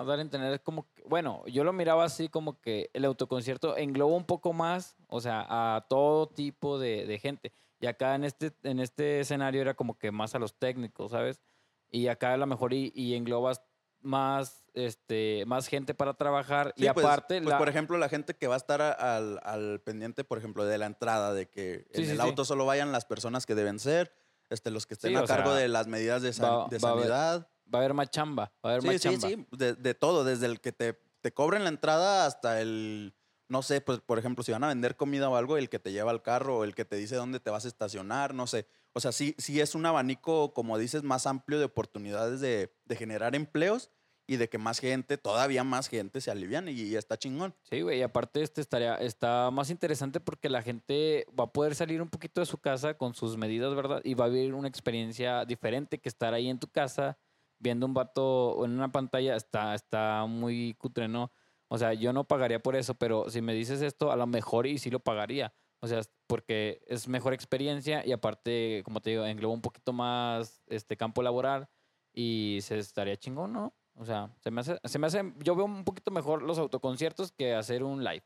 dar 0.06 0.18
a 0.18 0.22
entender 0.22 0.52
es 0.52 0.60
como 0.60 0.86
que, 0.94 1.02
bueno, 1.02 1.44
yo 1.46 1.64
lo 1.64 1.72
miraba 1.72 2.04
así 2.04 2.28
como 2.28 2.60
que 2.60 2.90
el 2.92 3.04
autoconcierto 3.04 3.76
engloba 3.76 4.14
un 4.14 4.24
poco 4.24 4.52
más, 4.52 4.96
o 5.08 5.20
sea, 5.20 5.44
a 5.48 5.86
todo 5.88 6.28
tipo 6.28 6.78
de, 6.78 7.06
de 7.06 7.18
gente. 7.18 7.52
Y 7.82 7.88
acá 7.88 8.14
en 8.14 8.22
este, 8.22 8.52
en 8.62 8.78
este 8.78 9.18
escenario 9.20 9.60
era 9.60 9.74
como 9.74 9.98
que 9.98 10.12
más 10.12 10.36
a 10.36 10.38
los 10.38 10.54
técnicos, 10.56 11.10
¿sabes? 11.10 11.42
Y 11.90 12.06
acá 12.06 12.32
a 12.32 12.36
lo 12.36 12.46
mejor 12.46 12.72
y, 12.72 12.92
y 12.94 13.14
englobas 13.14 13.60
más, 14.00 14.64
este, 14.72 15.42
más 15.46 15.66
gente 15.66 15.92
para 15.92 16.14
trabajar. 16.14 16.72
y 16.76 16.82
Sí, 16.84 16.88
pues, 16.94 17.04
aparte, 17.04 17.38
pues, 17.40 17.50
la- 17.50 17.58
por 17.58 17.68
ejemplo, 17.68 17.98
la 17.98 18.08
gente 18.08 18.34
que 18.34 18.46
va 18.46 18.54
a 18.54 18.58
estar 18.58 18.80
al, 18.80 19.40
al 19.42 19.80
pendiente, 19.80 20.22
por 20.22 20.38
ejemplo, 20.38 20.64
de 20.64 20.78
la 20.78 20.86
entrada, 20.86 21.34
de 21.34 21.48
que 21.50 21.86
Sí, 21.92 22.02
en 22.02 22.04
sí, 22.06 22.10
el 22.12 22.16
sí. 22.20 22.22
auto 22.22 22.44
solo 22.44 22.66
vayan 22.66 22.92
las 22.92 23.04
personas 23.04 23.46
que 23.46 23.56
deben 23.56 23.80
ser, 23.80 24.12
este, 24.48 24.70
los 24.70 24.86
que 24.86 24.94
estén 24.94 25.10
Sí, 25.10 25.16
a 25.16 25.24
cargo 25.24 25.50
sea, 25.50 25.58
de 25.60 25.66
las 25.68 25.88
medidas 25.88 26.22
de, 26.22 26.32
san- 26.32 26.44
va- 26.52 26.68
de 26.70 26.78
va 26.78 26.88
a 26.88 26.92
haber- 26.92 27.02
sanidad. 27.08 27.48
va 27.74 27.78
a 27.78 27.82
haber 27.82 27.94
más 27.94 28.10
chamba, 28.10 28.52
va 28.64 28.70
a 28.70 28.72
haber 28.74 28.82
Sí, 28.82 28.86
más 28.86 28.96
sí, 29.00 29.08
chamba. 29.18 29.28
sí, 29.28 29.46
de, 29.56 29.74
de 29.74 29.94
todo, 29.94 30.22
desde 30.22 30.46
el 30.46 30.60
que 30.60 30.70
te, 30.70 31.00
te 31.20 31.32
cobren 31.34 31.64
la 31.64 31.70
entrada 31.70 32.26
hasta 32.26 32.60
el, 32.60 33.12
no 33.52 33.60
sé, 33.60 33.82
pues 33.82 34.00
por 34.00 34.18
ejemplo, 34.18 34.42
si 34.42 34.50
van 34.50 34.64
a 34.64 34.68
vender 34.68 34.96
comida 34.96 35.28
o 35.28 35.36
algo, 35.36 35.58
el 35.58 35.68
que 35.68 35.78
te 35.78 35.92
lleva 35.92 36.10
al 36.10 36.22
carro 36.22 36.58
o 36.58 36.64
el 36.64 36.74
que 36.74 36.86
te 36.86 36.96
dice 36.96 37.16
dónde 37.16 37.38
te 37.38 37.50
vas 37.50 37.66
a 37.66 37.68
estacionar, 37.68 38.34
no 38.34 38.46
sé. 38.46 38.66
O 38.94 39.00
sea, 39.00 39.12
sí, 39.12 39.34
sí 39.36 39.60
es 39.60 39.74
un 39.74 39.84
abanico, 39.84 40.54
como 40.54 40.78
dices, 40.78 41.02
más 41.02 41.26
amplio 41.26 41.58
de 41.58 41.66
oportunidades 41.66 42.40
de, 42.40 42.74
de 42.86 42.96
generar 42.96 43.34
empleos 43.36 43.90
y 44.26 44.38
de 44.38 44.48
que 44.48 44.56
más 44.56 44.78
gente, 44.78 45.18
todavía 45.18 45.64
más 45.64 45.88
gente 45.88 46.22
se 46.22 46.30
aliviane 46.30 46.72
y, 46.72 46.96
está 46.96 47.18
chingón. 47.18 47.54
Sí, 47.64 47.82
güey, 47.82 47.98
y 47.98 48.02
aparte 48.02 48.42
este 48.42 48.62
estaría, 48.62 48.94
está 48.96 49.50
más 49.50 49.68
interesante 49.68 50.18
porque 50.18 50.48
la 50.48 50.62
gente 50.62 51.26
va 51.38 51.44
a 51.44 51.52
poder 51.52 51.74
salir 51.74 52.00
un 52.00 52.08
poquito 52.08 52.40
de 52.40 52.46
su 52.46 52.56
casa 52.56 52.94
con 52.94 53.14
sus 53.14 53.36
medidas, 53.36 53.74
¿verdad? 53.74 54.00
Y 54.02 54.14
va 54.14 54.24
a 54.24 54.28
vivir 54.28 54.54
una 54.54 54.68
experiencia 54.68 55.44
diferente 55.44 55.98
que 55.98 56.08
estar 56.08 56.32
ahí 56.32 56.48
en 56.48 56.58
tu 56.58 56.68
casa 56.68 57.18
viendo 57.58 57.84
un 57.84 57.92
vato 57.92 58.64
en 58.64 58.72
una 58.72 58.90
pantalla 58.90 59.36
está, 59.36 59.74
está 59.74 60.24
muy 60.26 60.74
cutre, 60.78 61.06
¿no? 61.06 61.30
O 61.72 61.78
sea, 61.78 61.94
yo 61.94 62.12
no 62.12 62.24
pagaría 62.24 62.62
por 62.62 62.76
eso, 62.76 62.92
pero 62.92 63.30
si 63.30 63.40
me 63.40 63.54
dices 63.54 63.80
esto, 63.80 64.12
a 64.12 64.16
lo 64.16 64.26
mejor 64.26 64.66
y 64.66 64.76
sí 64.76 64.90
lo 64.90 65.00
pagaría. 65.00 65.54
O 65.80 65.86
sea, 65.86 66.02
porque 66.26 66.82
es 66.86 67.08
mejor 67.08 67.32
experiencia 67.32 68.04
y 68.06 68.12
aparte, 68.12 68.82
como 68.84 69.00
te 69.00 69.08
digo, 69.08 69.24
engloba 69.24 69.54
un 69.54 69.62
poquito 69.62 69.94
más 69.94 70.62
este 70.66 70.98
campo 70.98 71.22
laboral 71.22 71.70
y 72.12 72.58
se 72.60 72.78
estaría 72.78 73.16
chingón, 73.16 73.54
¿no? 73.54 73.72
O 73.94 74.04
sea, 74.04 74.28
se 74.40 74.50
me 74.50 74.60
hace, 74.60 74.78
se 74.84 74.98
me 74.98 75.06
hace, 75.06 75.32
yo 75.38 75.56
veo 75.56 75.64
un 75.64 75.82
poquito 75.84 76.10
mejor 76.10 76.42
los 76.42 76.58
autoconciertos 76.58 77.32
que 77.32 77.54
hacer 77.54 77.82
un 77.84 78.04
live. 78.04 78.22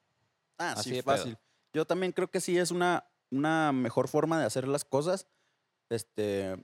Ah, 0.58 0.72
Así 0.72 0.90
sí, 0.90 0.96
de 0.96 1.02
pedo. 1.04 1.16
fácil. 1.16 1.38
Yo 1.72 1.84
también 1.86 2.10
creo 2.10 2.28
que 2.28 2.40
sí 2.40 2.58
es 2.58 2.72
una, 2.72 3.04
una 3.30 3.70
mejor 3.72 4.08
forma 4.08 4.40
de 4.40 4.46
hacer 4.46 4.66
las 4.66 4.84
cosas. 4.84 5.28
Este, 5.88 6.56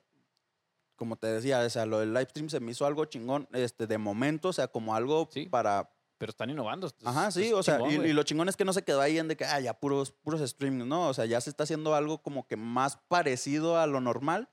como 0.97 1.15
te 1.15 1.29
decía, 1.29 1.61
o 1.61 1.71
sea, 1.71 1.87
lo 1.87 2.01
del 2.01 2.13
live 2.13 2.27
stream 2.31 2.49
se 2.49 2.59
me 2.59 2.73
hizo 2.73 2.87
algo 2.87 3.05
chingón, 3.05 3.49
este, 3.53 3.87
de 3.87 3.99
momento, 3.99 4.49
o 4.49 4.53
sea, 4.53 4.67
como 4.67 4.97
algo 4.97 5.29
Sí. 5.31 5.47
para 5.47 5.93
Pero 6.23 6.31
están 6.31 6.51
innovando. 6.51 6.87
es- 6.87 6.95
Ajá, 7.05 7.29
es 7.29 7.35
sí, 7.35 7.53
o 7.53 7.65
sea, 7.65 7.79
chingón, 7.79 8.07
y, 8.07 8.11
y 8.11 8.13
lo 8.13 8.23
chingón 8.23 8.49
es 8.49 8.57
que 8.57 8.65
no 8.65 8.73
se 8.73 8.85
quedó 8.85 9.01
ahí 9.01 9.19
en 9.19 9.27
de 9.27 9.37
que, 9.37 9.45
ah, 9.45 9.59
ya 9.59 9.75
puros, 9.75 10.13
puros 10.13 10.41
streaming, 10.41 10.87
¿no? 10.87 11.09
O 11.09 11.15
sea, 11.15 11.25
ya 11.25 11.41
se 11.41 11.51
está 11.51 11.65
haciendo 11.65 11.97
algo 11.97 12.23
como 12.23 12.47
que 12.47 12.55
más 12.55 12.97
parecido 13.09 13.77
a 13.77 13.89
lo 13.89 14.01
normal. 14.01 14.49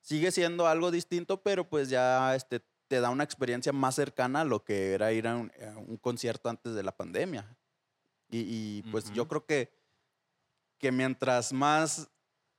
Sigue 0.00 0.30
siendo 0.32 0.66
algo 0.66 0.90
distinto, 0.90 1.42
pero 1.42 1.68
pues 1.68 1.90
ya 1.90 2.34
este, 2.34 2.60
te 2.88 3.02
da 3.02 3.10
una 3.10 3.22
experiencia 3.22 3.70
más 3.70 3.96
cercana 3.96 4.40
a 4.40 4.44
lo 4.46 4.64
que 4.64 4.94
era 4.94 5.12
ir 5.12 5.28
a 5.28 5.36
un, 5.36 5.52
a 5.62 5.76
un 5.76 5.98
concierto 5.98 6.48
antes 6.48 6.72
de 6.74 6.82
la 6.82 6.96
pandemia. 6.96 7.54
Y, 8.30 8.38
y, 8.78 8.82
pues 8.90 9.12
yo 9.12 9.24
Ujú. 9.24 9.28
creo 9.28 9.44
que, 9.44 9.74
que 10.78 10.90
mientras 10.90 11.52
más 11.52 12.08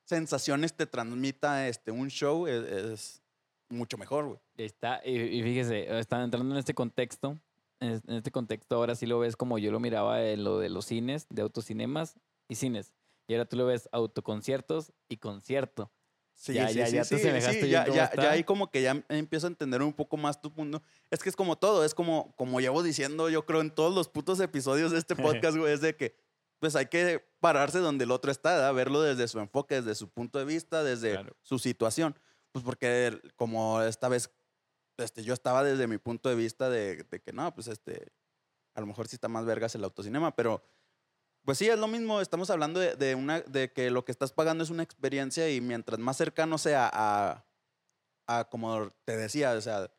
sensaciones 0.06 0.76
te 0.76 0.86
transmita 0.86 1.68
este, 1.68 1.90
un 1.90 2.10
show, 2.10 2.46
es, 2.46 2.64
es 2.64 3.22
mucho 3.70 3.98
mejor, 3.98 4.26
güey. 4.28 4.40
Está, 4.58 5.02
y, 5.04 5.16
y 5.20 5.42
fíjese, 5.42 5.98
están 5.98 6.22
entrando 6.22 6.54
en 6.54 6.60
este 6.60 6.76
contexto. 6.76 7.40
En 7.82 7.90
es- 7.92 8.04
en 8.08 8.16
este 8.16 8.32
contexto 8.32 8.76
ahora 8.78 8.96
sí 8.96 9.06
lo 9.06 9.20
ves 9.20 9.36
como 9.36 9.58
yo 9.58 9.72
lo 9.72 9.80
miraba 9.82 10.24
en 10.24 10.44
lo 10.46 10.60
de 10.60 10.70
los 10.70 10.86
cines, 10.86 11.26
de 11.30 11.42
autocinemas 11.42 12.16
y 12.48 12.56
cines. 12.56 12.94
Y 13.28 13.34
ahora 13.34 13.46
tú 13.46 13.58
lo 13.58 13.66
ves 13.66 13.90
autoconciertos 13.92 14.94
y 15.10 15.18
concierto. 15.18 15.92
Sí, 16.34 16.54
Ya, 16.54 16.68
sí, 16.70 16.76
ya, 16.76 16.86
sí, 16.88 16.96
ya 16.96 17.04
sí, 17.04 17.18
sí, 17.20 17.70
ya, 17.70 17.88
ya, 17.88 18.12
ya 18.16 18.32
ahí 18.32 18.44
como 18.44 18.72
que 18.72 18.82
ya 18.82 18.92
em- 18.92 19.04
empiezo 19.10 19.46
a 19.48 19.50
entender 19.50 19.82
un 19.82 19.94
poco 19.94 20.18
más 20.18 20.42
tu 20.42 20.52
punto. 20.52 20.82
Es 21.12 21.22
que 21.22 21.30
es 21.30 21.36
como 21.36 21.56
todo, 21.58 21.84
es 21.86 21.94
como, 21.94 22.34
como 22.36 22.60
llevo 22.62 22.82
diciendo 22.82 23.30
yo 23.30 23.46
creo 23.46 23.62
en 23.62 23.70
todos 23.70 23.94
los 23.94 24.08
putos 24.10 24.40
episodios 24.40 24.92
de 24.92 24.98
este 24.98 25.16
podcast, 25.46 25.58
güey, 25.58 25.74
es 25.74 25.82
de 25.82 25.96
que 25.96 26.16
pues 26.60 26.76
hay 26.76 26.86
que 26.88 27.24
pararse 27.40 27.80
donde 27.80 28.06
el 28.06 28.12
otro 28.12 28.32
está, 28.32 28.54
¿verdad? 28.54 28.74
verlo 28.74 29.02
desde 29.02 29.28
su 29.28 29.40
enfoque, 29.40 29.76
desde 29.76 29.96
su 29.96 30.10
punto 30.10 30.38
de 30.40 30.46
vista, 30.46 30.84
desde 30.84 31.12
Claro. 31.14 31.36
su 31.42 31.58
situación. 31.60 32.16
Pues 32.52 32.64
porque 32.66 33.20
como 33.36 33.82
esta 33.82 34.08
vez 34.10 34.32
este, 34.98 35.24
yo 35.24 35.34
estaba 35.34 35.64
desde 35.64 35.88
mi 35.88 35.98
punto 35.98 36.30
de 36.30 36.36
vista 36.36 36.70
de, 36.70 37.04
de 37.04 37.22
que 37.22 37.34
no, 37.34 37.54
pues 37.54 37.68
este, 37.68 38.12
a 38.74 38.82
lo 38.82 38.88
mejor 38.88 39.08
sí 39.08 39.16
está 39.16 39.28
más 39.28 39.46
vergas 39.46 39.76
el 39.76 39.84
autocinema, 39.84 40.36
pero 40.36 40.64
pues 41.44 41.58
sí, 41.58 41.68
es 41.68 41.80
lo 41.80 41.88
mismo. 41.88 42.22
Estamos 42.22 42.50
hablando 42.50 42.80
de, 42.80 43.16
una, 43.16 43.42
de 43.42 43.72
que 43.72 43.90
lo 43.90 44.06
que 44.06 44.12
estás 44.12 44.32
pagando 44.32 44.64
es 44.64 44.70
una 44.70 44.84
experiencia 44.84 45.50
y 45.50 45.60
mientras 45.60 46.00
más 46.00 46.18
cercano 46.18 46.58
sea 46.58 46.90
a, 46.94 47.46
a 48.28 48.50
como 48.50 48.92
te 49.06 49.18
decía, 49.18 49.54
o 49.54 49.62
sea, 49.62 49.92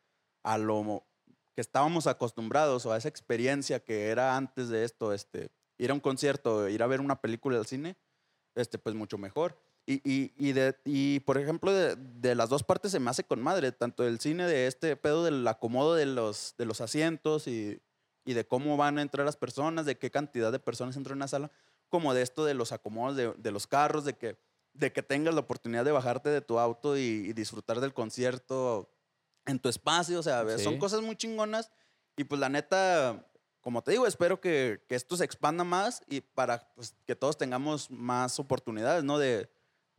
a 0.43 0.57
lo 0.57 1.05
que 1.53 1.61
estábamos 1.61 2.07
acostumbrados 2.07 2.85
o 2.85 2.93
a 2.93 2.97
esa 2.97 3.09
experiencia 3.09 3.83
que 3.83 4.07
era 4.07 4.37
antes 4.37 4.69
de 4.69 4.85
esto, 4.85 5.13
este, 5.13 5.51
ir 5.77 5.91
a 5.91 5.93
un 5.93 5.99
concierto, 5.99 6.67
ir 6.69 6.81
a 6.81 6.87
ver 6.87 7.01
una 7.01 7.21
película 7.21 7.57
al 7.57 7.67
cine, 7.67 7.97
este, 8.55 8.77
pues 8.77 8.95
mucho 8.95 9.17
mejor. 9.17 9.59
Y, 9.85 9.95
y, 10.09 10.33
y, 10.37 10.53
de, 10.53 10.77
y 10.85 11.19
por 11.21 11.37
ejemplo, 11.37 11.71
de, 11.73 11.95
de 11.97 12.35
las 12.35 12.47
dos 12.49 12.63
partes 12.63 12.91
se 12.93 12.99
me 13.01 13.09
hace 13.09 13.25
con 13.25 13.41
madre, 13.41 13.71
tanto 13.73 14.05
el 14.07 14.19
cine 14.19 14.45
de 14.47 14.67
este 14.67 14.95
pedo 14.95 15.25
del 15.25 15.45
acomodo 15.47 15.95
de 15.95 16.05
los, 16.05 16.55
de 16.57 16.65
los 16.65 16.79
asientos 16.79 17.47
y, 17.47 17.81
y 18.23 18.33
de 18.33 18.47
cómo 18.47 18.77
van 18.77 18.97
a 18.97 19.01
entrar 19.01 19.25
las 19.25 19.35
personas, 19.35 19.85
de 19.85 19.97
qué 19.97 20.09
cantidad 20.09 20.53
de 20.53 20.59
personas 20.59 20.95
entran 20.95 21.15
en 21.15 21.17
una 21.17 21.27
sala, 21.27 21.51
como 21.89 22.13
de 22.13 22.21
esto 22.21 22.45
de 22.45 22.53
los 22.53 22.71
acomodos 22.71 23.17
de, 23.17 23.33
de 23.33 23.51
los 23.51 23.67
carros, 23.67 24.05
de 24.05 24.13
que, 24.13 24.37
de 24.73 24.93
que 24.93 25.03
tengas 25.03 25.33
la 25.33 25.41
oportunidad 25.41 25.83
de 25.83 25.91
bajarte 25.91 26.29
de 26.29 26.39
tu 26.39 26.59
auto 26.59 26.97
y, 26.97 27.01
y 27.01 27.33
disfrutar 27.33 27.81
del 27.81 27.93
concierto 27.93 28.89
en 29.45 29.59
tu 29.59 29.67
espacio, 29.67 30.17
o 30.19 30.23
sea, 30.23 30.43
son 30.59 30.75
Sí. 30.75 30.79
cosas 30.79 31.01
muy 31.01 31.17
chingonas 31.17 31.69
y 32.15 32.23
pues 32.23 32.39
la 32.39 32.47
neta, 32.47 33.27
como 33.59 33.83
te 33.83 33.91
digo, 33.91 34.07
espero 34.07 34.39
que, 34.39 34.81
que 34.87 34.95
esto 34.95 35.17
se 35.17 35.25
expanda 35.25 35.65
más 35.65 36.01
y 36.07 36.21
para 36.21 36.73
pues, 36.73 36.95
que 37.05 37.17
todos 37.17 37.37
tengamos 37.37 37.91
más 37.91 38.39
oportunidades, 38.39 39.03
¿no? 39.03 39.17
De, 39.17 39.49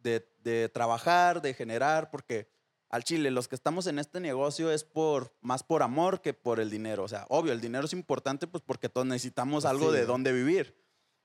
de, 0.05 0.25
de 0.45 0.69
trabajar, 0.69 1.43
de 1.43 1.53
generar, 1.55 2.11
porque 2.13 2.49
al 2.91 3.03
Chile, 3.03 3.33
los 3.33 3.49
que 3.49 3.57
estamos 3.57 3.89
en 3.89 3.99
este 3.99 4.21
negocio 4.21 4.71
es 4.71 4.85
por 4.85 5.35
más 5.41 5.65
por 5.65 5.83
amor 5.83 6.21
que 6.21 6.33
por 6.33 6.61
el 6.61 6.71
dinero. 6.71 7.03
O 7.03 7.09
sea, 7.09 7.27
obvio, 7.29 7.53
el 7.53 7.61
dinero 7.61 7.87
es 7.87 7.93
importante 7.93 8.47
pues 8.47 8.63
porque 8.65 8.89
todos 8.89 9.07
necesitamos 9.09 9.65
algo 9.65 9.91
sí, 9.91 9.97
de 9.97 10.07
dónde 10.07 10.33
vivir. 10.33 10.81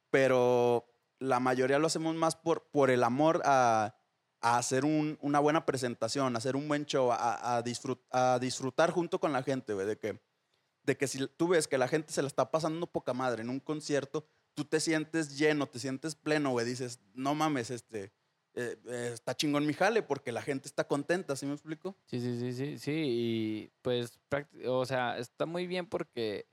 Pero 0.09 0.91
la 1.19 1.39
mayoría 1.39 1.77
lo 1.77 1.87
hacemos 1.87 2.15
más 2.15 2.35
por, 2.35 2.69
por 2.71 2.89
el 2.89 3.03
amor 3.03 3.41
a, 3.45 3.95
a 4.41 4.57
hacer 4.57 4.85
un- 4.85 5.19
una 5.21 5.39
buena 5.39 5.65
presentación, 5.65 6.33
a 6.33 6.39
hacer 6.39 6.55
un 6.55 6.67
buen 6.67 6.85
show, 6.85 7.11
a, 7.11 7.57
a 7.57 7.63
disfrut- 7.63 8.01
a 8.11 8.39
disfrutar 8.39 8.89
junto 8.91 9.19
con 9.19 9.31
la 9.31 9.43
gente, 9.43 9.73
güey, 9.73 9.85
de 9.85 9.99
que, 9.99 10.19
de 10.83 10.97
que 10.97 11.07
si 11.07 11.27
tú 11.27 11.49
ves 11.49 11.67
que 11.67 11.77
la 11.77 11.87
gente 11.87 12.11
se 12.11 12.21
la 12.23 12.27
está 12.27 12.49
pasando 12.49 12.87
poca 12.87 13.13
madre 13.13 13.43
en 13.43 13.49
un 13.49 13.59
concierto, 13.59 14.25
tú 14.55 14.65
te 14.65 14.79
sientes 14.79 15.37
lleno, 15.37 15.67
te 15.67 15.77
sientes 15.77 16.15
pleno, 16.15 16.49
güey, 16.51 16.65
dices, 16.65 16.99
no 17.13 17.35
mames, 17.35 17.69
este, 17.69 18.11
eh, 18.55 18.77
eh, 18.87 19.11
está 19.13 19.35
chingón 19.35 19.65
mi 19.65 19.73
jale 19.73 20.01
porque 20.03 20.31
la 20.31 20.41
gente 20.41 20.67
está 20.67 20.87
contenta, 20.87 21.35
¿sí 21.35 21.45
me 21.45 21.53
explico? 21.53 21.95
Sí, 22.05 22.19
sí, 22.19 22.39
sí, 22.39 22.53
sí, 22.53 22.79
sí. 22.79 22.91
Y 22.95 23.71
pues, 23.81 24.19
o 24.67 24.85
sea, 24.85 25.17
está 25.17 25.45
muy 25.45 25.67
bien 25.67 25.85
porque 25.87 26.47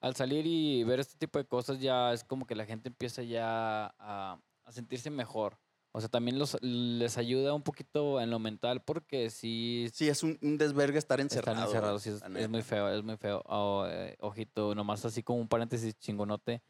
al 0.00 0.14
salir 0.16 0.46
y 0.46 0.84
ver 0.84 1.00
este 1.00 1.16
tipo 1.16 1.38
de 1.38 1.46
cosas 1.46 1.80
ya 1.80 2.12
es 2.12 2.24
como 2.24 2.46
que 2.46 2.54
la 2.54 2.66
gente 2.66 2.88
empieza 2.88 3.22
ya 3.22 3.94
a, 3.98 4.40
a 4.64 4.72
sentirse 4.72 5.10
mejor. 5.10 5.58
O 5.92 6.00
sea, 6.00 6.10
también 6.10 6.38
los, 6.38 6.58
les 6.60 7.16
ayuda 7.16 7.54
un 7.54 7.62
poquito 7.62 8.20
en 8.20 8.28
lo 8.28 8.38
mental 8.38 8.82
porque 8.84 9.30
sí 9.30 9.88
Sí, 9.94 10.10
es 10.10 10.22
un, 10.22 10.38
un 10.42 10.58
desvergue 10.58 10.98
estar 10.98 11.20
encerrado. 11.22 11.56
están 11.56 11.68
encerrados. 11.68 12.02
sí, 12.02 12.10
es, 12.10 12.48
muy 12.50 12.60
feo, 12.60 12.90
es 12.90 13.02
muy 13.02 13.16
feo. 13.16 13.42
Oh, 13.46 13.86
eh, 13.88 14.14
ojito, 14.20 14.74
nomás 14.74 15.06
así 15.06 15.22
como 15.22 15.38
un 15.38 15.48
paréntesis 15.48 15.98
chingonote. 15.98 16.60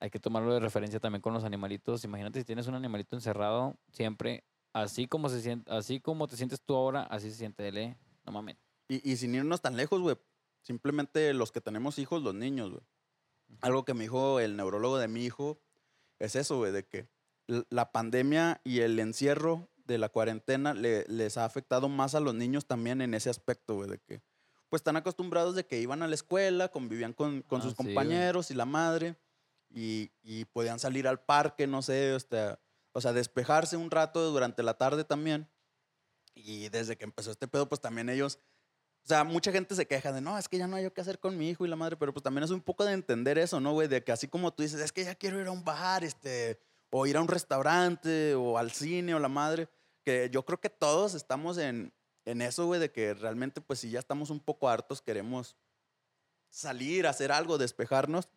Hay 0.00 0.10
que 0.10 0.18
tomarlo 0.20 0.54
de 0.54 0.60
referencia 0.60 1.00
también 1.00 1.20
con 1.22 1.32
los 1.34 1.44
animalitos. 1.44 2.04
Imagínate 2.04 2.38
si 2.38 2.44
tienes 2.44 2.66
un 2.68 2.74
animalito 2.74 3.16
encerrado, 3.16 3.76
siempre, 3.92 4.44
así 4.72 5.06
como 5.08 5.28
se 5.28 5.40
siente, 5.40 5.70
así 5.72 6.00
como 6.00 6.26
te 6.28 6.36
sientes 6.36 6.60
tú 6.60 6.76
ahora, 6.76 7.02
así 7.04 7.30
se 7.30 7.36
siente 7.36 7.66
él, 7.68 7.78
¿eh? 7.78 7.96
No 8.24 8.32
mames. 8.32 8.56
Y, 8.88 9.10
y 9.10 9.16
sin 9.16 9.34
irnos 9.34 9.60
tan 9.60 9.76
lejos, 9.76 10.00
güey. 10.00 10.16
Simplemente 10.62 11.32
los 11.34 11.50
que 11.52 11.60
tenemos 11.60 11.98
hijos, 11.98 12.22
los 12.22 12.34
niños, 12.34 12.70
güey. 12.70 12.82
Algo 13.62 13.84
que 13.84 13.94
me 13.94 14.04
dijo 14.04 14.40
el 14.40 14.56
neurólogo 14.56 14.98
de 14.98 15.08
mi 15.08 15.24
hijo 15.24 15.58
es 16.18 16.36
eso, 16.36 16.58
güey, 16.58 16.70
de 16.72 16.86
que 16.86 17.08
la 17.70 17.90
pandemia 17.92 18.60
y 18.62 18.80
el 18.80 18.98
encierro 18.98 19.68
de 19.86 19.96
la 19.96 20.10
cuarentena 20.10 20.74
le- 20.74 21.06
les 21.08 21.38
ha 21.38 21.46
afectado 21.46 21.88
más 21.88 22.14
a 22.14 22.20
los 22.20 22.34
niños 22.34 22.66
también 22.66 23.00
en 23.00 23.14
ese 23.14 23.30
aspecto, 23.30 23.74
güey, 23.76 23.88
de 23.88 23.98
que 23.98 24.20
pues 24.68 24.80
están 24.80 24.96
acostumbrados 24.96 25.54
de 25.54 25.64
que 25.64 25.80
iban 25.80 26.02
a 26.02 26.06
la 26.08 26.14
escuela, 26.14 26.68
convivían 26.68 27.14
con, 27.14 27.40
con 27.40 27.60
Ah, 27.60 27.62
sus 27.62 27.70
sí, 27.72 27.76
compañeros 27.78 28.50
y 28.50 28.54
la 28.54 28.66
madre 28.66 29.16
y, 29.70 30.12
y 30.22 30.44
podían 30.46 30.78
salir 30.78 31.06
al 31.06 31.20
parque, 31.20 31.66
no 31.66 31.82
sé, 31.82 32.14
hasta 32.14 32.60
O 32.92 33.00
sea, 33.00 33.12
despejarse 33.12 33.76
un 33.76 33.90
rato 33.90 34.30
durante 34.30 34.62
la 34.62 34.74
tarde 34.74 35.04
también. 35.04 35.48
Y 36.34 36.68
desde 36.68 36.96
que 36.96 37.04
empezó 37.04 37.30
este 37.30 37.48
pedo, 37.48 37.68
pues 37.68 37.80
también 37.80 38.08
ellos. 38.08 38.38
O 39.04 39.08
sea, 39.08 39.24
mucha 39.24 39.52
gente 39.52 39.74
se 39.74 39.86
queja 39.86 40.12
de, 40.12 40.20
no, 40.20 40.36
es 40.36 40.48
que 40.48 40.58
ya 40.58 40.66
no 40.66 40.76
hay 40.76 40.90
qué 40.90 41.00
hacer 41.00 41.18
con 41.18 41.36
mi 41.36 41.48
hijo 41.48 41.64
y 41.64 41.68
la 41.68 41.76
madre, 41.76 41.96
pero 41.96 42.12
pues 42.12 42.22
también 42.22 42.44
es 42.44 42.50
un 42.50 42.60
poco 42.60 42.84
de 42.84 42.92
entender 42.92 43.38
eso, 43.38 43.58
¿no, 43.58 43.72
güey? 43.72 43.88
De 43.88 44.04
que 44.04 44.12
así 44.12 44.28
como 44.28 44.52
tú 44.52 44.62
dices, 44.62 44.80
es 44.80 44.92
que 44.92 45.04
ya 45.04 45.14
quiero 45.14 45.40
ir 45.40 45.46
a 45.46 45.50
un 45.50 45.64
bar, 45.64 46.04
este, 46.04 46.60
o 46.90 47.06
ir 47.06 47.16
a 47.16 47.22
un 47.22 47.28
restaurante, 47.28 48.34
o 48.34 48.58
al 48.58 48.70
cine, 48.70 49.14
o 49.14 49.18
la 49.18 49.28
madre, 49.28 49.68
que 50.04 50.28
yo 50.30 50.44
creo 50.44 50.60
que 50.60 50.68
todos 50.68 51.14
estamos 51.14 51.56
en, 51.58 51.94
en 52.26 52.42
eso, 52.42 52.66
güey, 52.66 52.80
de 52.80 52.92
que 52.92 53.14
realmente, 53.14 53.62
pues 53.62 53.78
si 53.80 53.90
ya 53.90 53.98
estamos 53.98 54.28
un 54.28 54.40
poco 54.40 54.68
hartos, 54.68 55.00
queremos 55.00 55.56
salir, 56.50 57.06
hacer 57.06 57.32
algo, 57.32 57.56
despejarnos, 57.56 58.28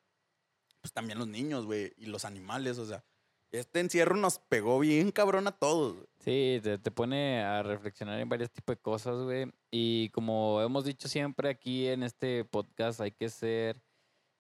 pues 0.82 0.94
también 0.94 1.20
los 1.20 1.28
niños, 1.28 1.66
güey, 1.66 1.94
y 1.98 2.08
los 2.08 2.26
animales, 2.26 2.78
o 2.78 2.86
sea, 2.86 3.04
este 3.52 3.82
encierro 3.82 4.16
nos 4.16 4.40
pegó 4.40 4.80
bien 4.80 5.12
cabrón 5.12 5.48
a 5.48 5.52
todos. 5.52 5.96
güey. 5.96 6.08
Sí, 6.20 6.60
te, 6.64 6.78
te 6.78 6.92
pone 6.92 7.44
a 7.44 7.62
reflexionar 7.64 8.20
en 8.20 8.30
varios 8.30 8.50
tipos 8.52 8.76
de 8.76 8.82
cosas, 8.82 9.22
güey. 9.24 9.52
Y 9.70 10.10
como 10.10 10.62
hemos 10.62 10.86
dicho 10.86 11.08
siempre 11.08 11.50
aquí 11.50 11.88
en 11.88 12.04
este 12.04 12.46
podcast, 12.46 13.02
hay 13.02 13.12
que 13.12 13.30
ser 13.30 13.82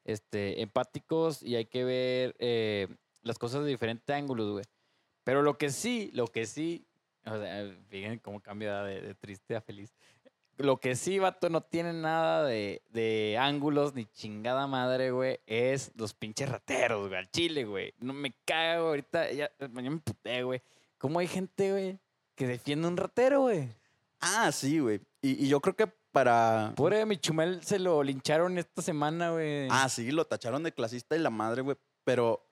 este, 0.05 0.61
empáticos 0.61 1.43
y 1.43 1.55
hay 1.55 1.65
que 1.65 1.83
ver 1.83 2.35
eh, 2.39 2.87
las 3.21 3.37
cosas 3.37 3.63
de 3.63 3.69
diferentes 3.69 4.15
ángulos, 4.15 4.51
güey. 4.51 4.65
Pero 5.25 5.41
lo 5.41 5.57
que 5.57 5.71
sí, 5.71 6.09
lo 6.13 6.27
que 6.27 6.45
sí, 6.45 6.87
o 7.25 7.37
sea, 7.37 7.69
fíjense 7.89 8.21
cómo 8.21 8.41
cambia 8.41 8.81
de 8.83 9.13
triste 9.15 9.55
a 9.55 9.61
feliz. 9.61 9.93
Lo 10.61 10.77
que 10.77 10.95
sí, 10.95 11.19
vato, 11.19 11.49
no 11.49 11.61
tiene 11.61 11.93
nada 11.93 12.45
de, 12.45 12.81
de 12.89 13.37
ángulos 13.39 13.93
ni 13.93 14.05
chingada 14.05 14.67
madre, 14.67 15.11
güey, 15.11 15.39
es 15.45 15.91
los 15.95 16.13
pinches 16.13 16.49
rateros, 16.49 17.07
güey, 17.07 17.19
al 17.19 17.29
chile, 17.31 17.65
güey. 17.65 17.93
No 17.99 18.13
me 18.13 18.33
cago 18.45 18.87
ahorita, 18.89 19.31
ya, 19.31 19.51
mañana 19.71 19.95
me 19.95 20.01
puté, 20.01 20.43
güey. 20.43 20.61
¿Cómo 20.97 21.19
hay 21.19 21.27
gente, 21.27 21.71
güey, 21.71 21.99
que 22.35 22.47
defiende 22.47 22.87
un 22.87 22.97
ratero, 22.97 23.41
güey? 23.41 23.69
Ah, 24.19 24.51
sí, 24.51 24.79
güey. 24.79 25.01
Y, 25.21 25.45
y 25.45 25.47
yo 25.47 25.59
creo 25.59 25.75
que 25.75 25.87
para... 26.11 26.73
Pobre 26.75 27.05
mi 27.05 27.17
chumel 27.17 27.63
se 27.63 27.79
lo 27.79 28.03
lincharon 28.03 28.57
esta 28.57 28.81
semana, 28.81 29.31
güey. 29.31 29.67
Ah, 29.71 29.89
sí, 29.89 30.11
lo 30.11 30.25
tacharon 30.25 30.63
de 30.63 30.73
clasista 30.73 31.15
y 31.15 31.19
la 31.19 31.29
madre, 31.29 31.61
güey. 31.61 31.77
Pero, 32.03 32.45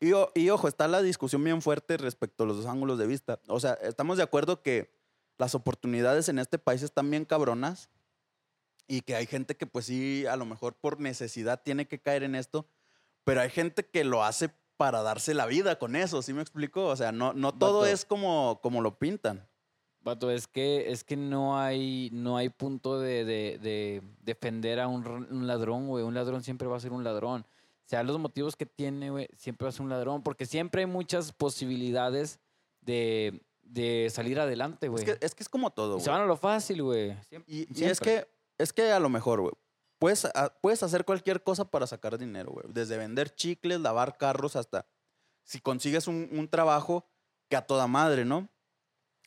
y, 0.00 0.12
y 0.34 0.50
ojo, 0.50 0.68
está 0.68 0.86
la 0.88 1.02
discusión 1.02 1.42
bien 1.42 1.62
fuerte 1.62 1.96
respecto 1.96 2.44
a 2.44 2.46
los 2.46 2.58
dos 2.58 2.66
ángulos 2.66 2.98
de 2.98 3.06
vista. 3.06 3.40
O 3.48 3.58
sea, 3.58 3.74
estamos 3.74 4.18
de 4.18 4.22
acuerdo 4.22 4.62
que 4.62 4.95
las 5.38 5.54
oportunidades 5.54 6.28
en 6.28 6.38
este 6.38 6.58
país 6.58 6.82
están 6.82 7.10
bien 7.10 7.24
cabronas 7.24 7.90
y 8.88 9.00
que 9.02 9.14
hay 9.16 9.26
gente 9.26 9.56
que 9.56 9.66
pues 9.66 9.86
sí, 9.86 10.26
a 10.26 10.36
lo 10.36 10.46
mejor 10.46 10.74
por 10.74 11.00
necesidad 11.00 11.62
tiene 11.62 11.86
que 11.86 11.98
caer 12.00 12.22
en 12.22 12.34
esto, 12.34 12.66
pero 13.24 13.40
hay 13.40 13.50
gente 13.50 13.84
que 13.86 14.04
lo 14.04 14.22
hace 14.24 14.50
para 14.76 15.02
darse 15.02 15.34
la 15.34 15.46
vida 15.46 15.78
con 15.78 15.96
eso, 15.96 16.22
¿sí 16.22 16.32
me 16.32 16.42
explico? 16.42 16.86
O 16.86 16.96
sea, 16.96 17.10
no, 17.12 17.32
no 17.32 17.52
todo 17.52 17.80
Vato. 17.80 17.92
es 17.92 18.04
como, 18.04 18.60
como 18.62 18.80
lo 18.82 18.98
pintan. 18.98 19.48
Vato, 20.02 20.30
es 20.30 20.46
que, 20.46 20.92
es 20.92 21.02
que 21.02 21.16
no 21.16 21.58
hay, 21.58 22.10
no 22.12 22.36
hay 22.36 22.48
punto 22.50 23.00
de, 23.00 23.24
de- 23.24 23.58
de 23.58 24.02
defender 24.22 24.78
a 24.78 24.86
un, 24.86 25.04
un 25.06 25.46
ladrón, 25.48 25.88
güey. 25.88 26.04
Un 26.04 26.14
ladrón 26.14 26.44
siempre 26.44 26.68
va 26.68 26.76
a 26.76 26.80
ser 26.80 26.92
un 26.92 27.02
ladrón. 27.02 27.44
Sea 27.86 28.04
los 28.04 28.16
motivos 28.18 28.54
que 28.54 28.66
tiene, 28.66 29.10
güey, 29.10 29.28
siempre 29.36 29.64
va 29.64 29.70
a 29.70 29.72
ser 29.72 29.82
un 29.82 29.88
ladrón. 29.88 30.22
Porque 30.22 30.46
siempre 30.46 30.82
hay 30.82 30.86
muchas 30.86 31.32
posibilidades 31.32 32.38
de, 32.82 33.42
de 33.68 34.08
salir 34.10 34.38
adelante, 34.40 34.86
Es 34.86 34.90
güey. 34.92 35.04
que, 35.04 35.18
es 35.20 35.34
que 35.34 35.42
es 35.42 35.48
como 35.48 35.70
todo, 35.70 35.96
Y 35.98 36.00
se 36.00 36.06
güey. 36.10 36.14
van 36.18 36.22
a 36.22 36.26
lo 36.28 36.36
fácil, 36.36 36.82
güey. 36.82 37.16
Y, 37.46 37.66
y 37.80 37.84
es 37.84 38.00
que 38.00 38.26
es 38.58 38.72
que 38.72 38.90
a 38.92 39.00
lo 39.00 39.08
mejor, 39.08 39.40
güey, 39.42 39.52
puedes, 39.98 40.24
a- 40.24 40.54
puedes 40.62 40.82
hacer 40.82 41.04
cualquier 41.04 41.42
cosa 41.42 41.70
para 41.70 41.86
sacar 41.86 42.16
dinero, 42.18 42.52
güey. 42.52 42.66
Desde 42.68 42.96
vender 42.96 43.34
chicles, 43.34 43.80
lavar 43.80 44.16
carros, 44.16 44.56
hasta 44.56 44.86
si 45.44 45.60
consigues 45.60 46.06
un, 46.08 46.28
un 46.32 46.48
trabajo 46.48 47.06
que 47.50 47.56
a 47.56 47.66
toda 47.66 47.86
madre, 47.86 48.24
¿no? 48.24 48.48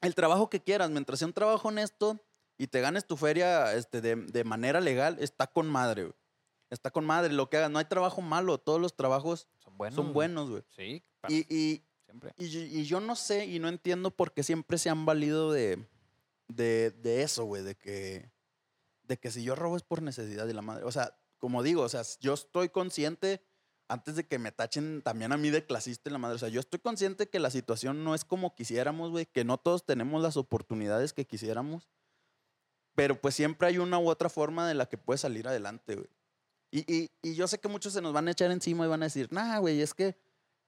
El 0.01 0.15
trabajo 0.15 0.49
que 0.49 0.61
quieras, 0.63 0.89
mientras 0.89 1.19
sea 1.19 1.27
un 1.27 1.33
trabajo 1.33 1.67
honesto 1.67 2.19
y 2.57 2.67
te 2.67 2.81
ganes 2.81 3.05
tu 3.05 3.17
feria 3.17 3.73
este, 3.75 4.01
de, 4.01 4.15
de 4.15 4.43
manera 4.43 4.79
legal, 4.81 5.17
está 5.19 5.47
con 5.47 5.69
madre, 5.69 6.03
güey. 6.03 6.15
Está 6.71 6.91
con 6.91 7.03
madre, 7.05 7.33
lo 7.33 7.49
que 7.49 7.57
hagas. 7.57 7.71
No 7.71 7.79
hay 7.79 7.85
trabajo 7.85 8.21
malo, 8.21 8.57
todos 8.59 8.79
los 8.79 8.95
trabajos 8.95 9.47
Son 9.57 9.75
buenos. 9.77 9.95
son 9.95 10.05
güey. 10.05 10.13
buenos, 10.13 10.49
güey. 10.49 10.63
Sí, 10.75 11.03
Y, 11.27 11.45
y, 11.55 11.83
siempre. 12.09 12.33
y, 12.37 12.49
yo- 12.49 12.59
y 12.61 12.83
yo 12.85 12.99
no 12.99 13.15
sé 13.15 13.45
y 13.45 13.59
no 13.59 13.67
entiendo 13.67 14.11
por 14.11 14.33
qué 14.33 14.43
siempre 14.43 14.77
se 14.77 14.89
han 14.89 15.05
valido 15.05 15.51
de, 15.51 15.85
de, 16.47 16.91
de 16.91 17.21
eso, 17.23 17.45
güey, 17.45 17.63
de 17.63 17.75
que, 17.75 18.31
de 19.03 19.17
que 19.17 19.31
si 19.31 19.43
yo 19.43 19.55
robo 19.55 19.77
es 19.77 19.83
por 19.83 20.01
necesidad 20.01 20.47
de 20.47 20.53
la 20.53 20.61
madre. 20.61 20.83
O 20.85 20.91
sea, 20.91 21.17
como 21.37 21.63
digo, 21.63 21.83
o 21.83 21.89
sea, 21.89 22.01
yo 22.19 22.33
estoy 22.33 22.69
consciente, 22.69 23.41
antes 23.87 24.15
de 24.15 24.25
que 24.27 24.39
me 24.39 24.51
tachen 24.51 25.01
también 25.01 25.31
a 25.31 25.37
mí 25.37 25.49
de 25.49 25.65
clasista 25.65 26.09
y 26.09 26.13
la 26.13 26.19
madre, 26.19 26.35
o 26.35 26.39
sea, 26.39 26.49
yo 26.49 26.59
estoy 26.59 26.79
consciente 26.79 27.29
que 27.29 27.39
la 27.39 27.49
situación 27.49 28.03
no 28.03 28.13
es 28.15 28.25
como 28.25 28.53
quisiéramos, 28.55 29.11
güey, 29.11 29.25
que 29.25 29.43
no 29.45 29.57
todos 29.57 29.85
tenemos 29.85 30.21
las 30.21 30.37
oportunidades 30.37 31.13
que 31.13 31.25
quisiéramos, 31.25 31.89
pero 32.95 33.19
pues 33.21 33.35
siempre 33.35 33.67
hay 33.67 33.77
una 33.77 33.97
u 33.99 34.09
otra 34.09 34.29
forma 34.29 34.67
de 34.67 34.73
la 34.73 34.87
que 34.87 34.97
puedes 34.97 35.21
salir 35.21 35.47
adelante, 35.47 35.95
güey. 35.95 36.09
Y, 36.71 36.93
y, 36.93 37.09
y 37.23 37.33
yo 37.33 37.47
sé 37.47 37.59
que 37.59 37.67
muchos 37.67 37.93
se 37.93 38.01
nos 38.01 38.13
van 38.13 38.27
a 38.27 38.31
echar 38.31 38.51
encima 38.51 38.85
y 38.85 38.89
van 38.89 39.01
a 39.01 39.05
decir, 39.07 39.27
nah, 39.31 39.57
güey, 39.57 39.81
es 39.81 39.93
que 39.95 40.15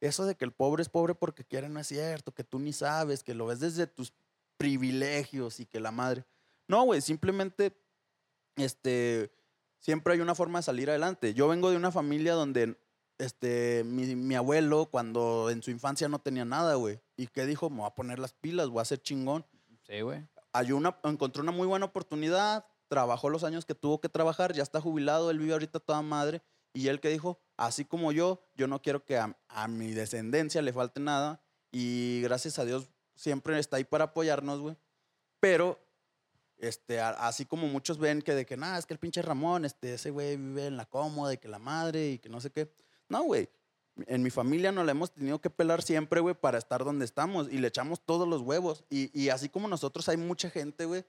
eso 0.02 0.26
de 0.26 0.36
que 0.36 0.45
el 0.45 0.52
pobre 0.52 0.82
es 0.82 0.89
pobre 0.89 1.16
porque 1.16 1.45
quiere 1.45 1.70
no 1.70 1.80
es 1.80 1.88
cierto, 1.88 2.34
que 2.34 2.43
tú 2.43 2.60
ni 2.60 2.74
sabes, 2.74 3.24
que 3.24 3.34
lo 3.34 3.45
ves 3.45 3.60
desde 3.60 3.88
tus 3.88 4.14
privilegios 4.58 5.60
y 5.60 5.66
que 5.66 5.80
la 5.80 5.91
madre. 5.91 6.26
No, 6.68 6.84
güey, 6.84 7.02
simplemente, 7.02 7.76
este, 8.56 9.32
siempre 9.80 10.14
hay 10.14 10.20
una 10.20 10.36
forma 10.36 10.60
de 10.60 10.64
salir 10.64 10.89
adelante. 10.89 11.34
Yo 11.34 11.47
vengo 11.47 11.70
de 11.70 11.78
una 11.78 11.91
familia 11.91 12.34
donde, 12.34 12.78
este, 13.20 13.84
mi, 13.86 14.16
mi 14.16 14.36
abuelo, 14.36 14.88
cuando 14.89 15.49
en 15.49 15.62
su 15.62 15.72
infancia 15.72 16.10
no 16.10 16.20
tenía 16.20 16.45
nada, 16.45 16.76
güey, 16.76 16.99
y 17.16 17.28
que 17.28 17.45
dijo, 17.45 17.70
me 17.70 17.78
voy 17.78 17.88
a 17.88 17.95
poner 17.95 18.20
las 18.20 18.34
pilas, 18.34 18.70
voy 18.70 18.82
a 18.82 18.86
ser 18.86 19.02
chingón. 19.02 19.45
Sí, 19.88 20.02
güey. 20.02 20.28
Una, 20.74 20.97
encontró 21.04 21.43
una 21.43 21.52
muy 21.52 21.68
buena 21.68 21.86
oportunidad, 21.86 22.66
trabajó 22.88 23.30
los 23.30 23.43
años 23.43 23.66
que 23.66 23.76
tuvo 23.76 24.02
que 24.02 24.10
trabajar, 24.10 24.54
ya 24.54 24.64
está 24.64 24.82
jubilado, 24.82 25.32
él 25.32 25.39
vive 25.39 25.54
ahorita 25.54 25.80
toda 25.80 26.02
madre, 26.02 26.41
y 26.74 26.88
él 26.88 26.99
que 26.99 27.09
dijo, 27.09 27.39
así 27.57 27.86
como 27.86 28.11
yo, 28.11 28.41
yo 28.55 28.67
no 28.67 28.82
quiero 28.82 29.03
que 29.05 29.17
a, 29.17 29.38
a 29.49 29.67
mi 29.67 29.91
descendencia 29.91 30.61
le 30.61 30.74
falte 30.74 30.99
nada, 30.99 31.41
y 31.72 32.22
gracias 32.22 32.59
a 32.59 32.65
Dios 32.65 32.89
siempre 33.15 33.57
está 33.59 33.78
ahí 33.78 33.84
para 33.84 34.05
apoyarnos, 34.05 34.59
güey. 34.59 34.76
Pero, 35.39 35.80
este, 36.57 36.99
a- 36.99 37.11
así 37.28 37.45
como 37.45 37.67
muchos 37.67 37.97
ven 37.97 38.22
que 38.22 38.36
de 38.36 38.45
que, 38.45 38.57
nada, 38.57 38.78
es 38.78 38.86
que 38.86 38.93
el 38.93 38.99
pinche 38.99 39.22
Ramón, 39.22 39.65
este, 39.65 39.93
ese 39.93 40.11
güey 40.11 40.38
vive 40.38 40.67
en 40.67 40.78
la 40.78 40.86
cómoda 40.86 41.34
y 41.34 41.38
que 41.38 41.47
la 41.47 41.59
madre 41.59 42.11
y 42.11 42.19
que 42.19 42.30
no 42.30 42.41
sé 42.41 42.51
qué. 42.51 42.72
No, 43.09 43.24
güey. 43.24 43.49
En 44.07 44.24
mi 44.24 44.30
familia 44.30 44.72
nos 44.72 44.86
la 44.86 44.91
hemos 44.91 45.11
tenido 45.11 45.41
que 45.41 45.49
pelar 45.49 45.82
siempre, 45.82 46.22
güey, 46.22 46.34
para 46.36 46.57
estar 46.57 46.84
donde 46.84 47.05
estamos. 47.05 47.51
Y 47.51 47.57
le 47.57 47.67
echamos 47.67 48.01
todos 48.05 48.28
los 48.28 48.41
huevos. 48.41 48.86
Y, 48.89 49.11
y 49.19 49.30
así 49.30 49.49
como 49.49 49.67
nosotros, 49.67 50.07
hay 50.09 50.17
mucha 50.17 50.49
gente, 50.49 50.86
güey, 50.86 51.03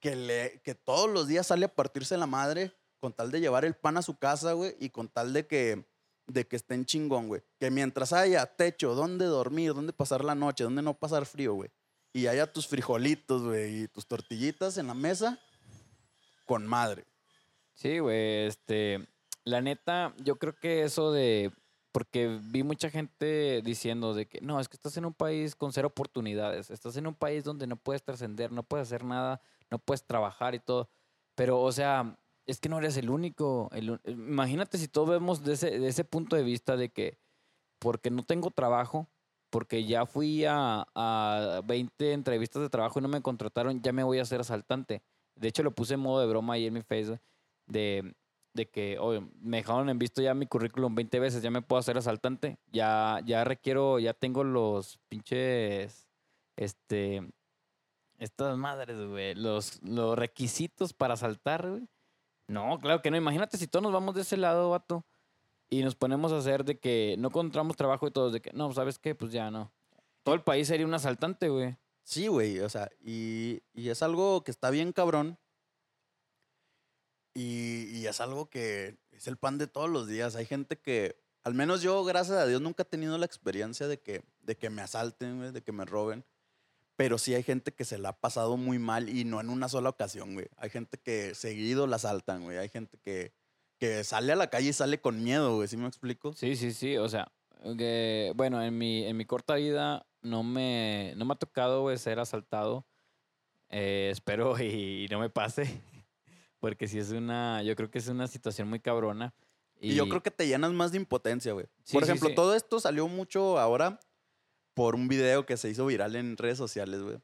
que, 0.00 0.14
le, 0.16 0.60
que 0.62 0.74
todos 0.74 1.10
los 1.10 1.26
días 1.28 1.46
sale 1.48 1.66
a 1.66 1.74
partirse 1.74 2.16
la 2.16 2.26
madre 2.26 2.72
con 3.04 3.12
tal 3.12 3.30
de 3.30 3.38
llevar 3.38 3.66
el 3.66 3.74
pan 3.74 3.98
a 3.98 4.02
su 4.02 4.16
casa, 4.16 4.54
güey, 4.54 4.74
y 4.80 4.88
con 4.88 5.10
tal 5.10 5.34
de 5.34 5.46
que, 5.46 5.84
de 6.26 6.46
que 6.46 6.56
estén 6.56 6.86
chingón, 6.86 7.28
güey. 7.28 7.42
Que 7.60 7.70
mientras 7.70 8.14
haya 8.14 8.46
techo, 8.46 8.94
donde 8.94 9.26
dormir, 9.26 9.74
donde 9.74 9.92
pasar 9.92 10.24
la 10.24 10.34
noche, 10.34 10.64
donde 10.64 10.80
no 10.80 10.94
pasar 10.94 11.26
frío, 11.26 11.52
güey. 11.52 11.70
Y 12.14 12.28
haya 12.28 12.50
tus 12.50 12.66
frijolitos, 12.66 13.42
güey, 13.42 13.82
y 13.82 13.88
tus 13.88 14.06
tortillitas 14.06 14.78
en 14.78 14.86
la 14.86 14.94
mesa, 14.94 15.38
con 16.46 16.66
madre. 16.66 17.04
Sí, 17.74 17.98
güey, 17.98 18.46
este, 18.46 19.06
la 19.44 19.60
neta, 19.60 20.14
yo 20.24 20.36
creo 20.36 20.56
que 20.58 20.84
eso 20.84 21.12
de, 21.12 21.52
porque 21.92 22.40
vi 22.44 22.62
mucha 22.62 22.88
gente 22.88 23.60
diciendo 23.62 24.14
de 24.14 24.24
que, 24.28 24.40
no, 24.40 24.60
es 24.60 24.70
que 24.70 24.78
estás 24.78 24.96
en 24.96 25.04
un 25.04 25.12
país 25.12 25.54
con 25.54 25.74
cero 25.74 25.88
oportunidades, 25.88 26.70
estás 26.70 26.96
en 26.96 27.06
un 27.06 27.14
país 27.14 27.44
donde 27.44 27.66
no 27.66 27.76
puedes 27.76 28.02
trascender, 28.02 28.50
no 28.50 28.62
puedes 28.62 28.88
hacer 28.88 29.04
nada, 29.04 29.42
no 29.70 29.78
puedes 29.78 30.06
trabajar 30.06 30.54
y 30.54 30.58
todo, 30.58 30.88
pero, 31.34 31.60
o 31.60 31.70
sea, 31.70 32.16
es 32.46 32.60
que 32.60 32.68
no 32.68 32.78
eres 32.78 32.96
el 32.96 33.10
único, 33.10 33.68
u- 33.72 34.10
imagínate 34.10 34.78
si 34.78 34.88
todos 34.88 35.08
vemos 35.08 35.42
de 35.44 35.54
ese, 35.54 35.78
de 35.78 35.88
ese 35.88 36.04
punto 36.04 36.36
de 36.36 36.42
vista 36.42 36.76
de 36.76 36.90
que, 36.90 37.18
porque 37.78 38.10
no 38.10 38.22
tengo 38.22 38.50
trabajo, 38.50 39.08
porque 39.50 39.84
ya 39.84 40.04
fui 40.06 40.44
a, 40.44 40.86
a 40.94 41.60
20 41.64 42.12
entrevistas 42.12 42.62
de 42.62 42.68
trabajo 42.70 42.98
y 42.98 43.02
no 43.02 43.08
me 43.08 43.22
contrataron, 43.22 43.80
ya 43.82 43.92
me 43.92 44.02
voy 44.02 44.18
a 44.18 44.24
ser 44.24 44.40
asaltante. 44.40 45.02
De 45.36 45.48
hecho, 45.48 45.62
lo 45.62 45.74
puse 45.74 45.94
en 45.94 46.00
modo 46.00 46.20
de 46.20 46.26
broma 46.26 46.54
ahí 46.54 46.66
en 46.66 46.74
mi 46.74 46.82
Facebook 46.82 47.20
de, 47.66 48.14
de 48.52 48.68
que 48.68 48.98
oye, 48.98 49.20
me 49.40 49.58
dejaron 49.58 49.88
en 49.88 49.98
visto 49.98 50.20
ya 50.22 50.34
mi 50.34 50.46
currículum 50.46 50.94
20 50.94 51.18
veces, 51.20 51.42
ya 51.42 51.50
me 51.50 51.62
puedo 51.62 51.80
hacer 51.80 51.96
asaltante, 51.98 52.58
ya, 52.72 53.20
ya 53.24 53.44
requiero, 53.44 53.98
ya 53.98 54.12
tengo 54.14 54.44
los 54.44 54.98
pinches, 55.08 56.08
este, 56.56 57.32
estas 58.18 58.56
madres, 58.56 58.96
güey, 59.08 59.34
los, 59.34 59.82
los 59.82 60.16
requisitos 60.18 60.92
para 60.92 61.14
asaltar, 61.14 61.68
güey. 61.68 61.88
No, 62.46 62.78
claro 62.80 63.00
que 63.02 63.10
no, 63.10 63.16
imagínate 63.16 63.56
si 63.56 63.66
todos 63.66 63.82
nos 63.82 63.92
vamos 63.92 64.14
de 64.14 64.22
ese 64.22 64.36
lado, 64.36 64.70
vato, 64.70 65.04
y 65.70 65.82
nos 65.82 65.94
ponemos 65.94 66.32
a 66.32 66.38
hacer 66.38 66.64
de 66.64 66.78
que 66.78 67.16
no 67.18 67.28
encontramos 67.28 67.76
trabajo 67.76 68.06
y 68.06 68.10
todos 68.10 68.32
de 68.32 68.40
que, 68.40 68.52
no, 68.52 68.72
¿sabes 68.72 68.98
qué? 68.98 69.14
Pues 69.14 69.32
ya 69.32 69.50
no. 69.50 69.72
Todo 70.22 70.34
el 70.34 70.42
país 70.42 70.68
sería 70.68 70.86
un 70.86 70.94
asaltante, 70.94 71.48
güey. 71.48 71.76
Sí, 72.02 72.28
güey, 72.28 72.60
o 72.60 72.68
sea, 72.68 72.90
y, 73.00 73.62
y 73.72 73.88
es 73.88 74.02
algo 74.02 74.44
que 74.44 74.50
está 74.50 74.70
bien 74.70 74.92
cabrón. 74.92 75.38
Y, 77.34 77.88
y 77.98 78.06
es 78.06 78.20
algo 78.20 78.48
que 78.48 78.98
es 79.10 79.26
el 79.26 79.36
pan 79.36 79.58
de 79.58 79.66
todos 79.66 79.90
los 79.90 80.06
días. 80.06 80.36
Hay 80.36 80.46
gente 80.46 80.78
que, 80.78 81.16
al 81.42 81.54
menos 81.54 81.82
yo, 81.82 82.04
gracias 82.04 82.38
a 82.38 82.46
Dios, 82.46 82.60
nunca 82.60 82.82
he 82.82 82.86
tenido 82.86 83.18
la 83.18 83.26
experiencia 83.26 83.88
de 83.88 84.00
que, 84.00 84.22
de 84.42 84.56
que 84.56 84.70
me 84.70 84.82
asalten, 84.82 85.52
de 85.52 85.62
que 85.62 85.72
me 85.72 85.84
roben. 85.84 86.24
Pero 86.96 87.18
sí 87.18 87.34
hay 87.34 87.42
gente 87.42 87.72
que 87.72 87.84
se 87.84 87.98
la 87.98 88.10
ha 88.10 88.16
pasado 88.16 88.56
muy 88.56 88.78
mal 88.78 89.08
y 89.08 89.24
no 89.24 89.40
en 89.40 89.50
una 89.50 89.68
sola 89.68 89.88
ocasión, 89.88 90.34
güey. 90.34 90.46
Hay 90.56 90.70
gente 90.70 90.98
que 90.98 91.34
seguido 91.34 91.86
la 91.86 91.96
asaltan, 91.96 92.44
güey. 92.44 92.58
Hay 92.58 92.68
gente 92.68 92.98
que, 93.02 93.32
que 93.78 94.04
sale 94.04 94.32
a 94.32 94.36
la 94.36 94.48
calle 94.48 94.68
y 94.68 94.72
sale 94.72 95.00
con 95.00 95.22
miedo, 95.22 95.56
güey. 95.56 95.66
¿Sí 95.66 95.76
me 95.76 95.88
explico? 95.88 96.32
Sí, 96.34 96.54
sí, 96.54 96.72
sí. 96.72 96.96
O 96.96 97.08
sea, 97.08 97.32
que, 97.76 98.32
bueno, 98.36 98.62
en 98.62 98.78
mi, 98.78 99.04
en 99.04 99.16
mi 99.16 99.24
corta 99.24 99.56
vida 99.56 100.06
no 100.22 100.44
me, 100.44 101.14
no 101.16 101.24
me 101.24 101.32
ha 101.32 101.36
tocado, 101.36 101.82
güey, 101.82 101.98
ser 101.98 102.20
asaltado. 102.20 102.86
Eh, 103.70 104.10
espero 104.12 104.56
y, 104.62 105.08
no 105.10 105.18
me 105.18 105.30
pase. 105.30 105.64
Porque 106.60 106.86
si 106.86 106.98
es 106.98 107.10
una, 107.10 107.62
yo 107.64 107.74
creo 107.74 107.90
que 107.90 107.98
es 107.98 108.06
una 108.06 108.28
situación 108.28 108.68
muy 108.68 108.78
cabrona. 108.78 109.34
Y, 109.80 109.94
yo 109.96 110.08
creo 110.08 110.22
que 110.22 110.30
te 110.30 110.46
llenas 110.46 110.72
más 110.72 110.92
de 110.92 110.98
impotencia, 110.98 111.52
güey. 111.52 111.66
Sí, 111.82 111.92
Por 111.92 112.04
sí, 112.04 112.10
ejemplo, 112.10 112.28
sí. 112.28 112.34
todo 112.36 112.54
esto 112.54 112.78
salió 112.78 113.08
mucho 113.08 113.58
ahora 113.58 113.98
por 114.74 114.94
un 114.94 115.08
video 115.08 115.46
que 115.46 115.56
se 115.56 115.70
hizo 115.70 115.86
viral 115.86 116.16
en 116.16 116.36
redes 116.36 116.58
sociales, 116.58 117.00
güey. 117.02 117.18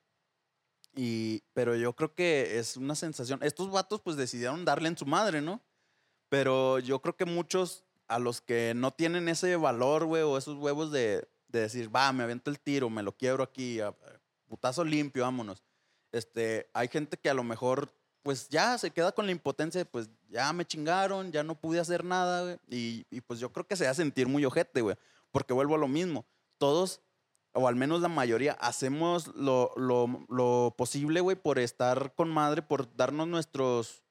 Y, 0.96 1.42
pero 1.52 1.76
yo 1.76 1.94
creo 1.94 2.14
que 2.14 2.58
es 2.58 2.76
una 2.76 2.94
sensación. 2.94 3.40
Estos 3.42 3.70
vatos, 3.70 4.00
pues 4.00 4.16
decidieron 4.16 4.64
darle 4.64 4.88
en 4.88 4.96
su 4.98 5.06
madre, 5.06 5.40
¿no? 5.40 5.60
Pero 6.28 6.78
yo 6.78 7.00
creo 7.00 7.16
que 7.16 7.24
muchos, 7.24 7.84
a 8.08 8.18
los 8.18 8.40
que 8.40 8.72
no 8.74 8.92
tienen 8.92 9.28
ese 9.28 9.56
valor, 9.56 10.04
güey, 10.04 10.22
o 10.22 10.36
esos 10.38 10.56
huevos 10.58 10.90
de, 10.92 11.28
de 11.48 11.60
decir, 11.60 11.94
va, 11.94 12.12
me 12.12 12.24
aviento 12.24 12.50
el 12.50 12.58
tiro, 12.60 12.90
me 12.90 13.02
lo 13.02 13.12
quiebro 13.16 13.42
aquí, 13.44 13.80
a- 13.80 13.94
putazo 14.48 14.84
limpio, 14.84 15.22
vámonos. 15.22 15.62
Este, 16.12 16.68
hay 16.72 16.88
gente 16.88 17.16
que 17.16 17.30
a 17.30 17.34
lo 17.34 17.44
mejor, 17.44 17.92
pues 18.22 18.48
ya 18.48 18.76
se 18.78 18.90
queda 18.90 19.12
con 19.12 19.26
la 19.26 19.32
impotencia 19.32 19.84
pues 19.84 20.10
ya 20.28 20.52
me 20.52 20.64
chingaron, 20.64 21.30
ya 21.30 21.44
no 21.44 21.54
pude 21.54 21.78
hacer 21.78 22.04
nada, 22.04 22.42
güey. 22.42 22.58
Y, 22.68 23.06
y 23.10 23.20
pues 23.20 23.38
yo 23.38 23.52
creo 23.52 23.66
que 23.66 23.76
se 23.76 23.84
va 23.84 23.90
a 23.92 23.94
sentir 23.94 24.26
muy 24.26 24.44
ojete, 24.44 24.80
güey. 24.80 24.96
Porque 25.30 25.52
vuelvo 25.52 25.76
a 25.76 25.78
lo 25.78 25.86
mismo. 25.88 26.26
Todos, 26.58 27.00
o 27.52 27.66
al 27.66 27.76
menos 27.76 28.00
la 28.00 28.08
mayoría, 28.08 28.52
hacemos 28.52 29.28
lo, 29.34 29.72
lo, 29.76 30.26
lo 30.28 30.74
posible, 30.76 31.20
güey, 31.20 31.36
por 31.36 31.58
estar 31.58 32.14
con 32.14 32.30
madre, 32.30 32.62
por 32.62 32.94
darnos 32.96 33.26
nuestros, 33.26 34.02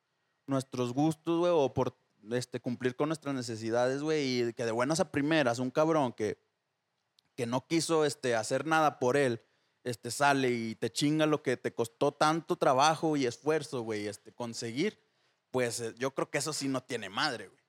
nuestros 0.45 0.93
gustos, 0.93 1.39
güey, 1.39 1.51
o 1.55 1.73
por 1.73 1.97
este, 2.31 2.59
cumplir 2.59 2.95
con 2.95 3.09
nuestras 3.09 3.33
necesidades, 3.33 4.01
güey. 4.01 4.41
Y 4.41 4.53
que 4.53 4.65
de 4.65 4.71
buenas 4.71 4.99
a 4.99 5.11
primeras, 5.11 5.59
un 5.59 5.71
cabrón 5.71 6.13
que, 6.13 6.37
que 7.35 7.45
no 7.45 7.65
quiso 7.65 8.05
este, 8.05 8.35
hacer 8.35 8.65
nada 8.65 8.99
por 8.99 9.15
él, 9.15 9.41
este, 9.83 10.11
sale 10.11 10.51
y 10.51 10.75
te 10.75 10.91
chinga 10.91 11.25
lo 11.25 11.41
que 11.41 11.55
te 11.55 11.73
costó 11.73 12.11
tanto 12.11 12.57
trabajo 12.57 13.15
y 13.15 13.25
esfuerzo, 13.25 13.81
güey, 13.81 14.07
este, 14.07 14.33
conseguir, 14.33 15.01
pues 15.51 15.79
eh, 15.79 15.95
yo 15.97 16.13
creo 16.13 16.29
que 16.29 16.39
eso 16.39 16.51
sí 16.51 16.67
no 16.67 16.83
tiene 16.83 17.09
madre, 17.09 17.47
güey. 17.47 17.59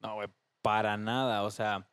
No, 0.00 0.14
güey, 0.16 0.28
para 0.62 0.96
nada. 0.96 1.42
O 1.44 1.50
sea, 1.50 1.88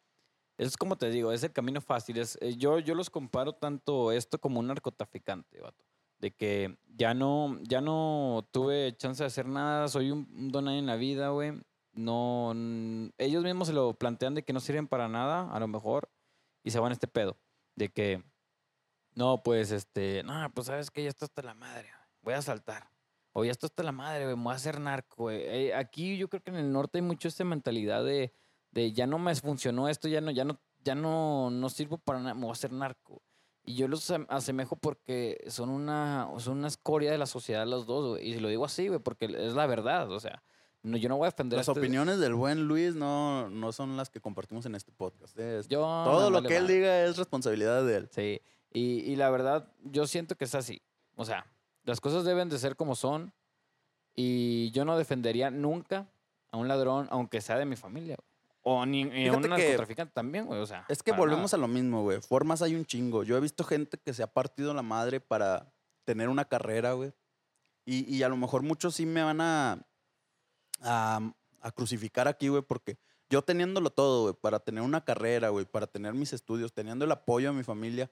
es 0.57 0.77
como 0.77 0.97
te 0.97 1.09
digo, 1.09 1.31
es 1.31 1.43
el 1.43 1.51
camino 1.51 1.81
fácil. 1.81 2.17
Es, 2.17 2.37
eh, 2.41 2.55
yo, 2.55 2.79
yo 2.79 2.95
los 2.95 3.09
comparo 3.09 3.53
tanto 3.53 4.11
esto 4.11 4.39
como 4.39 4.59
un 4.59 4.67
narcotraficante, 4.67 5.59
vato. 5.59 5.83
De 6.19 6.31
que 6.31 6.77
ya 6.87 7.13
no, 7.13 7.59
ya 7.63 7.81
no 7.81 8.47
tuve 8.51 8.95
chance 8.97 9.21
de 9.21 9.27
hacer 9.27 9.47
nada, 9.47 9.87
soy 9.89 10.11
un, 10.11 10.27
un 10.33 10.49
don 10.49 10.65
nadie 10.65 10.79
en 10.79 10.85
la 10.85 10.95
vida, 10.95 11.29
güey. 11.29 11.53
No, 11.93 12.53
ellos 13.17 13.43
mismos 13.43 13.67
se 13.69 13.73
lo 13.73 13.93
plantean 13.93 14.35
de 14.35 14.43
que 14.43 14.53
no 14.53 14.59
sirven 14.59 14.87
para 14.87 15.07
nada, 15.07 15.49
a 15.51 15.59
lo 15.59 15.67
mejor, 15.67 16.09
y 16.63 16.71
se 16.71 16.79
van 16.79 16.91
a 16.91 16.93
este 16.93 17.07
pedo. 17.07 17.37
De 17.75 17.89
que, 17.89 18.23
no, 19.13 19.43
pues, 19.43 19.71
este, 19.71 20.21
no, 20.23 20.49
pues 20.53 20.67
sabes 20.67 20.91
que 20.91 21.03
ya 21.03 21.09
está 21.09 21.25
hasta 21.25 21.41
la 21.41 21.53
madre, 21.53 21.89
voy 22.21 22.33
a 22.33 22.41
saltar. 22.41 22.89
O 23.31 23.43
ya 23.43 23.51
está 23.51 23.67
hasta 23.67 23.83
la 23.83 23.91
madre, 23.91 24.25
güey, 24.25 24.35
voy 24.35 24.53
a 24.53 24.55
hacer 24.55 24.79
narco, 24.79 25.23
güey. 25.23 25.41
Eh, 25.41 25.73
aquí 25.73 26.17
yo 26.17 26.29
creo 26.29 26.41
que 26.41 26.51
en 26.51 26.57
el 26.57 26.71
norte 26.71 26.97
hay 26.97 27.01
mucho 27.01 27.27
esta 27.27 27.43
mentalidad 27.43 28.03
de, 28.03 28.33
de 28.75 28.91
ya 28.91 29.07
no 29.07 29.17
me 29.17 29.33
funcionó 29.33 29.89
esto, 29.89 30.07
ya 30.07 30.21
no, 30.21 30.29
ya 30.29 30.43
no, 30.45 30.59
ya 30.83 30.93
no, 30.93 31.49
no 31.49 31.69
sirvo 31.69 31.97
para 31.97 32.19
nada, 32.19 32.35
me 32.35 32.41
voy 32.41 32.49
a 32.49 32.53
hacer 32.53 32.71
narco. 32.71 33.23
Y 33.63 33.73
yo 33.73 33.87
los 33.87 34.11
asemejo 34.29 34.75
porque 34.75 35.43
son 35.47 35.69
una, 35.69 36.29
son 36.37 36.59
una 36.59 36.67
escoria 36.67 37.11
de 37.11 37.17
la 37.17 37.25
sociedad 37.25 37.65
los 37.65 37.87
dos, 37.87 38.09
güey. 38.09 38.29
Y 38.29 38.39
lo 38.39 38.47
digo 38.49 38.63
así, 38.65 38.87
güey, 38.89 38.99
porque 38.99 39.25
es 39.25 39.53
la 39.55 39.65
verdad, 39.65 40.11
o 40.11 40.19
sea, 40.19 40.43
no, 40.83 40.97
yo 40.97 41.09
no 41.09 41.17
voy 41.17 41.25
a 41.25 41.31
defender 41.31 41.57
a 41.57 41.61
Las 41.61 41.67
este- 41.69 41.79
opiniones 41.79 42.19
del 42.19 42.35
buen 42.35 42.67
Luis 42.67 42.93
no, 42.93 43.49
no 43.49 43.71
son 43.71 43.97
las 43.97 44.11
que 44.11 44.21
compartimos 44.21 44.67
en 44.67 44.75
este 44.75 44.91
podcast. 44.91 45.35
eh, 45.39 45.57
es- 45.59 45.67
Yo, 45.67 45.79
todo 45.79 46.25
me 46.25 46.29
lo 46.29 46.31
vale 46.35 46.47
que 46.49 46.57
él 46.57 46.67
diga 46.67 47.05
es 47.05 47.17
responsabilidad 47.17 47.83
de 47.83 47.95
él. 47.97 48.09
Sí, 48.11 48.39
y, 48.71 48.99
y 48.99 49.15
la 49.15 49.31
verdad, 49.31 49.67
yo 49.83 50.05
siento 50.05 50.35
que 50.35 50.45
es 50.45 50.53
así. 50.53 50.83
O 51.15 51.25
sea, 51.25 51.47
las 51.85 51.99
cosas 52.01 52.23
deben 52.23 52.49
de 52.49 52.59
ser 52.59 52.75
como 52.75 52.93
son. 52.95 53.33
Y 54.15 54.69
yo 54.71 54.85
no 54.85 54.97
defendería 54.97 55.49
nunca 55.49 56.07
a 56.51 56.57
un 56.57 56.67
ladrón, 56.67 57.07
aunque 57.09 57.41
sea 57.41 57.57
de 57.57 57.65
mi 57.65 57.75
familia. 57.75 58.15
güey. 58.17 58.34
O 58.67 58.83
ni, 58.83 59.03
a 59.27 59.31
un 59.33 59.41
narcotraficante 59.43 60.11
también, 60.11 60.47
güey. 60.47 60.59
O 60.59 60.65
sea, 60.65 60.85
Es 60.89 61.03
que 61.03 61.11
volvemos 61.11 61.53
nada. 61.53 61.63
a 61.63 61.67
lo 61.67 61.71
mismo, 61.71 62.01
güey. 62.01 62.19
Formas 62.19 62.63
hay 62.63 62.73
un 62.73 62.83
chingo. 62.83 63.21
Yo 63.23 63.37
he 63.37 63.39
visto 63.39 63.63
gente 63.63 63.99
que 63.99 64.11
se 64.11 64.23
ha 64.23 64.27
partido 64.27 64.73
la 64.73 64.81
madre 64.81 65.19
para 65.19 65.71
tener 66.03 66.29
una 66.29 66.45
carrera, 66.45 66.93
güey. 66.93 67.13
Y, 67.85 68.11
y 68.11 68.23
a 68.23 68.29
lo 68.29 68.37
mejor 68.37 68.63
muchos 68.63 68.95
sí 68.95 69.05
me 69.05 69.21
van 69.21 69.39
a, 69.39 69.85
a, 70.81 71.19
a 71.61 71.71
crucificar 71.71 72.27
aquí, 72.27 72.47
güey, 72.47 72.63
porque 72.63 72.97
yo 73.29 73.43
teniéndolo 73.43 73.91
todo, 73.91 74.23
güey, 74.23 74.33
para 74.33 74.59
tener 74.59 74.83
una 74.83 75.05
carrera, 75.05 75.49
güey, 75.49 75.65
para 75.65 75.85
tener 75.85 76.15
mis 76.15 76.33
estudios, 76.33 76.73
teniendo 76.73 77.05
el 77.05 77.11
apoyo 77.11 77.51
de 77.51 77.57
mi 77.57 77.63
familia, 77.63 78.09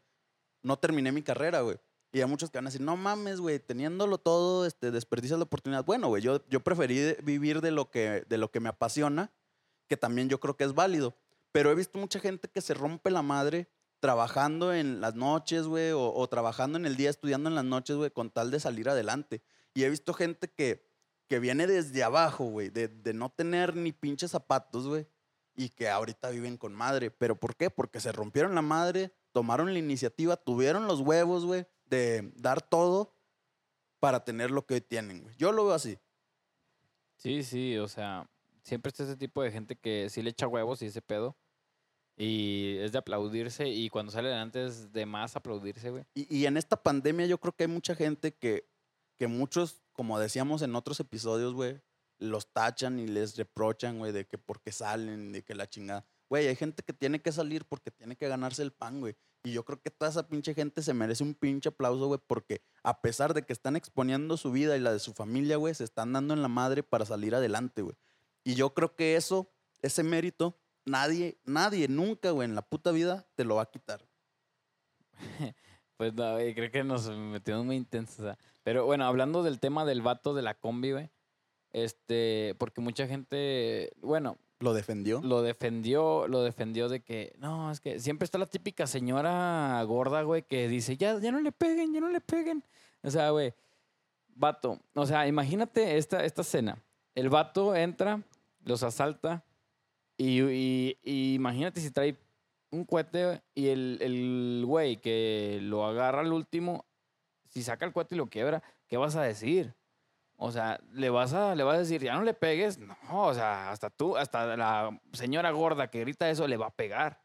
no 0.61 0.77
terminé 0.77 1.11
mi 1.11 1.23
carrera, 1.23 1.61
güey. 1.61 1.77
Y 2.11 2.21
hay 2.21 2.27
muchos 2.27 2.51
que 2.51 2.59
van 2.59 2.67
a 2.67 2.69
decir, 2.69 2.81
no 2.81 2.95
mames, 2.95 3.39
güey, 3.39 3.57
teniéndolo 3.57 4.19
todo, 4.19 4.67
este, 4.67 4.91
desperdicias 4.91 5.39
la 5.39 5.45
oportunidad. 5.45 5.83
Bueno, 5.83 6.09
güey, 6.09 6.21
yo, 6.21 6.47
yo 6.47 6.59
preferí 6.59 7.15
vivir 7.23 7.59
de 7.61 7.71
lo, 7.71 7.89
que, 7.89 8.23
de 8.29 8.37
lo 8.37 8.51
que 8.51 8.59
me 8.59 8.69
apasiona, 8.69 9.31
que 9.87 9.97
también 9.97 10.29
yo 10.29 10.39
creo 10.39 10.55
que 10.55 10.63
es 10.63 10.73
válido. 10.73 11.15
Pero 11.51 11.71
he 11.71 11.75
visto 11.75 11.99
mucha 11.99 12.19
gente 12.19 12.49
que 12.49 12.61
se 12.61 12.73
rompe 12.73 13.11
la 13.11 13.21
madre 13.21 13.69
trabajando 13.99 14.73
en 14.73 14.99
las 14.99 15.15
noches, 15.15 15.65
güey, 15.65 15.91
o, 15.95 16.27
trabajando 16.27 16.77
en 16.77 16.85
el 16.85 16.97
día, 16.97 17.09
estudiando 17.09 17.47
en 17.47 17.55
las 17.55 17.63
noches, 17.63 17.95
güey, 17.95 18.11
con 18.11 18.31
tal 18.31 18.51
de 18.51 18.59
salir 18.59 18.89
adelante. 18.89 19.41
Y 19.73 19.83
he 19.83 19.89
visto 19.89 20.13
gente 20.13 20.49
que, 20.49 20.85
que 21.29 21.39
viene 21.39 21.67
desde 21.67 22.03
abajo, 22.03 22.45
güey, 22.45 22.69
de, 22.69 22.89
de 22.89 23.13
no 23.13 23.29
tener 23.29 23.77
ni 23.77 23.93
pinches 23.93 24.31
zapatos, 24.31 24.87
güey, 24.87 25.07
y 25.55 25.69
que 25.69 25.87
ahorita 25.87 26.31
viven 26.31 26.57
con 26.57 26.73
madre. 26.73 27.11
¿Pero 27.11 27.39
por 27.39 27.55
qué? 27.55 27.69
Porque 27.69 28.01
se 28.01 28.11
rompieron 28.11 28.55
la 28.55 28.61
madre, 28.61 29.13
tomaron 29.31 29.71
la 29.71 29.79
iniciativa, 29.79 30.35
tuvieron 30.35 30.85
los 30.85 30.99
huevos, 30.99 31.45
güey, 31.45 31.65
de 31.85 32.33
dar 32.35 32.61
todo 32.61 33.15
para 33.99 34.25
tener 34.25 34.51
lo 34.51 34.65
que 34.65 34.73
hoy 34.73 34.81
tienen, 34.81 35.21
güey. 35.21 35.33
Yo 35.37 35.53
lo 35.53 35.63
veo 35.63 35.75
así. 35.75 35.97
Sí, 37.15 37.41
sí, 37.43 37.77
o 37.77 37.87
sea, 37.87 38.29
siempre 38.63 38.89
está 38.89 39.03
ese 39.03 39.17
tipo 39.17 39.43
de 39.43 39.51
gente 39.51 39.75
que 39.75 40.09
sí 40.09 40.21
le 40.21 40.31
echa 40.31 40.47
huevos 40.47 40.81
y 40.81 40.87
ese 40.87 41.01
pedo. 41.01 41.37
Y 42.15 42.77
es 42.79 42.91
de 42.91 42.99
aplaudirse. 42.99 43.67
Y 43.67 43.89
cuando 43.89 44.11
sale 44.11 44.29
adelante 44.29 44.65
es 44.65 44.91
de 44.91 45.05
más 45.05 45.35
aplaudirse, 45.35 45.89
güey. 45.89 46.05
Y, 46.13 46.45
en 46.45 46.57
esta 46.57 46.81
pandemia 46.81 47.25
yo 47.25 47.39
creo 47.39 47.55
que 47.55 47.63
hay 47.63 47.69
mucha 47.69 47.95
gente 47.95 48.33
que, 48.33 48.69
que 49.17 49.27
muchos, 49.27 49.81
como 49.93 50.19
decíamos 50.19 50.61
en 50.61 50.75
otros 50.75 50.99
episodios, 50.99 51.53
güey, 51.53 51.81
los 52.19 52.51
tachan 52.53 52.99
y 52.99 53.07
les 53.07 53.35
reprochan, 53.35 53.97
güey, 53.97 54.11
de 54.11 54.25
que 54.25 54.37
porque 54.37 54.71
salen, 54.71 55.31
de 55.31 55.43
que 55.43 55.55
la 55.55 55.67
chingada. 55.67 56.05
Güey, 56.29 56.47
hay 56.47 56.55
gente 56.55 56.83
que 56.83 56.93
tiene 56.93 57.21
que 57.21 57.31
salir 57.31 57.65
porque 57.65 57.91
tiene 57.91 58.15
que 58.15 58.27
ganarse 58.27 58.63
el 58.63 58.71
pan, 58.71 58.99
güey. 58.99 59.15
Y 59.43 59.51
yo 59.51 59.65
creo 59.65 59.81
que 59.81 59.91
toda 59.91 60.09
esa 60.09 60.27
pinche 60.27 60.53
gente 60.53 60.81
se 60.81 60.93
merece 60.93 61.23
un 61.23 61.35
pinche 61.35 61.69
aplauso, 61.69 62.07
güey, 62.07 62.19
porque 62.25 62.61
a 62.81 63.01
pesar 63.01 63.33
de 63.33 63.43
que 63.43 63.51
están 63.51 63.75
exponiendo 63.75 64.37
su 64.37 64.51
vida 64.51 64.77
y 64.77 64.79
la 64.79 64.93
de 64.93 64.99
su 64.99 65.13
familia, 65.13 65.57
güey, 65.57 65.75
se 65.75 65.83
están 65.83 66.13
dando 66.13 66.33
en 66.33 66.41
la 66.41 66.47
madre 66.47 66.81
para 66.81 67.05
salir 67.05 67.35
adelante, 67.35 67.81
güey. 67.81 67.97
Y 68.43 68.55
yo 68.55 68.73
creo 68.73 68.95
que 68.95 69.15
eso, 69.15 69.49
ese 69.81 70.03
mérito, 70.03 70.57
nadie, 70.85 71.37
nadie, 71.45 71.87
nunca, 71.87 72.31
güey, 72.31 72.47
en 72.47 72.55
la 72.55 72.61
puta 72.61 72.91
vida 72.91 73.25
te 73.35 73.45
lo 73.45 73.55
va 73.55 73.63
a 73.63 73.71
quitar. 73.71 74.05
Pues 75.95 76.11
no, 76.15 76.33
güey, 76.33 76.55
creo 76.55 76.71
que 76.71 76.83
nos 76.83 77.07
metimos 77.09 77.63
muy 77.65 77.75
intensos. 77.75 78.35
Pero 78.63 78.83
bueno, 78.85 79.05
hablando 79.05 79.43
del 79.43 79.59
tema 79.59 79.85
del 79.85 80.01
vato 80.01 80.33
de 80.33 80.41
la 80.41 80.55
combi, 80.55 80.91
güey. 80.91 81.11
Este, 81.71 82.55
porque 82.57 82.81
mucha 82.81 83.07
gente, 83.07 83.93
bueno, 84.01 84.37
Lo 84.59 84.73
defendió. 84.73 85.21
lo 85.23 85.43
defendió, 85.43 86.27
lo 86.27 86.41
defendió 86.43 86.89
de 86.89 87.01
que, 87.01 87.35
no, 87.37 87.71
es 87.71 87.79
que 87.79 87.99
siempre 87.99 88.25
está 88.25 88.39
la 88.39 88.47
típica 88.47 88.87
señora 88.87 89.81
gorda, 89.83 90.23
güey, 90.23 90.41
que 90.41 90.67
dice, 90.67 90.97
ya, 90.97 91.19
ya 91.19 91.31
no 91.31 91.39
le 91.41 91.51
peguen, 91.51 91.93
ya 91.93 91.99
no 91.99 92.09
le 92.09 92.21
peguen. 92.21 92.63
O 93.03 93.11
sea, 93.11 93.29
güey, 93.29 93.53
vato, 94.35 94.79
o 94.95 95.05
sea, 95.05 95.27
imagínate 95.27 95.97
esta, 95.97 96.25
esta 96.25 96.41
escena. 96.41 96.83
El 97.15 97.29
vato 97.29 97.75
entra, 97.75 98.21
los 98.63 98.83
asalta 98.83 99.45
y, 100.17 100.97
imagínate 101.03 101.81
si 101.81 101.91
trae 101.91 102.17
un 102.71 102.85
cohete 102.85 103.41
y 103.53 103.67
el, 103.67 103.97
el 104.01 104.63
güey 104.65 104.97
que 104.97 105.59
lo 105.61 105.85
agarra 105.85 106.21
al 106.21 106.33
último, 106.33 106.85
si 107.49 107.61
saca 107.63 107.85
el 107.85 107.93
cohete 107.93 108.15
y 108.15 108.17
lo 108.17 108.27
quiebra, 108.27 108.63
¿qué 108.87 108.97
vas 108.97 109.15
a 109.15 109.21
decir? 109.21 109.75
O 110.37 110.51
sea, 110.51 110.79
le 110.91 111.09
vas 111.09 111.33
a, 111.33 111.55
le 111.55 111.63
vas 111.63 111.75
a 111.75 111.79
decir, 111.79 112.01
ya 112.01 112.15
no 112.15 112.23
le 112.23 112.33
pegues. 112.33 112.77
No, 112.77 112.97
o 113.09 113.33
sea, 113.33 113.71
hasta 113.71 113.89
tú, 113.89 114.17
hasta 114.17 114.57
la 114.57 114.99
señora 115.13 115.51
gorda 115.51 115.89
que 115.89 116.01
grita 116.01 116.29
eso 116.29 116.47
le 116.47 116.57
va 116.57 116.67
a 116.67 116.75
pegar 116.75 117.21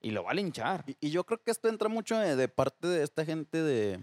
y 0.00 0.10
lo 0.10 0.24
va 0.24 0.30
a 0.30 0.34
linchar. 0.34 0.84
Y, 1.00 1.10
yo 1.10 1.24
creo 1.24 1.42
que 1.42 1.50
esto 1.50 1.68
entra 1.68 1.88
mucho 1.88 2.16
de, 2.16 2.36
de 2.36 2.48
parte 2.48 2.86
de 2.86 3.02
esta 3.02 3.24
gente 3.24 3.62
de 3.62 4.00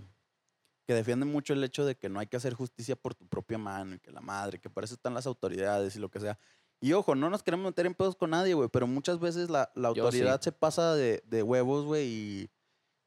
que 0.86 0.94
defiende 0.94 1.26
mucho 1.26 1.54
el 1.54 1.64
hecho 1.64 1.86
de 1.86 1.96
que 1.96 2.10
no 2.10 2.20
hay 2.20 2.28
que 2.28 2.38
hacer 2.38 2.54
justicia 2.54 2.96
por 2.96 3.16
tu 3.16 3.28
propia 3.28 3.58
mano 3.58 3.96
y 3.96 4.00
que 4.00 4.12
la 4.12 4.22
madre, 4.22 4.60
que 4.60 4.70
para 4.70 4.86
eso 4.86 4.96
están 4.96 5.14
las 5.14 5.28
autoridades 5.28 5.96
y 5.96 6.00
lo 6.00 6.10
que 6.10 6.20
sea. 6.20 6.38
Y 6.82 6.94
ojo, 6.94 7.14
no 7.16 7.30
nos 7.30 7.44
queremos 7.44 7.68
meter 7.68 7.86
en 7.86 7.94
pedos 7.94 8.16
con 8.16 8.32
nadie, 8.32 8.56
güey, 8.56 8.68
pero 8.68 8.88
muchas 8.88 9.20
veces 9.20 9.50
la, 9.50 9.72
la 9.76 9.94
Yo 9.94 10.04
autoridad 10.04 10.42
se 10.42 10.52
pasa 10.52 10.96
de, 10.96 11.24
de 11.28 11.44
huevos, 11.44 11.86
güey, 11.86 12.08
y, 12.08 12.50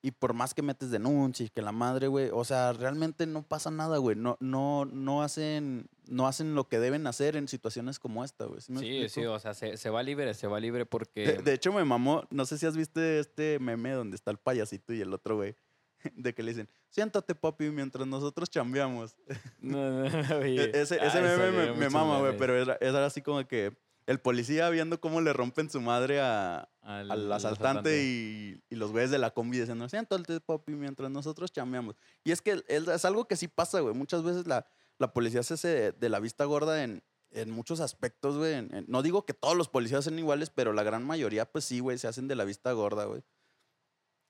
Y 0.01 0.13
por 0.13 0.33
más 0.33 0.55
que 0.55 0.63
metes 0.63 0.91
denuncia 0.91 1.47
y 1.47 1.49
que 1.49 1.61
la 1.63 1.73
madre, 1.73 2.09
güey, 2.09 2.29
o 2.33 2.45
sea, 2.45 2.73
realmente 2.73 3.27
no 3.27 3.43
pasa 3.43 3.71
nada, 3.71 3.99
güey. 3.99 4.15
No, 4.17 4.37
no, 4.39 4.85
no 4.85 5.23
hacen, 5.23 5.89
no 6.07 6.29
hacen 6.29 6.55
lo 6.55 6.69
que 6.69 6.79
deben 6.79 7.07
hacer 7.07 7.37
en 7.37 7.49
situaciones 7.49 7.99
como 7.99 8.23
esta, 8.23 8.45
güey. 8.45 8.61
¿Sí, 8.61 9.09
Sí, 9.09 9.25
o 9.25 9.39
sea, 9.41 9.55
se, 9.55 9.77
se 9.77 9.91
va 9.91 10.03
libre, 10.03 10.35
se 10.35 10.47
va 10.47 10.61
libre 10.61 10.85
porque... 10.87 11.27
De, 11.27 11.43
de 11.43 11.53
hecho, 11.55 11.73
me 11.73 11.85
mamó, 11.85 12.25
no 12.31 12.45
sé 12.45 12.59
si 12.59 12.67
has 12.67 12.77
visto 12.77 13.01
este 13.01 13.59
meme 13.59 13.93
donde 13.93 14.15
está 14.15 14.31
el 14.31 14.37
payasito 14.39 14.93
y 14.93 15.01
el 15.01 15.13
otro, 15.15 15.37
güey. 15.37 15.57
De 16.15 16.35
que 16.35 16.43
le 16.43 16.53
dicen, 16.53 16.69
siéntate, 16.91 17.35
papi, 17.35 17.71
mientras 17.71 18.07
nosotros 18.07 18.51
chambeamos. 18.51 19.17
No, 19.61 19.79
no, 19.91 20.09
no, 20.09 20.43
E- 20.43 20.71
ese 20.75 20.99
Ah, 21.01 21.07
ese 21.07 21.23
meme 21.23 21.73
me, 21.73 21.89
mama, 21.89 22.19
güey, 22.19 22.37
pero 22.37 22.57
era, 22.57 22.77
era 22.81 23.07
así 23.07 23.23
como 23.23 23.47
que 23.47 23.77
el 24.07 24.21
policía 24.21 24.69
viendo 24.69 25.01
cómo 25.01 25.21
le 25.21 25.33
rompen 25.33 25.71
su 25.71 25.81
madre 25.81 26.21
a, 26.21 26.69
al, 26.83 27.11
al 27.11 27.33
asaltante 27.33 28.03
y, 28.05 28.63
y 28.69 28.77
los 28.77 28.91
güeyes 28.93 29.11
de 29.11 29.19
la 29.19 29.31
combi 29.31 29.59
diciendo, 29.59 29.89
siéntate, 29.89 30.41
papi, 30.41 30.73
mientras 30.73 31.11
nosotros 31.11 31.53
chambeamos. 31.53 31.97
Y 32.23 32.33
es 32.33 32.43
que 32.43 32.63
es, 32.69 33.05
algo 33.05 33.27
que 33.27 33.37
sí 33.37 33.49
pasa, 33.49 33.81
güey. 33.81 33.95
Muchas 33.95 34.23
veces 34.23 34.47
la, 34.47 34.67
la 34.99 35.13
policía 35.13 35.43
se 35.43 35.55
hace 35.55 35.69
de, 35.69 35.93
de 35.93 36.09
la 36.11 36.21
vista 36.21 36.45
gorda 36.45 36.85
en, 36.85 37.03
en 37.31 37.51
muchos 37.51 37.81
aspectos, 37.81 38.37
güey. 38.37 38.69
No 38.87 39.03
digo 39.03 39.25
que 39.25 39.35
todos 39.35 39.57
los 39.57 39.69
policías 39.69 40.05
sean 40.05 40.19
iguales, 40.19 40.51
pero 40.51 40.73
la 40.73 40.83
gran 40.83 41.05
mayoría, 41.05 41.51
pues 41.51 41.65
sí, 41.65 41.81
güey, 41.81 41.97
se 41.99 42.07
hacen 42.09 42.29
de 42.29 42.37
la 42.37 42.45
vista 42.45 42.73
gorda, 42.73 43.05
güey. 43.05 43.23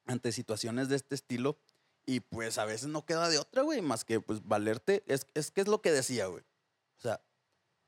Ante 0.06 0.32
situaciones 0.32 0.88
de 0.88 0.96
este 0.96 1.14
estilo. 1.14 1.58
Y 2.06 2.20
pues 2.20 2.58
a 2.58 2.66
veces 2.66 2.88
no 2.88 3.06
queda 3.06 3.28
de 3.28 3.38
otra, 3.38 3.62
güey, 3.62 3.80
más 3.80 4.04
que 4.04 4.20
pues 4.20 4.46
valerte. 4.46 5.02
Es, 5.06 5.26
es 5.34 5.50
que 5.50 5.62
es 5.62 5.68
lo 5.68 5.80
que 5.80 5.90
decía, 5.90 6.26
güey. 6.26 6.42
O 6.98 7.00
sea, 7.00 7.24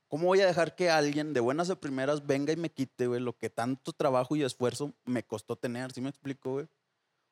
¿cómo 0.09 0.27
voy 0.27 0.41
a 0.41 0.47
dejar 0.47 0.75
que 0.75 0.91
alguien 0.91 1.35
de 1.35 1.41
buenas 1.41 1.69
a 1.69 1.81
primeras 1.81 2.27
venga 2.27 2.53
y 2.53 2.57
me 2.57 2.71
quite, 2.71 3.07
güey, 3.07 3.21
lo 3.21 3.37
que 3.37 3.51
tanto 3.51 3.93
trabajo 3.93 4.35
y 4.35 4.43
esfuerzo 4.43 4.95
me 5.05 5.23
costó 5.23 5.57
tener? 5.57 5.93
¿Sí 5.93 6.01
me 6.01 6.09
explico, 6.09 6.53
güey? 6.55 6.69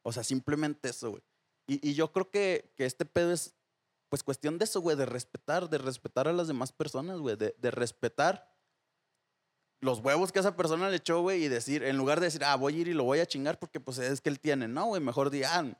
O 0.03 0.12
sea, 0.12 0.22
simplemente 0.24 0.91
eso, 0.91 1.11
güey. 1.11 1.22
Y, 1.66 1.89
y 1.89 1.95
yo 1.95 2.12
creo 2.12 2.30
que, 2.30 2.72
que 2.76 2.85
este 2.85 3.07
pedo 3.07 3.32
es, 3.32 3.55
pues, 4.11 4.22
cuestión 4.22 4.59
de 4.59 4.64
eso, 4.64 4.82
güey, 4.82 4.97
de 4.97 5.07
respetar, 5.07 5.70
de 5.70 5.78
respetar 5.78 6.28
a 6.28 6.32
las 6.35 6.49
demás 6.49 6.72
personas, 6.72 7.18
güey, 7.18 7.37
de, 7.37 7.55
de 7.59 7.70
respetar 7.70 8.54
los 9.85 10.01
huevos 10.01 10.32
que 10.32 10.39
esa 10.39 10.57
persona 10.57 10.89
le 10.89 10.97
echó, 10.97 11.20
güey, 11.20 11.45
y 11.45 11.49
decir, 11.49 11.85
en 11.85 11.97
lugar 11.99 12.18
de 12.18 12.26
decir, 12.26 12.43
ah, 12.45 12.57
voy 12.57 12.74
a 12.74 12.78
ir 12.78 12.89
y 12.89 12.95
lo 12.95 13.05
voy 13.05 13.20
a 13.20 13.26
chingar 13.26 13.59
porque, 13.59 13.80
pues, 13.80 13.99
es 13.99 14.20
que 14.20 14.30
él 14.30 14.41
tiene. 14.41 14.66
No, 14.66 14.87
güey, 14.87 15.03
mejor 15.03 15.30
di, 15.30 15.43
ah, 15.45 15.78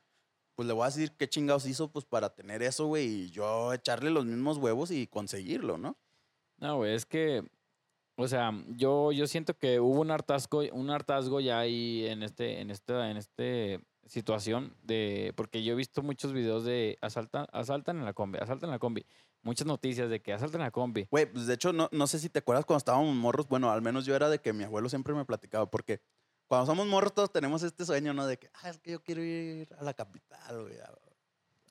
pues 0.55 0.68
le 0.68 0.74
voy 0.74 0.82
a 0.82 0.86
decir 0.86 1.12
qué 1.12 1.28
chingados 1.28 1.66
hizo, 1.66 1.90
pues, 1.90 2.05
para 2.05 2.28
tener 2.34 2.62
eso, 2.62 2.86
güey, 2.86 3.07
y 3.07 3.30
yo 3.30 3.72
echarle 3.72 4.11
los 4.11 4.26
mismos 4.26 4.59
huevos 4.59 4.90
y 4.90 5.07
conseguirlo, 5.07 5.78
¿no? 5.78 5.96
No, 6.59 6.76
güey, 6.76 6.94
es 6.94 7.07
que, 7.07 7.42
o 8.16 8.28
sea, 8.28 8.52
yo, 8.76 9.11
yo 9.11 9.26
siento 9.26 9.57
que 9.57 9.80
hubo 9.80 10.00
un 10.00 10.11
hartazgo, 10.11 10.61
un 10.72 10.90
hartazgo 10.90 11.40
ya 11.40 11.59
ahí 11.59 12.07
en 12.07 12.22
este, 12.22 12.61
en 12.61 12.70
esta, 12.70 13.11
en 13.11 13.16
este 13.16 13.80
situación 14.07 14.76
de, 14.82 15.32
porque 15.34 15.62
yo 15.64 15.72
he 15.72 15.76
visto 15.76 16.02
muchos 16.02 16.34
videos 16.34 16.64
de 16.64 16.98
asaltan, 17.00 17.46
asaltan 17.52 17.98
en 17.98 18.05
la 18.05 18.12
combi, 18.12 18.38
asaltan 18.38 18.68
en 18.68 18.72
la 18.72 18.78
combi, 18.78 19.07
muchas 19.45 19.66
noticias 19.66 20.11
de 20.11 20.20
que 20.20 20.32
asaltan 20.32 20.62
la 20.62 20.70
combi. 20.72 21.07
Güey, 21.11 21.26
pues 21.26 21.47
de 21.47 21.55
hecho, 21.55 21.72
no, 21.72 21.88
no 21.92 22.07
sé 22.09 22.18
si 22.18 22.28
te 22.28 22.40
acuerdas 22.40 22.64
cuando 22.64 22.78
estábamos 22.78 23.14
morros. 23.14 23.47
Bueno, 23.47 23.70
al 23.70 23.80
menos 23.82 24.05
yo 24.05 24.16
era 24.16 24.28
de 24.28 24.40
que 24.40 24.53
mi 24.53 24.64
abuelo 24.64 24.88
siempre 24.88 25.14
me 25.14 25.24
platicaba, 25.24 25.70
porque 25.70 26.01
cuando 26.49 26.66
somos 26.66 26.86
morros 26.86 27.14
todos 27.14 27.32
tenemos 27.32 27.62
este 27.62 27.84
sueño, 27.84 28.12
¿no? 28.12 28.26
De 28.26 28.38
que, 28.38 28.51
ah, 28.62 28.70
es 28.70 28.78
que 28.78 28.90
yo 28.92 29.03
quiero 29.03 29.22
ir 29.22 29.68
a 29.78 29.84
la 29.84 29.95
capital, 29.95 30.62
güey. 30.62 30.78
a- 30.80 30.92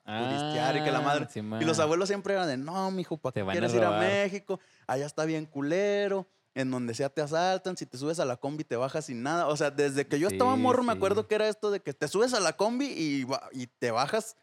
turistear 0.06 0.76
y 0.76 0.82
que 0.84 0.90
la 0.92 1.00
madre- 1.00 1.24
Ah, 1.26 1.30
sí, 1.32 1.40
Y 1.40 1.64
los 1.64 1.78
abuelos 1.78 2.08
siempre 2.08 2.34
eran 2.34 2.46
de, 2.46 2.56
no, 2.58 2.90
mijo, 2.90 3.16
¿para 3.16 3.32
qué 3.32 3.40
a 3.40 3.46
quieres 3.52 3.72
ir 3.72 3.82
a 3.82 3.86
robar". 3.86 4.00
México? 4.00 4.60
Allá 4.86 5.06
está 5.06 5.24
bien 5.24 5.46
culero. 5.46 6.26
En 6.56 6.70
donde 6.70 6.94
sea 6.94 7.08
te 7.08 7.20
asaltan, 7.20 7.76
si 7.76 7.84
te 7.84 7.98
subes 7.98 8.20
a 8.20 8.24
la 8.24 8.36
combi 8.36 8.62
te 8.62 8.76
bajas 8.76 9.06
sin 9.06 9.24
nada. 9.24 9.48
O 9.48 9.56
sea, 9.56 9.72
desde 9.72 10.06
que 10.06 10.20
yo 10.20 10.28
estaba 10.28 10.54
Sí, 10.54 10.60
morro 10.60 10.84
me 10.84 10.92
acuerdo 10.92 11.26
que 11.26 11.34
era 11.34 11.48
esto 11.48 11.72
de 11.72 11.80
que 11.80 11.94
te 11.94 12.06
subes 12.06 12.32
a 12.32 12.38
la 12.38 12.52
combi 12.52 12.84
y, 12.86 13.26
y 13.52 13.66
te 13.66 13.90
bajas 13.90 14.36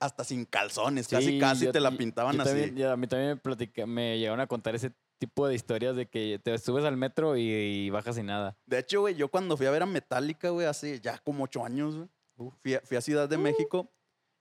hasta 0.00 0.24
sin 0.24 0.44
calzones. 0.44 1.08
casi, 1.08 1.26
Sí, 1.26 1.38
casi 1.38 1.64
yo- 1.66 1.72
te 1.72 1.80
la 1.80 1.90
pintaban 1.90 2.36
yo 2.36 2.42
así. 2.42 2.50
también- 2.50 2.76
yo- 2.76 2.92
a 2.92 2.96
mí 2.96 3.06
también 3.06 3.30
me, 3.30 3.36
platica, 3.36 3.86
me 3.86 4.18
llegaron 4.18 4.40
a 4.40 4.46
contar 4.46 4.74
ese 4.74 4.92
tipo 5.18 5.46
de 5.48 5.54
historias 5.54 5.96
de 5.96 6.06
que 6.06 6.40
te 6.42 6.56
subes 6.58 6.84
al 6.84 6.96
metro 6.96 7.36
y, 7.36 7.42
y 7.50 7.90
bajas 7.90 8.16
sin 8.16 8.26
nada. 8.26 8.56
De 8.66 8.78
hecho, 8.78 9.00
güey, 9.00 9.14
yo 9.14 9.28
cuando 9.28 9.56
fui 9.56 9.66
a 9.66 9.70
ver 9.70 9.82
a 9.82 9.86
Metallica, 9.86 10.50
güey, 10.50 10.66
hace 10.66 11.00
ya 11.00 11.18
como 11.18 11.44
ocho 11.44 11.64
años, 11.64 11.96
güey, 11.96 12.50
fui, 12.62 12.74
a- 12.74 12.80
fui 12.82 12.96
a 12.96 13.00
Ciudad 13.00 13.28
de 13.28 13.36
México 13.38 13.90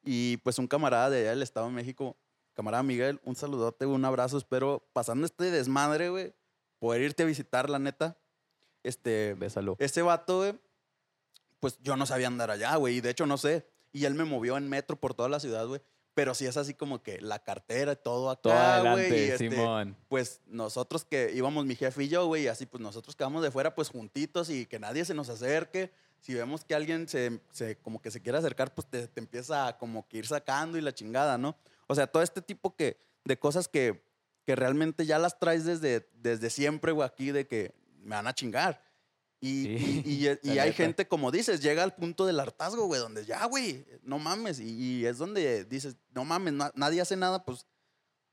y 0.03 0.37
pues 0.37 0.59
un 0.59 0.67
camarada 0.67 1.09
de 1.09 1.21
allá 1.21 1.29
del 1.31 1.41
Estado 1.41 1.65
de 1.67 1.73
México, 1.73 2.15
camarada 2.53 2.83
Miguel, 2.83 3.19
un 3.23 3.35
saludote, 3.35 3.85
un 3.85 4.05
abrazo, 4.05 4.37
espero 4.37 4.87
pasando 4.93 5.25
este 5.25 5.49
desmadre, 5.51 6.09
güey, 6.09 6.33
poder 6.79 7.01
irte 7.01 7.23
a 7.23 7.25
visitar, 7.25 7.69
la 7.69 7.79
neta. 7.79 8.17
Este, 8.83 9.33
Bésalo. 9.33 9.75
ese 9.79 10.01
vato, 10.03 10.37
güey, 10.37 10.53
pues 11.59 11.79
yo 11.81 11.95
no 11.97 12.05
sabía 12.05 12.27
andar 12.27 12.51
allá, 12.51 12.75
güey, 12.75 12.97
y 12.97 13.01
de 13.01 13.09
hecho 13.09 13.25
no 13.25 13.37
sé. 13.37 13.67
Y 13.93 14.05
él 14.05 14.13
me 14.13 14.23
movió 14.25 14.57
en 14.57 14.67
metro 14.69 14.99
por 14.99 15.13
toda 15.13 15.29
la 15.29 15.39
ciudad, 15.39 15.65
güey. 15.67 15.81
Pero 16.13 16.33
sí 16.33 16.47
es 16.47 16.57
así 16.57 16.73
como 16.73 17.03
que 17.03 17.21
la 17.21 17.39
cartera 17.43 17.91
y 17.91 17.95
todo 17.95 18.31
acá, 18.31 18.41
Todo 18.41 18.53
adelante, 18.53 19.07
güey. 19.09 19.19
y, 19.27 19.29
este, 19.31 19.49
Simón. 19.51 19.95
pues 20.09 20.41
nosotros 20.47 21.05
que 21.05 21.31
íbamos, 21.35 21.65
mi 21.65 21.75
jefe 21.75 22.05
y 22.05 22.07
yo, 22.07 22.25
güey, 22.25 22.43
y 22.43 22.47
así 22.47 22.65
pues 22.65 22.81
nosotros 22.81 23.15
quedamos 23.15 23.43
de 23.43 23.51
fuera 23.51 23.75
pues 23.75 23.89
juntitos 23.89 24.49
y 24.49 24.65
que 24.65 24.79
nadie 24.79 25.05
se 25.05 25.13
nos 25.13 25.29
acerque. 25.29 25.91
Si 26.19 26.33
vemos 26.33 26.65
que 26.65 26.73
alguien 26.73 27.07
se, 27.07 27.39
se- 27.51 27.77
como 27.77 28.01
que 28.01 28.09
se 28.09 28.19
quiere 28.19 28.39
acercar, 28.39 28.73
pues 28.73 28.87
te, 28.87 29.07
te 29.07 29.19
empieza 29.19 29.67
a 29.67 29.77
como 29.77 30.07
que 30.07 30.17
ir 30.17 30.25
sacando 30.25 30.79
y 30.79 30.81
la 30.81 30.91
chingada, 30.91 31.37
¿no? 31.37 31.55
O 31.85 31.93
sea, 31.93 32.07
todo 32.07 32.23
este 32.23 32.41
tipo 32.41 32.75
que, 32.75 32.97
de 33.23 33.37
cosas 33.37 33.67
que, 33.67 34.03
que 34.43 34.55
realmente 34.55 35.05
ya 35.05 35.19
las 35.19 35.37
traes 35.39 35.65
desde, 35.65 36.09
desde 36.15 36.49
siempre, 36.49 36.93
güey, 36.93 37.07
aquí 37.07 37.31
de 37.31 37.45
que 37.47 37.75
me 38.01 38.15
van 38.15 38.25
a 38.25 38.33
chingar. 38.33 38.81
Y, 39.39 39.77
Sí, 39.77 40.01
y- 40.05 40.27
y- 40.27 40.39
y 40.51 40.55
la 40.55 40.63
hay 40.63 40.73
gente, 40.73 41.07
como 41.07 41.29
dices, 41.31 41.61
llega 41.61 41.83
al 41.83 41.93
punto 41.95 42.25
del 42.25 42.39
hartazgo, 42.39 42.85
güey, 42.87 42.99
donde 42.99 43.25
ya, 43.25 43.45
güey, 43.45 43.85
no 44.03 44.17
mames. 44.19 44.59
Y, 44.59 45.05
es 45.05 45.17
donde 45.19 45.63
dices, 45.65 45.95
no 46.13 46.25
mames, 46.25 46.53
na- 46.53 46.71
nadie 46.75 47.01
hace 47.01 47.15
nada, 47.15 47.43
pues 47.45 47.65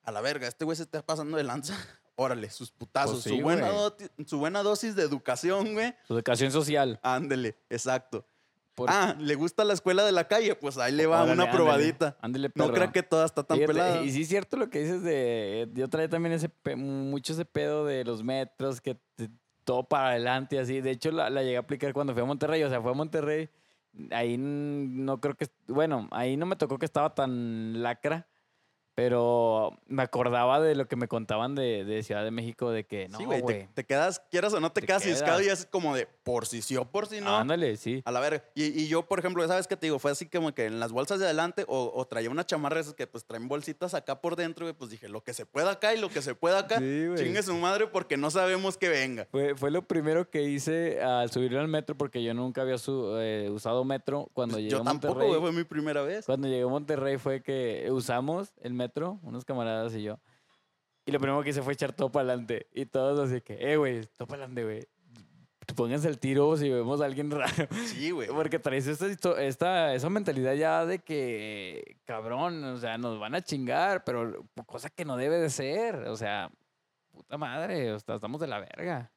a 0.03 0.13
la 0.13 0.21
verga, 0.21 0.47
este 0.49 0.65
güey 0.65 0.77
se 0.77 0.83
está 0.85 1.05
pasando 1.05 1.37
de 1.37 1.45
lanza. 1.45 1.75
Órale, 2.17 2.49
sus 2.51 2.71
putazos, 2.71 3.15
Pues 3.15 3.25
sí, 3.25 3.31
su, 3.37 3.43
buena 3.43 3.71
su 4.27 4.39
buena 4.39 4.63
dosis 4.63 4.95
de 4.97 5.03
educación, 5.03 5.73
güey. 5.75 5.95
Su 6.07 6.15
educación 6.15 6.53
social. 6.53 7.01
Ándele, 7.03 7.57
exacto. 7.71 8.25
Por- 8.77 8.89
Ah, 8.91 9.17
¿le 9.19 9.35
gusta 9.35 9.63
la 9.65 9.73
escuela 9.73 10.05
de 10.05 10.13
la 10.13 10.27
calle? 10.29 10.55
Pues 10.57 10.79
ahí 10.79 10.93
le 10.93 11.07
va 11.07 11.23
una 11.25 11.33
ándale, 11.33 11.53
probadita. 11.53 12.17
Ándale, 12.21 12.49
No 12.55 12.65
perro. 12.65 12.75
crea 12.75 12.93
que 12.93 13.03
toda 13.03 13.25
está 13.27 13.43
tan 13.45 13.57
Fíjate, 13.59 13.73
pelada. 13.73 14.03
Y 14.03 14.11
sí 14.11 14.23
es 14.23 14.29
cierto 14.29 14.57
lo 14.57 14.69
que 14.71 14.81
dices 14.81 15.03
de... 15.03 15.69
Yo 15.75 15.89
traía 15.89 16.09
también 16.09 16.33
ese 16.35 16.51
mucho 16.77 17.33
ese 17.35 17.45
pedo 17.45 17.85
de 17.85 18.05
los 18.05 18.23
metros, 18.25 18.81
que 18.81 18.97
te- 19.17 19.31
todo 19.65 19.85
para 19.85 20.11
adelante 20.11 20.59
así. 20.59 20.81
De 20.81 20.91
hecho, 20.91 21.11
la, 21.11 21.31
la 21.31 21.43
llegué 21.43 21.57
a 21.57 21.61
aplicar 21.61 21.93
cuando 21.93 22.13
fui 22.13 22.23
a 22.23 22.27
Monterrey. 22.27 22.63
O 22.63 22.69
sea, 22.69 22.81
fue 22.81 22.93
a 22.93 22.95
Monterrey. 22.95 23.49
Ahí 24.11 24.37
no 24.39 25.21
creo 25.21 25.37
que... 25.37 25.47
Bueno, 25.67 26.09
ahí 26.11 26.37
no 26.37 26.47
me 26.47 26.57
tocó 26.57 26.79
que 26.79 26.87
estaba 26.87 27.15
tan 27.15 27.83
lacra. 27.83 28.27
Pero 28.95 29.77
me 29.87 30.03
acordaba 30.03 30.61
de 30.61 30.75
lo 30.75 30.87
que 30.87 30.97
me 30.97 31.09
contaban 31.09 31.55
de, 31.55 31.85
de 31.85 32.03
Ciudad 32.03 32.23
de 32.23 32.31
México, 32.31 32.71
de 32.71 32.85
que 32.85 33.09
no, 33.09 33.19
sí, 33.19 33.25
te, 33.75 33.85
quedas, 33.85 34.23
quieras 34.31 34.53
o 34.55 34.61
no, 34.61 34.71
te, 34.71 34.81
Te 34.83 34.87
quedas 34.87 35.03
ciscado 35.03 35.43
y 35.43 35.47
es 35.49 35.67
como 35.67 35.97
de 35.97 36.07
por 36.23 36.47
si 36.47 36.63
sí 36.63 36.77
o 36.77 36.85
por 36.85 37.07
si 37.07 37.21
no. 37.21 37.37
Ándale, 37.37 37.77
sí. 37.77 38.03
A 38.05 38.13
la 38.13 38.21
verga. 38.21 38.45
Y, 38.55 38.67
y 38.67 38.87
yo, 38.87 39.03
por 39.07 39.19
ejemplo, 39.19 39.47
¿sabes 39.49 39.67
qué 39.67 39.77
te 39.77 39.87
digo? 39.87 39.99
Fue 39.99 40.13
así 40.13 40.27
como 40.27 40.55
que 40.55 40.67
en 40.67 40.79
las 40.79 40.93
bolsas 40.93 41.19
de 41.19 41.25
adelante 41.27 41.65
o, 41.67 41.91
o 41.95 42.05
traía 42.07 42.31
una 42.31 42.47
chamarra 42.47 42.81
esas 42.81 42.95
que 42.95 43.07
pues 43.09 43.25
traen 43.25 43.49
bolsitas 43.49 43.95
acá 43.95 44.21
por 44.21 44.37
dentro, 44.37 44.65
güey. 44.67 44.75
Pues 44.75 44.91
dije, 44.91 45.09
lo 45.09 45.23
que 45.25 45.35
se 45.35 45.45
pueda 45.45 45.73
acá 45.73 45.93
y 45.95 45.99
lo 46.01 46.09
que 46.09 46.23
se 46.23 46.35
pueda 46.37 46.61
acá, 46.61 46.79
Sí, 46.79 47.07
güey. 47.09 47.19
chingue 47.19 47.43
su 47.43 47.55
madre 47.57 47.89
porque 47.89 48.17
no 48.17 48.31
sabemos 48.31 48.77
que 48.79 48.89
venga. 48.89 49.27
Fue, 49.33 49.57
fue 49.57 49.71
lo 49.73 49.83
primero 49.83 50.31
que 50.31 50.43
hice 50.45 51.03
al 51.03 51.31
subir 51.33 51.57
al 51.59 51.67
metro, 51.69 51.97
porque 51.97 52.23
yo 52.23 52.33
nunca 52.33 52.63
había 52.63 52.79
su- 52.79 53.17
eh, 53.19 53.51
usado 53.51 53.85
metro 53.85 54.29
cuando 54.35 54.59
llegué 54.59 54.71
Yo 54.71 54.81
a 54.83 54.85
tampoco, 54.85 55.27
güey, 55.27 55.41
fue 55.41 55.53
mi 55.53 55.65
primera 55.65 56.03
vez. 56.03 56.27
Cuando 56.27 56.47
llegué 56.47 56.63
a 56.63 56.67
Monterrey 56.69 57.19
fue 57.19 57.43
que 57.43 57.89
usamos 57.91 58.53
el 58.63 58.73
metro, 58.73 58.84
unos 59.23 59.45
camaradas 59.45 59.95
y 59.95 60.03
yo. 60.03 60.19
Y 61.07 61.13
lo 61.13 61.21
primero 61.21 61.43
que 61.43 61.51
hice 61.51 61.63
fue 61.63 61.75
echar 61.75 61.93
todo 61.93 62.11
para 62.11 62.29
adelante. 62.29 62.67
Y 62.73 62.87
todos 62.87 63.19
así 63.21 63.41
que, 63.43 63.73
eh, 63.73 63.77
güey, 63.77 64.07
todo 64.17 64.27
para 64.27 64.45
adelante, 64.45 64.65
güey. 64.65 64.89
Pónganse 65.77 66.09
el 66.09 66.19
tiro 66.19 66.57
si 66.57 66.69
vemos 66.71 67.01
a 67.01 67.07
alguien 67.07 67.31
raro. 67.31 67.69
Sí, 67.87 68.11
güey. 68.11 68.29
Porque 68.29 68.59
traes 68.59 68.87
esta, 68.87 69.07
esta, 69.43 69.95
esa 69.95 70.11
mentalidad 70.11 70.55
ya 70.55 70.87
de 70.87 70.99
que, 70.99 71.99
cabrón, 72.05 72.63
o 72.65 72.77
sea, 72.77 72.99
nos 72.99 73.19
van 73.19 73.35
a 73.35 73.43
chingar, 73.43 74.05
pero 74.05 74.47
cosa 74.67 74.91
que 74.91 75.05
no 75.05 75.17
debe 75.17 75.39
de 75.39 75.51
ser. 75.51 75.97
O 76.09 76.17
sea, 76.17 76.51
puta 77.11 77.39
madre, 77.39 77.93
o 77.93 77.99
sea, 77.99 78.17
estamos 78.17 78.41
de 78.41 78.47
la 78.47 78.61
verga. 78.61 79.11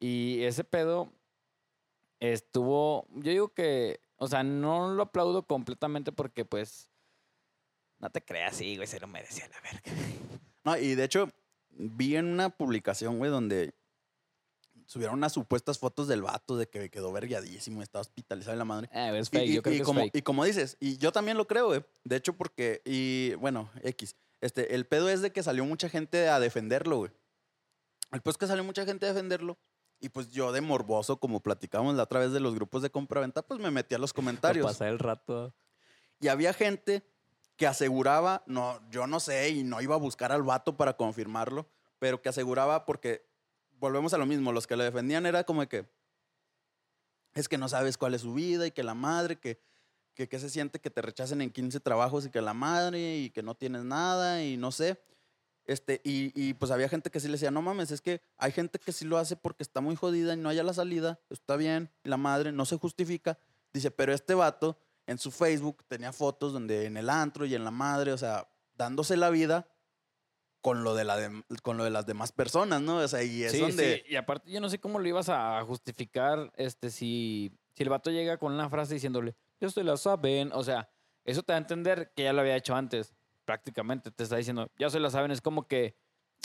Y 0.00 0.42
ese 0.42 0.64
pedo 0.64 1.12
estuvo, 2.20 3.06
yo 3.14 3.30
digo 3.30 3.48
que, 3.48 4.00
o 4.16 4.28
sea, 4.28 4.42
no 4.42 4.94
lo 4.94 5.02
aplaudo 5.02 5.46
completamente 5.46 6.12
porque 6.12 6.44
pues, 6.44 6.91
no 8.02 8.10
te 8.10 8.22
creas, 8.22 8.56
sí, 8.56 8.76
güey, 8.76 8.86
se 8.86 9.00
lo 9.00 9.06
merecía 9.06 9.48
la 9.48 9.60
verga. 9.60 9.82
No, 10.64 10.76
y 10.76 10.94
de 10.94 11.02
hecho, 11.02 11.28
vi 11.70 12.14
en 12.14 12.26
una 12.26 12.48
publicación, 12.50 13.18
güey, 13.18 13.30
donde 13.32 13.74
subieron 14.86 15.16
unas 15.16 15.32
supuestas 15.32 15.78
fotos 15.78 16.06
del 16.06 16.22
vato 16.22 16.56
de 16.56 16.68
que 16.68 16.88
quedó 16.90 17.10
verguiadísimo, 17.12 17.82
estaba 17.82 18.02
hospitalizado 18.02 18.52
en 18.52 18.58
la 18.60 18.64
madre. 18.64 18.88
Ah, 18.92 19.10
es 19.16 19.26
Y- 19.26 19.30
fake, 19.30 19.48
y, 19.48 19.54
yo 19.54 19.62
creo 19.62 19.74
y 19.74 19.78
que 19.78 19.84
como, 19.84 20.00
es 20.00 20.04
fake. 20.06 20.16
y 20.16 20.22
como 20.22 20.44
dices, 20.44 20.76
y 20.78 20.98
yo 20.98 21.10
también 21.10 21.36
lo 21.36 21.48
creo, 21.48 21.66
güey. 21.66 21.84
De 22.04 22.14
hecho, 22.16 22.34
porque, 22.34 22.80
y 22.84 23.34
bueno, 23.40 23.70
X. 23.82 24.14
Este, 24.40 24.74
el 24.76 24.86
pedo 24.86 25.08
es 25.08 25.20
de 25.22 25.32
que 25.32 25.42
salió 25.42 25.64
mucha 25.64 25.88
gente 25.88 26.28
a 26.28 26.38
defenderlo, 26.38 26.98
güey. 26.98 27.10
El 28.12 28.20
pedo 28.20 28.30
es 28.32 28.38
que 28.38 28.46
salió 28.46 28.62
mucha 28.62 28.84
gente 28.84 29.06
a 29.06 29.12
defenderlo. 29.12 29.58
Y 29.98 30.10
pues 30.10 30.30
yo 30.30 30.52
de 30.52 30.60
morboso, 30.60 31.18
como 31.18 31.40
platicamos 31.40 31.94
la 31.96 32.02
otra 32.04 32.20
vez 32.20 32.32
de 32.32 32.40
los 32.40 32.54
grupos 32.54 32.82
de 32.82 32.90
compraventa, 32.90 33.42
pues 33.42 33.58
me 33.58 33.70
metí 33.72 33.94
a 33.94 33.98
los 33.98 34.12
comentarios. 34.60 34.66
Pasar 34.66 34.88
el 34.88 34.98
rato. 34.98 35.54
Y 36.20 36.28
había 36.28 36.52
gente 36.52 37.02
que 37.56 37.66
aseguraba, 37.66 38.42
no, 38.46 38.80
yo 38.90 39.06
no 39.06 39.20
sé, 39.20 39.50
y 39.50 39.62
no 39.62 39.80
iba 39.80 39.94
a 39.94 39.98
buscar 39.98 40.32
al 40.32 40.42
vato 40.42 40.76
para 40.76 40.96
confirmarlo, 40.96 41.68
pero 41.98 42.22
que 42.22 42.28
aseguraba 42.28 42.84
porque 42.84 43.24
volvemos 43.78 44.14
a 44.14 44.18
lo 44.18 44.26
mismo, 44.26 44.52
los 44.52 44.66
que 44.66 44.76
le 44.76 44.84
defendían 44.84 45.26
era 45.26 45.44
como 45.44 45.68
que 45.68 45.86
es 47.34 47.48
que 47.48 47.58
no 47.58 47.68
sabes 47.68 47.96
cuál 47.96 48.14
es 48.14 48.22
su 48.22 48.34
vida 48.34 48.66
y 48.66 48.70
que 48.70 48.82
la 48.82 48.94
madre, 48.94 49.38
que, 49.38 49.60
que, 50.14 50.28
que 50.28 50.38
se 50.38 50.50
siente 50.50 50.80
que 50.80 50.90
te 50.90 51.02
rechacen 51.02 51.40
en 51.40 51.50
15 51.50 51.80
trabajos 51.80 52.26
y 52.26 52.30
que 52.30 52.40
la 52.40 52.54
madre 52.54 53.18
y 53.18 53.30
que 53.30 53.42
no 53.42 53.54
tienes 53.54 53.84
nada 53.84 54.44
y 54.44 54.56
no 54.56 54.70
sé. 54.70 55.02
Este, 55.64 56.00
y, 56.04 56.32
y, 56.34 56.54
pues 56.54 56.72
había 56.72 56.88
gente 56.88 57.10
que 57.10 57.20
sí 57.20 57.28
le 57.28 57.32
decía, 57.32 57.52
no 57.52 57.62
mames, 57.62 57.92
es 57.92 58.00
que 58.00 58.20
hay 58.36 58.50
gente 58.50 58.78
que 58.78 58.92
sí 58.92 59.04
lo 59.04 59.16
hace 59.16 59.36
porque 59.36 59.62
está 59.62 59.80
muy 59.80 59.94
jodida 59.94 60.34
y 60.34 60.36
no 60.36 60.48
haya 60.48 60.64
la 60.64 60.74
salida, 60.74 61.20
está 61.30 61.56
bien, 61.56 61.88
la 62.02 62.16
madre 62.16 62.50
no 62.50 62.66
se 62.66 62.76
justifica. 62.76 63.38
Dice, 63.72 63.90
pero 63.90 64.12
este 64.12 64.34
vato 64.34 64.76
en 65.12 65.18
su 65.18 65.30
Facebook 65.30 65.84
tenía 65.86 66.12
fotos 66.12 66.52
donde 66.52 66.86
en 66.86 66.96
el 66.96 67.08
antro 67.08 67.46
y 67.46 67.54
en 67.54 67.64
la 67.64 67.70
madre, 67.70 68.12
o 68.12 68.18
sea, 68.18 68.48
dándose 68.74 69.16
la 69.16 69.30
vida 69.30 69.68
con 70.60 70.84
lo 70.84 70.94
de, 70.94 71.04
la 71.04 71.16
de- 71.16 71.42
con 71.62 71.76
lo 71.76 71.84
de 71.84 71.90
las 71.90 72.06
demás 72.06 72.32
personas, 72.32 72.80
¿no? 72.82 72.96
O 72.98 73.08
sea, 73.08 73.22
y 73.22 73.42
es 73.44 73.52
Sí, 73.52 73.60
donde... 73.60 74.02
sí, 74.06 74.12
Y 74.12 74.16
aparte, 74.16 74.50
yo 74.50 74.60
no 74.60 74.68
sé 74.68 74.78
cómo 74.78 74.98
lo 74.98 75.08
ibas 75.08 75.28
a 75.28 75.62
justificar 75.64 76.52
este, 76.56 76.90
si, 76.90 77.52
si 77.74 77.82
el 77.82 77.88
vato 77.88 78.10
llega 78.10 78.36
con 78.38 78.52
una 78.52 78.68
frase 78.70 78.94
diciéndole, 78.94 79.34
ya 79.60 79.68
se 79.70 79.82
la 79.82 79.96
saben. 79.96 80.50
O 80.52 80.62
sea, 80.62 80.88
eso 81.24 81.42
te 81.42 81.52
da 81.52 81.56
a 81.56 81.60
entender 81.62 82.12
que 82.14 82.24
ya 82.24 82.32
lo 82.32 82.40
había 82.42 82.56
hecho 82.56 82.74
antes. 82.76 83.12
Prácticamente 83.44 84.12
te 84.12 84.22
está 84.22 84.36
diciendo, 84.36 84.70
ya 84.78 84.88
se 84.88 85.00
la 85.00 85.10
saben. 85.10 85.32
Es 85.32 85.40
como 85.40 85.66
que, 85.66 85.96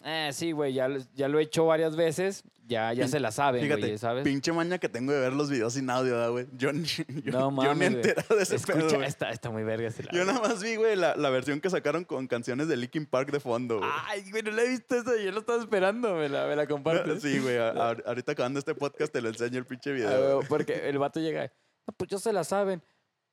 eh, 0.03 0.29
sí, 0.33 0.51
güey, 0.51 0.73
ya, 0.73 0.87
ya 1.15 1.27
lo 1.27 1.39
he 1.39 1.43
hecho 1.43 1.65
varias 1.65 1.95
veces, 1.95 2.43
ya, 2.67 2.93
ya 2.93 3.05
Pin- 3.05 3.09
se 3.09 3.19
la 3.19 3.31
saben, 3.31 3.61
Fíjate, 3.63 3.81
güey, 3.81 3.97
¿sabes? 3.97 4.23
pinche 4.23 4.51
maña 4.53 4.77
que 4.77 4.89
tengo 4.89 5.11
de 5.11 5.19
ver 5.19 5.33
los 5.33 5.49
videos 5.49 5.73
sin 5.73 5.89
audio, 5.89 6.13
¿verdad, 6.13 6.31
güey. 6.31 6.47
Yo, 6.55 6.71
yo, 6.71 7.31
No 7.31 7.39
yo 7.39 7.51
mames, 7.51 7.77
ni 7.89 7.95
güey. 7.95 8.09
enterado 8.09 8.35
de 8.35 8.43
ese 8.43 8.59
pedo, 8.59 8.77
Escucha, 8.77 8.95
güey. 8.97 9.07
está, 9.09 9.29
está 9.31 9.49
muy 9.49 9.63
verga. 9.63 9.87
ese 9.87 10.03
Yo 10.11 10.23
nada 10.25 10.39
más 10.39 10.61
vi, 10.61 10.75
güey, 10.75 10.95
la, 10.95 11.15
la 11.15 11.29
versión 11.29 11.59
que 11.61 11.69
sacaron 11.69 12.03
con 12.05 12.27
canciones 12.27 12.67
de 12.67 12.77
Linkin 12.77 13.05
Park 13.05 13.31
de 13.31 13.39
fondo, 13.39 13.79
güey. 13.79 13.89
Ay, 14.07 14.29
güey, 14.29 14.43
no 14.43 14.51
la 14.51 14.63
he 14.63 14.69
visto 14.69 14.95
eso. 14.95 15.15
Yo 15.17 15.31
lo 15.31 15.39
estaba 15.39 15.59
esperando. 15.59 16.13
Me 16.15 16.29
la, 16.29 16.45
me 16.45 16.55
la 16.55 16.67
compartes. 16.67 17.21
Sí, 17.23 17.39
güey. 17.39 17.57
a- 17.57 17.69
a- 17.71 17.97
ahorita 18.05 18.33
acabando 18.33 18.59
este 18.59 18.75
podcast 18.75 19.11
te 19.11 19.21
lo 19.21 19.29
enseño 19.29 19.57
el 19.59 19.65
pinche 19.65 19.89
Ah, 19.89 19.93
video. 19.93 20.35
güey, 20.37 20.47
porque 20.47 20.87
el 20.89 20.97
vato 20.99 21.19
llega, 21.19 21.51
no, 21.87 21.93
pues 21.97 22.09
ya 22.11 22.17
se 22.19 22.31
la 22.33 22.43
saben. 22.43 22.83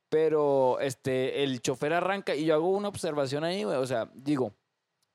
Pero 0.08 0.78
este, 0.80 1.42
el 1.42 1.60
chofer 1.60 1.92
arranca 1.92 2.34
y 2.36 2.44
yo 2.44 2.54
hago 2.54 2.70
una 2.70 2.88
observación 2.88 3.42
ahí, 3.42 3.64
güey. 3.64 3.76
O 3.78 3.86
sea, 3.86 4.10
digo, 4.14 4.54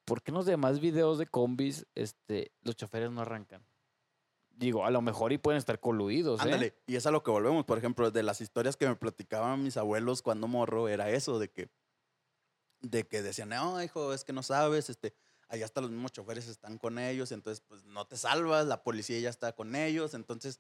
¿por 0.10 0.22
qué 0.22 0.32
en 0.32 0.36
los 0.36 0.46
demás 0.46 0.80
videos 0.80 1.18
de 1.18 1.28
combis 1.28 1.86
este, 1.96 2.52
los 2.64 2.76
choferes 2.76 3.12
no 3.12 3.22
arrancan? 3.22 3.64
Digo, 4.50 4.86
a 4.86 4.92
lo 4.92 5.02
mejor 5.02 5.32
y 5.32 5.38
pueden 5.38 5.58
estar 5.58 5.80
coludidos, 5.80 6.42
¿eh? 6.42 6.44
Ándale, 6.44 6.76
y 6.86 6.98
es 6.98 7.06
a 7.06 7.12
lo 7.12 7.24
que 7.24 7.32
volvemos. 7.32 7.64
Por 7.64 7.78
ejemplo, 7.78 8.12
de 8.12 8.24
las 8.24 8.42
historias 8.42 8.76
que 8.76 8.88
me 8.88 8.96
platicaban 8.98 9.64
mis 9.64 9.78
abuelos 9.78 10.22
cuando 10.22 10.50
morro, 10.50 10.90
era 10.90 11.10
eso, 11.12 11.40
de 11.40 11.50
que, 11.50 11.70
de 12.82 13.08
que 13.08 13.22
decían, 13.22 13.50
no, 13.50 13.82
hijo, 13.82 14.14
es 14.14 14.26
que 14.26 14.34
no 14.34 14.44
sabes, 14.44 14.90
este, 14.90 15.14
allá 15.48 15.64
hasta 15.64 15.80
los 15.80 15.92
mismos 15.92 16.12
choferes 16.12 16.48
están 16.48 16.78
con 16.78 17.00
ellos, 17.00 17.32
entonces 17.32 17.64
pues 17.66 17.86
no 17.86 18.06
te 18.06 18.18
salvas, 18.18 18.68
la 18.68 18.84
policía 18.84 19.20
ya 19.20 19.30
está 19.30 19.54
con 19.54 19.76
ellos, 19.76 20.14
entonces 20.14 20.60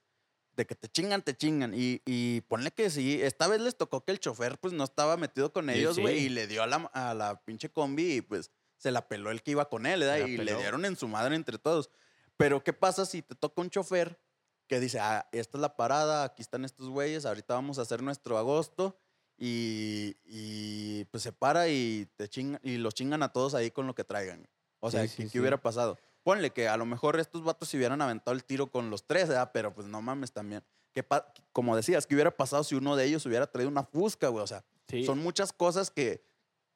de 0.56 0.66
que 0.66 0.76
te 0.76 0.88
chingan, 0.88 1.22
te 1.22 1.36
chingan. 1.36 1.74
Y, 1.74 2.02
y 2.06 2.42
ponle 2.42 2.72
que 2.72 2.90
sí, 2.90 3.22
esta 3.22 3.48
vez 3.48 3.60
les 3.60 3.76
tocó 3.78 4.06
que 4.06 4.12
el 4.14 4.20
chofer 4.20 4.58
pues 4.60 4.74
no 4.74 4.84
estaba 4.86 5.18
metido 5.18 5.52
con 5.52 5.66
Sí, 5.70 5.72
ellos, 5.80 6.00
güey, 6.00 6.20
sí. 6.20 6.26
y 6.26 6.30
le 6.30 6.48
dio 6.48 6.64
a 6.64 6.68
la, 6.68 6.78
a 6.94 7.14
la 7.14 7.42
pinche 7.44 7.70
combi 7.70 8.16
y 8.16 8.22
pues 8.22 8.52
se 8.80 8.90
la 8.92 9.08
peló 9.08 9.30
el 9.30 9.44
que 9.44 9.52
iba 9.52 9.70
con 9.70 9.86
él, 9.86 10.00
¿verdad? 10.00 10.26
Y 10.26 10.38
le 10.38 10.46
peló. 10.46 10.58
dieron 10.58 10.86
en 10.86 10.96
su 10.96 11.08
madre 11.08 11.36
entre 11.36 11.60
todos. 11.60 11.92
Pero 12.38 12.64
¿qué 12.64 12.74
pasa 12.74 13.06
si 13.06 13.22
te 13.22 13.36
toca 13.36 13.62
un 13.62 13.70
chofer 13.70 14.20
que 14.68 14.80
dice, 14.80 15.00
ah, 15.00 15.28
esta 15.32 15.58
es 15.58 15.62
la 15.62 15.76
parada, 15.76 16.24
aquí 16.24 16.42
están 16.42 16.66
estos 16.66 16.90
güeyes, 16.90 17.26
ahorita 17.26 17.54
vamos 17.54 17.78
a 17.78 17.84
hacer 17.84 18.02
nuestro 18.02 18.38
agosto 18.38 18.98
y, 19.38 20.16
y, 20.26 21.06
pues 21.06 21.24
se 21.24 21.32
para 21.32 21.68
y 21.70 22.08
te 22.18 22.28
chingan, 22.28 22.60
y 22.64 22.78
los 22.78 22.94
chingan 22.94 23.24
a 23.24 23.32
todos 23.32 23.56
ahí 23.56 23.72
con 23.72 23.88
lo 23.88 23.96
que 23.96 24.04
traigan. 24.04 24.48
O 24.80 24.92
sea, 24.92 25.02
Sí, 25.04 25.08
¿qué, 25.10 25.16
sí, 25.16 25.24
qué 25.24 25.30
sí. 25.30 25.40
hubiera 25.40 25.58
pasado? 25.62 25.98
Ponle 26.24 26.52
que 26.52 26.68
a 26.68 26.78
lo 26.78 26.86
mejor 26.86 27.20
estos 27.20 27.44
vatos 27.44 27.70
se 27.70 27.78
hubieran 27.78 28.02
aventado 28.02 28.36
el 28.36 28.44
tiro 28.44 28.68
con 28.68 28.90
los 28.90 29.06
tres, 29.06 29.28
¿verdad? 29.30 29.52
Pero 29.54 29.74
pues 29.74 29.88
no 29.88 30.02
mames 30.02 30.32
también. 30.32 30.64
¿Qué 30.92 31.04
pa- 31.04 31.32
como 31.52 31.76
decías, 31.76 32.06
¿qué 32.06 32.16
hubiera 32.16 32.32
pasado 32.36 32.64
si 32.64 32.76
uno 32.76 32.96
de 32.96 33.06
ellos 33.06 33.26
hubiera 33.26 33.48
traído 33.48 33.70
una 33.70 33.84
fusca, 33.84 34.28
güey? 34.28 34.44
O 34.44 34.48
sea, 34.48 34.64
son 35.06 35.20
muchas 35.20 35.54
cosas 35.54 35.90
que, 35.92 36.24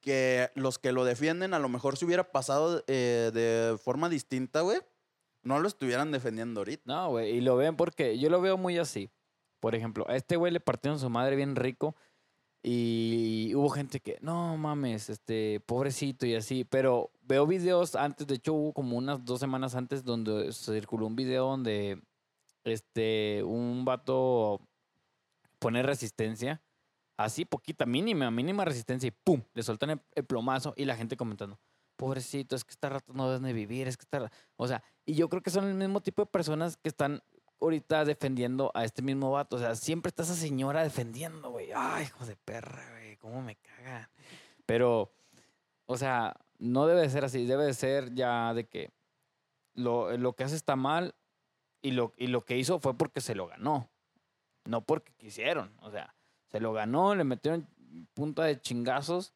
que 0.03 0.51
los 0.53 0.77
que 0.77 0.91
lo 0.91 1.05
defienden 1.05 1.53
a 1.53 1.59
lo 1.59 1.69
mejor 1.69 1.97
si 1.97 2.05
hubiera 2.05 2.31
pasado 2.31 2.83
eh, 2.87 3.31
de 3.33 3.77
forma 3.77 4.09
distinta, 4.09 4.61
güey, 4.61 4.79
no 5.41 5.59
lo 5.59 5.67
estuvieran 5.67 6.11
defendiendo 6.11 6.59
ahorita. 6.59 6.83
No, 6.85 7.09
güey, 7.09 7.37
y 7.37 7.41
lo 7.41 7.55
ven 7.55 7.75
porque 7.75 8.19
yo 8.19 8.29
lo 8.29 8.41
veo 8.41 8.57
muy 8.57 8.77
así. 8.77 9.09
Por 9.59 9.75
ejemplo, 9.75 10.05
a 10.09 10.15
este 10.15 10.35
güey 10.35 10.51
le 10.51 10.59
partieron 10.59 10.99
su 10.99 11.09
madre 11.09 11.35
bien 11.35 11.55
rico 11.55 11.95
y 12.61 13.53
hubo 13.55 13.69
gente 13.69 13.99
que, 13.99 14.17
no 14.21 14.57
mames, 14.57 15.09
este, 15.09 15.61
pobrecito 15.65 16.25
y 16.25 16.35
así. 16.35 16.65
Pero 16.65 17.11
veo 17.21 17.45
videos 17.45 17.95
antes, 17.95 18.27
de 18.27 18.35
hecho 18.35 18.53
hubo 18.53 18.73
como 18.73 18.97
unas 18.97 19.23
dos 19.23 19.39
semanas 19.39 19.75
antes 19.75 20.03
donde 20.03 20.51
circuló 20.51 21.07
un 21.07 21.15
video 21.15 21.47
donde 21.47 22.01
este, 22.63 23.43
un 23.43 23.85
vato 23.85 24.61
pone 25.59 25.83
resistencia, 25.83 26.61
así 27.23 27.45
poquita, 27.45 27.85
mínima, 27.85 28.29
mínima 28.31 28.65
resistencia 28.65 29.07
y 29.07 29.11
¡pum! 29.11 29.41
Le 29.53 29.63
sueltan 29.63 30.01
el, 30.13 30.25
plomazo 30.25 30.73
y 30.77 30.85
la 30.85 30.95
gente 30.95 31.17
comentando, 31.17 31.59
pobrecito, 31.95 32.55
es 32.55 32.63
que 32.63 32.71
esta 32.71 32.89
rato 32.89 33.13
no 33.13 33.27
deben 33.27 33.43
de 33.43 33.53
vivir, 33.53 33.87
es 33.87 33.97
que 33.97 34.03
está... 34.03 34.31
O 34.55 34.67
sea, 34.67 34.83
y 35.05 35.15
yo 35.15 35.29
creo 35.29 35.41
que 35.41 35.49
son 35.49 35.65
el 35.65 35.73
mismo 35.73 36.01
tipo 36.01 36.21
de 36.21 36.27
personas 36.27 36.77
que 36.77 36.89
están 36.89 37.21
ahorita 37.63 38.05
defendiendo 38.05 38.71
a 38.73 38.83
este 38.83 39.01
mismo 39.01 39.31
vato. 39.31 39.55
O 39.55 39.59
sea, 39.59 39.75
siempre 39.75 40.09
está 40.09 40.23
esa 40.23 40.35
señora 40.35 40.83
defendiendo, 40.83 41.49
güey. 41.49 41.71
Ay, 41.75 42.05
hijo 42.05 42.25
de 42.25 42.35
perra, 42.35 42.89
güey, 42.91 43.17
cómo 43.17 43.41
me 43.41 43.55
cagan. 43.55 44.07
Pero, 44.65 45.11
o 45.85 45.97
sea, 45.97 46.35
no 46.59 46.85
debe 46.85 47.01
de 47.01 47.09
ser 47.09 47.25
así. 47.25 47.45
Debe 47.45 47.65
de 47.65 47.73
ser 47.73 48.13
ya 48.13 48.53
de 48.53 48.65
que 48.65 48.91
lo, 49.73 50.15
lo 50.17 50.33
que 50.33 50.43
hace 50.43 50.55
está 50.55 50.75
mal 50.75 51.15
y 51.81 51.91
lo, 51.91 52.13
y 52.17 52.27
lo 52.27 52.41
que 52.41 52.57
hizo 52.57 52.79
fue 52.79 52.97
porque 52.97 53.21
se 53.21 53.35
lo 53.35 53.47
ganó. 53.47 53.89
No 54.65 54.81
porque 54.81 55.13
quisieron. 55.13 55.75
O 55.81 55.91
sea, 55.91 56.13
se 56.53 56.59
lo 56.61 56.71
ganó, 56.71 57.15
le 57.15 57.23
metieron 57.25 57.67
punta 58.13 58.43
de 58.43 58.61
chingazos, 58.61 59.33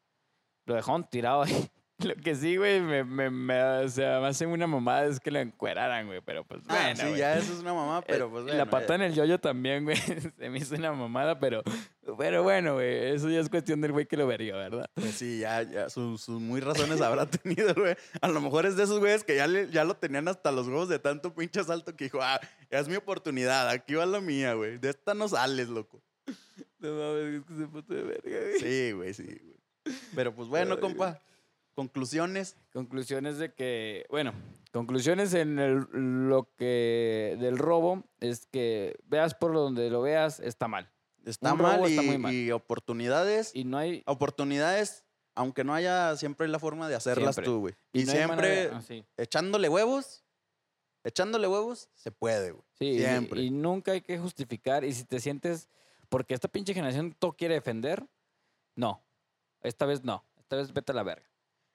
lo 0.66 0.74
dejaron 0.76 1.04
tirado 1.10 1.42
ahí. 1.42 1.68
Lo 2.00 2.14
que 2.14 2.36
sí, 2.36 2.56
güey, 2.56 2.80
me, 2.80 3.02
me, 3.02 3.28
me, 3.28 3.60
o 3.60 3.88
sea, 3.88 4.20
me 4.20 4.28
hace 4.28 4.46
una 4.46 4.68
mamada 4.68 5.06
es 5.06 5.18
que 5.18 5.32
lo 5.32 5.40
encueraran, 5.40 6.06
güey. 6.06 6.20
Pero 6.24 6.44
pues 6.44 6.60
Ah, 6.68 6.76
bueno, 6.84 6.96
sí, 7.00 7.06
güey. 7.08 7.18
ya 7.18 7.34
eso 7.36 7.52
es 7.52 7.58
una 7.58 7.74
mamá, 7.74 8.02
pero 8.02 8.26
Eh, 8.26 8.28
pues 8.30 8.44
La 8.44 8.52
bueno, 8.52 8.70
pata 8.70 8.92
eh, 8.92 8.94
en 8.94 9.02
el 9.02 9.14
yoyo 9.14 9.40
también, 9.40 9.82
güey. 9.82 9.96
Se 10.38 10.48
me 10.48 10.58
hizo 10.58 10.76
una 10.76 10.92
mamada, 10.92 11.40
pero, 11.40 11.64
pero 12.16 12.44
bueno, 12.44 12.74
güey. 12.74 13.08
Eso 13.16 13.28
ya 13.30 13.40
es 13.40 13.48
cuestión 13.48 13.80
del 13.80 13.90
güey 13.90 14.06
que 14.06 14.16
lo 14.16 14.28
vería, 14.28 14.54
¿verdad? 14.54 14.88
Pues 14.94 15.16
sí, 15.16 15.40
ya, 15.40 15.62
ya 15.62 15.90
sus, 15.90 16.20
sus 16.22 16.40
muy 16.40 16.60
razones 16.60 17.00
habrá 17.00 17.26
tenido, 17.30 17.74
güey. 17.74 17.96
A 18.20 18.28
lo 18.28 18.40
mejor 18.40 18.66
es 18.66 18.76
de 18.76 18.84
esos 18.84 19.00
güeyes 19.00 19.24
que 19.24 19.34
ya, 19.34 19.48
le- 19.48 19.68
ya 19.72 19.82
lo 19.82 19.94
tenían 19.96 20.28
hasta 20.28 20.52
los 20.52 20.68
huevos 20.68 20.88
de 20.88 21.00
tanto 21.00 21.34
pinche 21.34 21.58
asalto 21.58 21.96
que 21.96 22.04
dijo, 22.04 22.20
ah, 22.22 22.38
es 22.70 22.86
mi 22.88 22.94
oportunidad, 22.94 23.68
aquí 23.70 23.94
va 23.94 24.06
la 24.06 24.20
mía, 24.20 24.54
güey. 24.54 24.78
De 24.78 24.90
esta 24.90 25.14
no 25.14 25.26
sales, 25.26 25.68
loco. 25.68 26.00
No 26.78 26.92
mames, 26.94 27.34
es 27.40 27.44
que 27.44 27.54
se 27.56 27.66
puso 27.66 27.92
de 27.94 28.02
verga, 28.02 28.38
güey. 28.40 28.60
Sí, 28.60 28.92
güey, 28.92 29.14
sí, 29.14 29.24
güey. 29.24 29.96
Pero 30.14 30.34
pues 30.34 30.48
bueno, 30.48 30.74
Ay, 30.74 30.80
compa, 30.80 31.20
conclusiones. 31.74 32.56
Conclusiones 32.72 33.38
de 33.38 33.52
que, 33.54 34.06
bueno, 34.10 34.32
conclusiones 34.72 35.32
en 35.34 35.58
el- 35.58 35.86
lo 35.92 36.52
que 36.56 37.36
del 37.40 37.56
robo 37.58 38.04
es 38.20 38.46
que 38.46 38.98
veas 39.06 39.34
por 39.34 39.52
donde 39.54 39.90
lo 39.90 40.02
veas, 40.02 40.40
está 40.40 40.68
mal. 40.68 40.90
Está 41.24 41.52
Un 41.54 41.60
mal, 41.62 41.80
y, 41.82 41.90
está 41.90 42.02
muy 42.02 42.18
mal. 42.18 42.32
y 42.34 42.50
oportunidades. 42.52 43.50
Y 43.54 43.64
no 43.64 43.76
hay... 43.78 44.02
oportunidades, 44.06 45.04
aunque 45.34 45.62
no 45.64 45.74
haya, 45.74 46.16
siempre 46.16 46.46
hay 46.46 46.52
la 46.52 46.58
forma 46.58 46.88
de 46.88 46.94
hacerlas 46.94 47.34
Siempre. 47.34 47.44
tú, 47.52 47.60
güey. 47.60 47.74
Y, 47.92 48.04
no 48.04 48.12
siempre 48.12 48.70
ah, 48.72 48.80
sí. 48.82 49.04
echándole 49.16 49.68
huevos, 49.68 50.24
echándole 51.04 51.46
huevos, 51.48 51.88
se 51.94 52.10
puede, 52.12 52.52
güey. 52.52 52.64
Sí, 52.78 52.84
y- 52.86 52.98
Siempre. 53.00 53.42
Y, 53.42 53.50
nunca 53.50 53.92
hay 53.92 54.00
que 54.00 54.18
justificar. 54.18 54.84
Y 54.84 54.92
si 54.92 55.04
te 55.04 55.20
sientes, 55.20 55.68
porque 56.08 56.34
esta 56.34 56.48
pinche 56.48 56.74
generación 56.74 57.14
todo 57.18 57.32
quiere 57.32 57.54
defender, 57.54 58.06
no. 58.74 59.02
Esta 59.60 59.86
vez 59.86 60.04
no. 60.04 60.24
Esta 60.38 60.56
vez 60.56 60.72
vete 60.72 60.92
a 60.92 60.94
la 60.94 61.02
verga. 61.02 61.28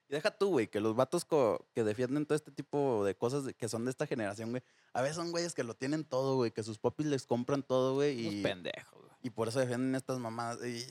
Y 0.10 0.14
deja 0.14 0.32
tú, 0.32 0.50
güey, 0.50 0.68
que 0.68 0.80
los 0.80 0.96
vatos 0.96 1.26
que 1.74 1.84
defienden 1.84 2.26
todo 2.26 2.36
este 2.36 2.52
tipo 2.52 3.04
de 3.06 3.16
cosas 3.16 3.54
que 3.58 3.70
son 3.70 3.86
de 3.86 3.92
esta 3.92 4.06
generación, 4.08 4.52
güey, 4.52 4.64
a 4.94 5.02
veces 5.02 5.16
son 5.18 5.32
güeyes 5.32 5.54
que 5.54 5.64
lo 5.64 5.76
tienen 5.76 6.04
todo, 6.04 6.36
güey, 6.36 6.52
que 6.52 6.64
sus 6.64 6.78
popis 6.78 7.06
les 7.08 7.26
compran 7.26 7.64
todo, 7.64 7.96
güey, 7.96 8.20
Unos 8.22 8.34
y, 8.36 8.42
pendejos, 8.44 9.02
güey. 9.02 9.14
y 9.22 9.30
por 9.30 9.48
eso 9.48 9.60
defienden 9.60 9.96
estas 9.96 10.20
mamadas. 10.20 10.64
Y, 10.66 10.86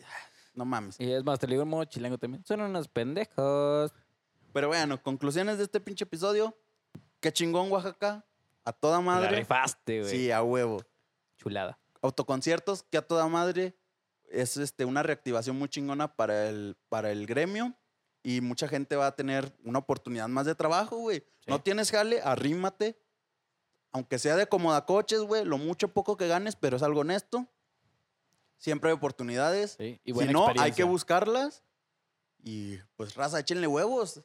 no 0.54 0.64
mames. 0.64 1.00
Y 1.00 1.10
es 1.12 1.24
más, 1.24 1.38
te 1.38 1.46
lo 1.46 1.52
digo 1.52 1.62
en 1.62 1.68
modo 1.68 1.84
chilango 1.84 2.18
también. 2.18 2.44
Son 2.44 2.60
unos 2.60 2.88
pendejos. 2.88 3.92
Pero 4.52 4.68
bueno, 4.68 5.02
conclusiones 5.02 5.56
de 5.58 5.64
este 5.64 5.80
pinche 5.80 6.04
episodio. 6.04 6.54
Qué 7.20 7.32
chingón, 7.32 7.70
Oaxaca. 7.72 8.24
A 8.64 8.72
toda 8.72 8.98
La 8.98 9.00
madre. 9.02 9.36
rifaste, 9.36 10.00
güey. 10.02 10.10
Sí, 10.10 10.30
a 10.30 10.42
huevo. 10.42 10.82
Chulada. 11.38 11.78
Autoconciertos 12.02 12.82
que 12.82 12.98
a 12.98 13.06
toda 13.06 13.26
madre 13.28 13.74
es 14.28 14.56
este, 14.56 14.84
una 14.84 15.02
reactivación 15.02 15.58
muy 15.58 15.68
chingona 15.68 16.14
para 16.16 16.48
el, 16.48 16.76
para 16.88 17.10
el 17.10 17.26
gremio 17.26 17.74
y 18.22 18.40
mucha 18.40 18.68
gente 18.68 18.96
va 18.96 19.06
a 19.08 19.16
tener 19.16 19.52
una 19.64 19.78
oportunidad 19.80 20.28
más 20.28 20.46
de 20.46 20.54
trabajo, 20.54 20.96
güey. 20.96 21.24
No 21.46 21.60
tienes 21.60 21.90
jale, 21.90 22.20
arrímate, 22.22 22.98
aunque 23.90 24.18
sea 24.18 24.36
de 24.36 24.46
coches, 24.46 25.20
güey, 25.20 25.44
lo 25.44 25.58
mucho 25.58 25.88
poco 25.88 26.16
que 26.16 26.28
ganes, 26.28 26.56
pero 26.56 26.76
es 26.76 26.82
algo 26.82 27.00
honesto. 27.00 27.46
Siempre 28.58 28.90
hay 28.90 28.94
oportunidades. 28.94 29.72
Sí, 29.72 30.00
y 30.04 30.14
si 30.14 30.26
no, 30.28 30.46
hay 30.56 30.72
que 30.72 30.84
buscarlas. 30.84 31.64
Y 32.44 32.78
pues, 32.96 33.14
raza, 33.16 33.40
échenle 33.40 33.66
huevos. 33.66 34.22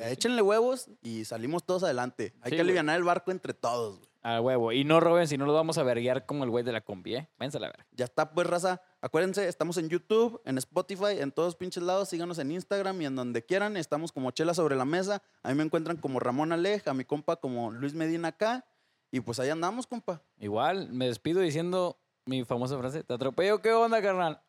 Échenle 0.00 0.42
huevos 0.42 0.88
y 1.02 1.24
salimos 1.24 1.64
todos 1.64 1.84
adelante. 1.84 2.34
Hay 2.42 2.50
Sí, 2.50 2.56
que 2.56 2.62
aliviar 2.62 2.88
el 2.90 3.04
barco 3.04 3.30
entre 3.30 3.54
todos, 3.54 3.98
güey. 3.98 4.07
A 4.22 4.40
huevo. 4.40 4.72
Y 4.72 4.84
no 4.84 5.00
roben, 5.00 5.28
si 5.28 5.38
no 5.38 5.46
los 5.46 5.54
vamos 5.54 5.78
a 5.78 5.82
verguiar 5.84 6.26
como 6.26 6.44
el 6.44 6.50
güey 6.50 6.64
de 6.64 6.72
la 6.72 6.80
combi, 6.80 7.16
¿eh? 7.16 7.28
Váyanse 7.38 7.58
a 7.58 7.60
la 7.60 7.68
verga. 7.68 7.86
Ya 7.92 8.04
está, 8.04 8.32
pues, 8.32 8.46
raza. 8.46 8.82
Acuérdense, 9.00 9.46
estamos 9.46 9.76
en 9.78 9.88
YouTube, 9.88 10.40
en 10.44 10.58
Spotify, 10.58 11.20
en 11.20 11.30
todos 11.30 11.54
pinches 11.54 11.82
lados. 11.82 12.08
Síganos 12.08 12.38
en 12.38 12.50
Instagram 12.50 13.00
y 13.00 13.06
en 13.06 13.16
donde 13.16 13.44
quieran. 13.44 13.76
Estamos 13.76 14.10
como 14.10 14.30
Chela 14.32 14.54
sobre 14.54 14.74
la 14.74 14.84
mesa. 14.84 15.22
A 15.42 15.50
mí 15.50 15.54
me 15.54 15.62
encuentran 15.62 15.98
como 15.98 16.18
Ramón 16.18 16.52
Alej, 16.52 16.88
a 16.88 16.94
mi 16.94 17.04
compa 17.04 17.36
como 17.36 17.70
Luis 17.70 17.94
Medina 17.94 18.28
acá. 18.28 18.66
Y 19.10 19.20
pues 19.20 19.38
ahí 19.40 19.50
andamos, 19.50 19.86
compa. 19.86 20.22
Igual, 20.38 20.92
me 20.92 21.06
despido 21.06 21.40
diciendo 21.40 21.98
mi 22.26 22.44
famosa 22.44 22.76
frase. 22.76 23.04
¿Te 23.04 23.14
atropello 23.14 23.62
qué 23.62 23.72
onda, 23.72 24.02
carnal? 24.02 24.42